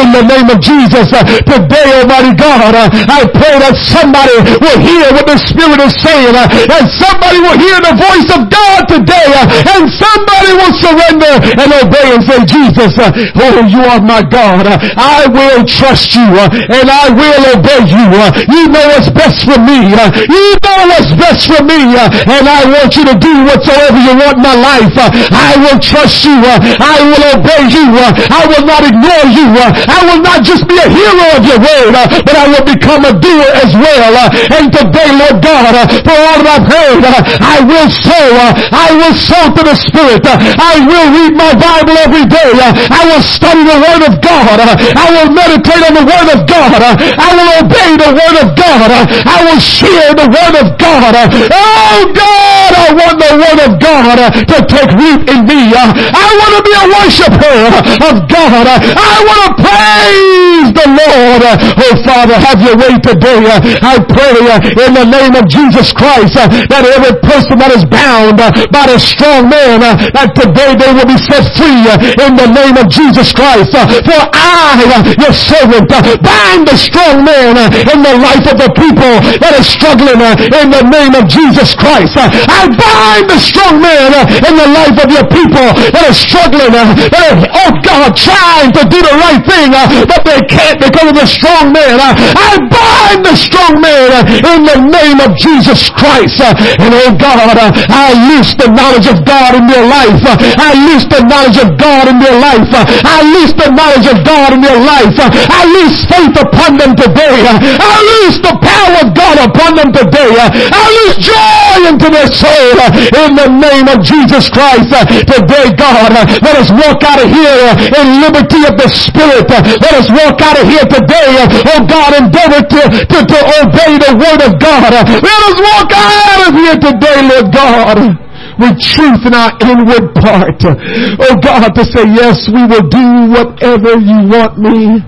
in 0.00 0.06
the 0.12 0.24
name 0.24 0.48
of 0.50 0.58
Jesus. 0.60 1.10
Today, 1.10 1.86
Almighty 2.00 2.34
God, 2.34 2.74
I 2.74 3.26
pray 3.28 3.54
that 3.60 3.74
somebody 3.76 4.36
will 4.60 4.80
hear 4.80 5.12
what 5.12 5.26
the 5.26 5.35
Spirit 5.38 5.80
is 5.84 5.94
saying. 6.00 6.34
Uh, 6.34 6.48
and 6.48 6.84
somebody 6.88 7.38
will 7.40 7.58
hear 7.58 7.78
the 7.82 7.94
voice 7.96 8.28
of 8.32 8.48
God 8.48 8.80
today. 8.88 9.28
Uh, 9.34 9.74
and 9.76 9.82
somebody 9.90 10.50
will 10.56 10.74
surrender 10.78 11.34
and 11.58 11.68
obey 11.72 12.06
and 12.14 12.22
say, 12.22 12.38
Jesus, 12.46 12.92
uh, 12.98 13.10
oh, 13.42 13.66
you 13.66 13.82
are 13.84 14.00
my 14.00 14.22
God. 14.22 14.66
Uh, 14.66 14.78
I 14.96 15.26
will 15.26 15.64
trust 15.66 16.14
you 16.14 16.26
uh, 16.36 16.48
and 16.52 16.86
I 16.86 17.10
will 17.10 17.42
obey 17.56 17.82
you. 17.88 18.06
Uh, 18.12 18.30
you 18.48 18.68
know 18.70 18.84
what's 18.94 19.10
best 19.10 19.42
for 19.44 19.58
me. 19.58 19.90
You 19.90 20.56
know 20.62 20.80
what's 20.90 21.12
best 21.18 21.50
for 21.50 21.62
me. 21.64 21.96
And 21.96 22.44
I 22.46 22.62
want 22.68 22.94
you 22.96 23.04
to 23.08 23.16
do 23.18 23.32
whatsoever 23.44 23.98
you 23.98 24.14
want 24.16 24.38
in 24.38 24.44
my 24.44 24.56
life. 24.56 24.94
I 25.32 25.58
will 25.58 25.78
trust 25.80 26.24
you. 26.24 26.36
I 26.44 26.96
will 27.02 27.24
obey 27.40 27.62
you. 27.68 27.86
I 28.30 28.42
will 28.46 28.64
not 28.64 28.82
ignore 28.86 29.26
you. 29.32 29.48
I 29.56 29.98
will 30.06 30.22
not 30.22 30.44
just 30.46 30.68
be 30.68 30.76
a 30.78 30.88
hero 30.88 31.26
of 31.36 31.42
your 31.42 31.58
word, 31.58 31.94
but 32.22 32.34
I 32.36 32.46
will 32.48 32.66
become 32.66 33.04
a 33.04 33.14
doer 33.16 33.50
as 33.64 33.72
well. 33.74 34.14
And 34.52 34.70
today, 34.70 35.10
Lord 35.16 35.25
God, 35.42 35.74
for 36.06 36.16
all 36.16 36.38
that 36.40 36.50
I've 36.56 36.68
heard, 36.70 37.02
I 37.42 37.56
will 37.66 37.88
sow. 37.90 38.28
I 38.70 38.88
will 38.94 39.14
sow 39.14 39.44
to 39.50 39.62
the 39.66 39.76
Spirit. 39.76 40.24
I 40.26 40.80
will 40.86 41.06
read 41.10 41.34
my 41.34 41.52
Bible 41.58 41.96
every 41.98 42.26
day. 42.26 42.54
I 42.62 43.02
will 43.10 43.22
study 43.22 43.66
the 43.66 43.78
Word 43.82 44.02
of 44.06 44.14
God. 44.22 44.58
I 44.62 45.06
will 45.10 45.30
meditate 45.34 45.82
on 45.82 45.94
the 45.98 46.06
Word 46.06 46.28
of 46.32 46.40
God. 46.46 46.80
I 46.80 47.28
will 47.34 47.50
obey 47.66 47.90
the 47.98 48.10
Word 48.14 48.36
of 48.40 48.48
God. 48.54 48.90
I 49.26 49.38
will 49.42 49.60
share 49.60 50.14
the 50.14 50.28
Word 50.30 50.54
of 50.62 50.78
God. 50.78 51.14
Oh 51.50 51.98
God, 52.14 52.72
I 52.72 52.88
want 52.94 53.16
the 53.18 53.32
Word 53.36 53.60
of 53.66 53.72
God 53.82 54.16
to 54.46 54.56
take 54.70 54.90
root 54.94 55.26
in 55.28 55.44
me. 55.44 55.74
I 55.74 56.26
want 56.38 56.52
to 56.54 56.62
be 56.62 56.72
a 56.72 56.84
worshiper 56.94 57.58
of 58.06 58.14
God 58.30 58.36
God, 58.36 58.68
I 58.68 59.16
want 59.24 59.40
to 59.48 59.52
praise 59.64 60.68
the 60.76 60.86
Lord. 60.92 61.42
Oh 61.56 61.94
Father, 62.04 62.36
have 62.36 62.60
your 62.60 62.76
way 62.76 62.92
today. 63.00 63.40
I 63.80 63.96
pray 64.04 64.36
in 64.36 64.92
the 64.92 65.04
name 65.08 65.15
of 65.16 65.48
Jesus 65.48 65.96
Christ 65.96 66.36
uh, 66.36 66.44
that 66.68 66.84
every 66.84 67.16
person 67.24 67.56
that 67.56 67.72
is 67.72 67.88
bound 67.88 68.36
uh, 68.36 68.52
by 68.68 68.84
the 68.84 69.00
strong 69.00 69.48
man, 69.48 69.80
uh, 69.80 69.96
that 70.12 70.36
today 70.36 70.76
they 70.76 70.92
will 70.92 71.08
be 71.08 71.16
set 71.16 71.48
free 71.56 71.88
in 72.20 72.36
the 72.36 72.48
name 72.52 72.76
of 72.76 72.92
Jesus 72.92 73.32
Christ. 73.32 73.72
For 73.72 74.20
I, 74.36 74.76
your 75.16 75.32
servant, 75.32 75.88
bind 76.20 76.68
the 76.68 76.76
strong 76.76 77.24
man 77.24 77.56
in 77.72 77.98
the 78.04 78.14
life 78.20 78.44
of 78.44 78.60
the 78.60 78.68
people 78.76 79.14
that 79.40 79.56
is 79.56 79.64
struggling 79.64 80.20
in 80.20 80.68
the 80.68 80.84
name 80.84 81.16
of 81.16 81.24
Jesus 81.32 81.72
Christ. 81.72 82.12
I 82.20 82.68
bind 82.68 83.32
the 83.32 83.40
strong 83.40 83.80
man 83.80 84.12
in 84.20 84.52
the 84.52 84.68
life 84.68 84.96
of 85.00 85.08
your 85.08 85.26
people 85.32 85.68
that 85.96 86.04
are 86.04 86.16
struggling, 86.16 86.76
oh 86.76 87.72
God, 87.80 88.12
trying 88.12 88.70
to 88.76 88.82
do 88.84 89.00
the 89.00 89.16
right 89.16 89.40
thing, 89.48 89.72
but 90.04 90.20
they 90.28 90.40
can't 90.44 90.76
because 90.76 91.08
of 91.08 91.16
the 91.16 91.26
strong 91.26 91.72
man. 91.72 91.96
I 92.36 92.60
bind 92.68 93.24
the 93.24 93.36
strong 93.36 93.80
man 93.80 94.28
in 94.44 94.60
the 94.66 94.78
name 94.84 95.05
of 95.22 95.38
Jesus 95.38 95.86
Christ. 95.94 96.42
And 96.42 96.90
oh 96.90 97.14
God, 97.14 97.38
I 97.46 98.10
loose 98.26 98.58
the 98.58 98.66
knowledge 98.66 99.06
of 99.06 99.22
God 99.22 99.54
in 99.54 99.70
your 99.70 99.86
life. 99.86 100.18
I 100.58 100.74
loose 100.74 101.06
the 101.06 101.22
knowledge 101.22 101.58
of 101.62 101.78
God 101.78 102.10
in 102.10 102.18
your 102.18 102.34
life. 102.42 102.66
I 103.06 103.22
loose 103.22 103.54
the 103.54 103.70
knowledge 103.70 104.08
of 104.10 104.18
God 104.26 104.58
in 104.58 104.62
your 104.66 104.80
life. 104.82 105.14
I 105.22 105.62
loose 105.70 106.02
faith 106.10 106.34
upon 106.34 106.78
them 106.82 106.98
today. 106.98 107.46
I 107.46 107.94
loose 108.02 108.38
the 108.42 108.54
power 108.58 108.94
of 109.06 109.14
God 109.14 109.36
upon 109.46 109.78
them 109.78 109.90
today. 109.94 110.34
I 110.74 110.84
loose 110.98 111.16
joy 111.22 111.94
into 111.94 112.08
their 112.10 112.30
soul 112.32 112.74
in 113.22 113.38
the 113.38 113.48
name 113.52 113.86
of 113.86 114.02
Jesus 114.02 114.50
Christ. 114.50 114.90
Today, 115.28 115.70
God, 115.76 116.10
let 116.42 116.54
us 116.58 116.70
walk 116.74 117.04
out 117.06 117.22
of 117.22 117.28
here 117.30 117.70
in 117.94 118.20
liberty 118.24 118.66
of 118.66 118.74
the 118.74 118.88
Spirit. 118.90 119.46
Let 119.50 119.94
us 119.94 120.08
walk 120.10 120.40
out 120.42 120.58
of 120.58 120.66
here 120.66 120.86
today, 120.88 121.30
oh 121.70 121.84
God, 121.86 122.10
endeavor 122.16 122.62
to, 122.64 122.82
to, 123.06 123.18
to 123.22 123.38
obey 123.62 123.98
the 124.00 124.12
Word 124.16 124.40
of 124.42 124.58
God. 124.58 124.95
Let 125.04 125.40
us 125.50 125.56
walk 125.60 125.90
out 125.92 126.48
of 126.48 126.54
here 126.54 126.78
today, 126.80 127.28
Lord 127.28 127.52
God 127.52 128.26
with 128.58 128.80
truth 128.80 129.20
in 129.26 129.34
our 129.34 129.52
inward 129.60 130.14
part. 130.14 130.64
Oh 130.64 131.36
God, 131.42 131.68
to 131.74 131.84
say, 131.84 132.08
yes, 132.08 132.48
we 132.48 132.64
will 132.64 132.88
do 132.88 133.28
whatever 133.28 134.00
you 134.00 134.24
want 134.32 134.56
me 134.56 135.04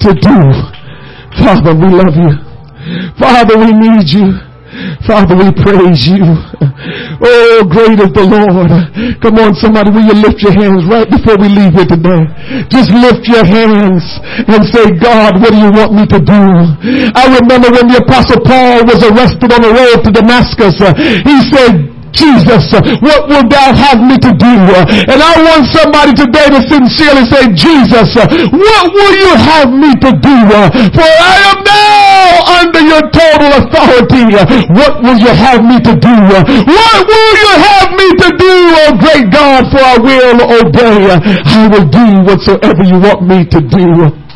to 0.00 0.14
do. 0.14 0.38
Father, 1.36 1.74
we 1.76 1.88
love 1.92 2.16
you. 2.16 2.32
Father, 3.18 3.58
we 3.58 3.72
need 3.72 4.08
you. 4.08 4.49
Father, 5.06 5.34
we 5.36 5.48
praise 5.52 6.06
you. 6.06 6.22
Oh, 7.20 7.64
great 7.68 8.00
is 8.00 8.12
the 8.16 8.24
Lord. 8.24 8.72
Come 9.20 9.36
on, 9.36 9.52
somebody, 9.60 9.90
will 9.92 10.06
you 10.08 10.16
lift 10.16 10.40
your 10.40 10.56
hands 10.56 10.84
right 10.88 11.08
before 11.08 11.36
we 11.36 11.52
leave 11.52 11.76
here 11.76 11.88
today? 11.88 12.22
Just 12.72 12.88
lift 12.92 13.28
your 13.28 13.44
hands 13.44 14.02
and 14.48 14.64
say, 14.72 14.88
God, 14.96 15.36
what 15.40 15.52
do 15.52 15.58
you 15.60 15.72
want 15.72 15.92
me 15.92 16.04
to 16.08 16.20
do? 16.20 16.42
I 17.12 17.24
remember 17.28 17.68
when 17.68 17.92
the 17.92 18.00
apostle 18.00 18.40
Paul 18.40 18.88
was 18.88 19.00
arrested 19.04 19.52
on 19.52 19.60
the 19.60 19.72
road 19.72 20.00
to 20.04 20.10
Damascus. 20.10 20.74
Uh, 20.80 20.96
he 21.28 21.36
said, 21.52 21.92
Jesus, 22.12 22.64
what 23.00 23.28
will 23.28 23.46
thou 23.48 23.72
have 23.74 24.00
me 24.02 24.16
to 24.18 24.30
do? 24.34 24.54
And 25.10 25.18
I 25.22 25.32
want 25.42 25.66
somebody 25.72 26.12
today 26.14 26.50
to 26.50 26.60
sincerely 26.68 27.24
say, 27.30 27.42
Jesus, 27.54 28.14
what 28.16 28.84
will 28.92 29.14
you 29.16 29.32
have 29.38 29.70
me 29.72 29.90
to 30.04 30.10
do? 30.18 30.36
For 30.94 31.06
I 31.06 31.36
am 31.50 31.58
now 31.64 32.60
under 32.60 32.82
your 32.82 33.02
total 33.10 33.50
authority. 33.62 34.24
What 34.74 35.02
will 35.02 35.18
you 35.18 35.32
have 35.34 35.62
me 35.64 35.78
to 35.80 35.94
do? 35.96 36.14
What 36.66 37.00
will 37.06 37.32
you 37.38 37.52
have 37.66 37.90
me 37.94 38.08
to 38.22 38.28
do, 38.36 38.52
oh 38.82 38.92
great 39.00 39.30
God, 39.30 39.64
for 39.70 39.80
I 39.80 39.96
will 39.98 40.38
obey. 40.60 41.10
I 41.44 41.68
will 41.70 41.88
do 41.88 42.04
whatsoever 42.26 42.82
you 42.84 42.98
want 43.00 43.22
me 43.26 43.44
to 43.46 43.60
do. 43.60 44.29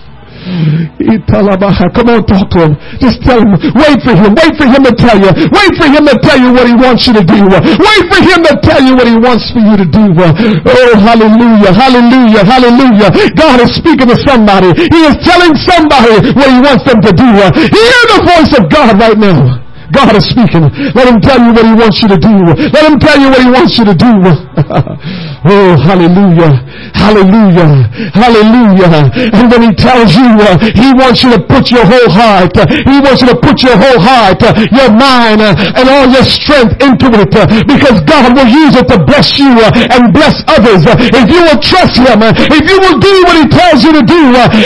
Come 1.95 2.09
on, 2.11 2.21
talk 2.27 2.51
to 2.53 2.59
him. 2.69 2.73
Just 3.01 3.23
tell 3.25 3.41
him. 3.41 3.53
Wait 3.75 3.99
for 4.05 4.15
him. 4.15 4.35
Wait 4.35 4.53
for 4.59 4.67
him 4.69 4.83
to 4.85 4.93
tell 4.95 5.17
you. 5.19 5.31
Wait 5.51 5.73
for 5.81 5.89
him 5.89 6.05
to 6.07 6.15
tell 6.21 6.39
you 6.39 6.51
what 6.53 6.67
he 6.69 6.75
wants 6.77 7.07
you 7.07 7.15
to 7.15 7.25
do. 7.25 7.41
Wait 7.49 8.05
for 8.13 8.21
him 8.23 8.41
to 8.45 8.55
tell 8.63 8.81
you 8.83 8.95
what 8.97 9.07
he 9.09 9.17
wants 9.17 9.45
for 9.53 9.61
you 9.63 9.77
to 9.77 9.87
do. 9.89 10.05
Oh, 10.15 10.93
hallelujah, 11.01 11.73
hallelujah, 11.73 12.43
hallelujah. 12.45 13.11
God 13.37 13.61
is 13.61 13.73
speaking 13.77 14.09
to 14.09 14.17
somebody. 14.27 14.73
He 14.77 15.01
is 15.09 15.17
telling 15.25 15.55
somebody 15.65 16.33
what 16.37 16.49
he 16.51 16.59
wants 16.61 16.85
them 16.85 17.01
to 17.01 17.13
do. 17.13 17.25
Hear 17.25 18.01
the 18.15 18.21
voice 18.25 18.53
of 18.59 18.69
God 18.71 18.99
right 19.01 19.19
now. 19.19 19.61
God 19.93 20.17
is 20.17 20.25
speaking. 20.31 20.65
Let 20.95 21.09
him 21.09 21.21
tell 21.21 21.39
you 21.41 21.53
what 21.53 21.65
he 21.65 21.75
wants 21.75 22.01
you 22.01 22.09
to 22.09 22.19
do. 22.19 22.35
Let 22.73 22.85
him 22.89 22.99
tell 22.99 23.19
you 23.21 23.29
what 23.29 23.43
he 23.43 23.51
wants 23.51 23.77
you 23.77 23.85
to 23.85 23.95
do. 23.95 24.13
oh, 25.51 25.77
hallelujah. 25.83 26.65
Hallelujah. 26.95 27.91
Hallelujah. 28.15 29.11
And 29.35 29.51
when 29.51 29.63
he 29.69 29.73
tells 29.75 30.15
you 30.15 30.25
uh, 30.41 30.57
he 30.73 30.95
wants 30.95 31.23
you 31.23 31.31
to 31.37 31.41
put 31.43 31.69
your 31.71 31.85
whole 31.85 32.09
heart, 32.09 32.57
uh, 32.57 32.65
he 32.71 32.97
wants 33.03 33.21
you 33.21 33.29
to 33.29 33.37
put 33.37 33.61
your 33.61 33.77
whole 33.77 34.01
heart, 34.01 34.41
uh, 34.41 34.55
your 34.73 34.89
mind, 34.95 35.43
uh, 35.43 35.53
and 35.77 35.85
all 35.91 36.07
your 36.09 36.25
strength 36.25 36.79
into 36.81 37.11
it 37.19 37.35
uh, 37.35 37.45
because 37.67 38.01
God 38.07 38.33
will 38.33 38.49
use 38.49 38.79
it 38.79 38.89
to 38.89 38.97
bless 39.05 39.37
you 39.37 39.53
uh, 39.59 39.93
and 39.93 40.15
bless 40.15 40.41
others. 40.49 40.87
if 40.87 41.27
you 41.29 41.41
will 41.45 41.61
trust 41.61 41.99
him, 41.99 42.23
if 42.25 42.65
you 42.65 42.79
will 42.81 42.99
do 43.03 43.15
what 43.27 43.37
he 43.37 43.47
tells 43.51 43.83
you 43.85 43.93
to 43.93 44.05
do, 44.07 44.23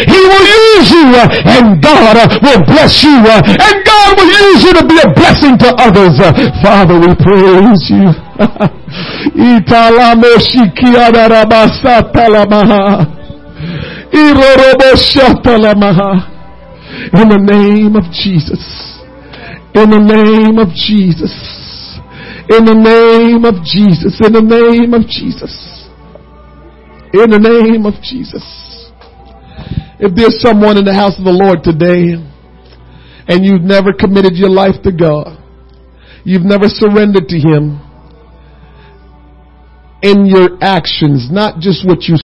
he 0.06 0.20
will 0.30 0.46
use 0.76 0.88
you 0.92 1.06
and 1.48 1.82
God 1.82 2.16
will 2.44 2.62
bless 2.68 3.02
you 3.02 3.18
and 3.18 3.74
God 3.82 4.10
will 4.14 4.30
use 4.30 4.62
you 4.62 4.72
to 4.78 4.84
be 4.86 4.96
blessing 5.14 5.58
to 5.58 5.68
others. 5.78 6.18
Father, 6.62 6.98
we 6.98 7.14
praise 7.16 7.90
you. 7.90 8.08
In 17.12 17.28
the 17.28 17.38
name 17.38 17.96
of 17.96 18.04
Jesus. 18.12 18.98
In 19.74 19.90
the 19.90 19.98
name 19.98 20.58
of 20.58 20.68
Jesus. 20.74 21.34
In 22.50 22.64
the 22.64 22.74
name 22.74 23.44
of 23.44 23.62
Jesus. 23.62 24.20
In 24.24 24.32
the 24.32 24.40
name 24.40 24.94
of 24.94 25.06
Jesus. 25.06 25.88
In 27.12 27.30
the 27.30 27.38
name 27.38 27.86
of 27.86 27.94
Jesus. 28.02 28.90
If 30.00 30.14
there's 30.14 30.40
someone 30.40 30.78
in 30.78 30.84
the 30.84 30.94
house 30.94 31.18
of 31.18 31.24
the 31.24 31.32
Lord 31.32 31.62
today 31.62 32.16
and 33.28 33.44
you've 33.44 33.62
never 33.62 33.92
committed 33.92 34.34
your 34.34 34.50
life 34.50 34.80
to 34.82 34.92
God, 34.92 35.38
you've 36.24 36.44
never 36.44 36.64
surrendered 36.66 37.28
to 37.28 37.38
Him 37.38 37.80
in 40.02 40.26
your 40.26 40.56
actions, 40.62 41.28
not 41.30 41.60
just 41.60 41.86
what 41.86 42.04
you 42.04 42.16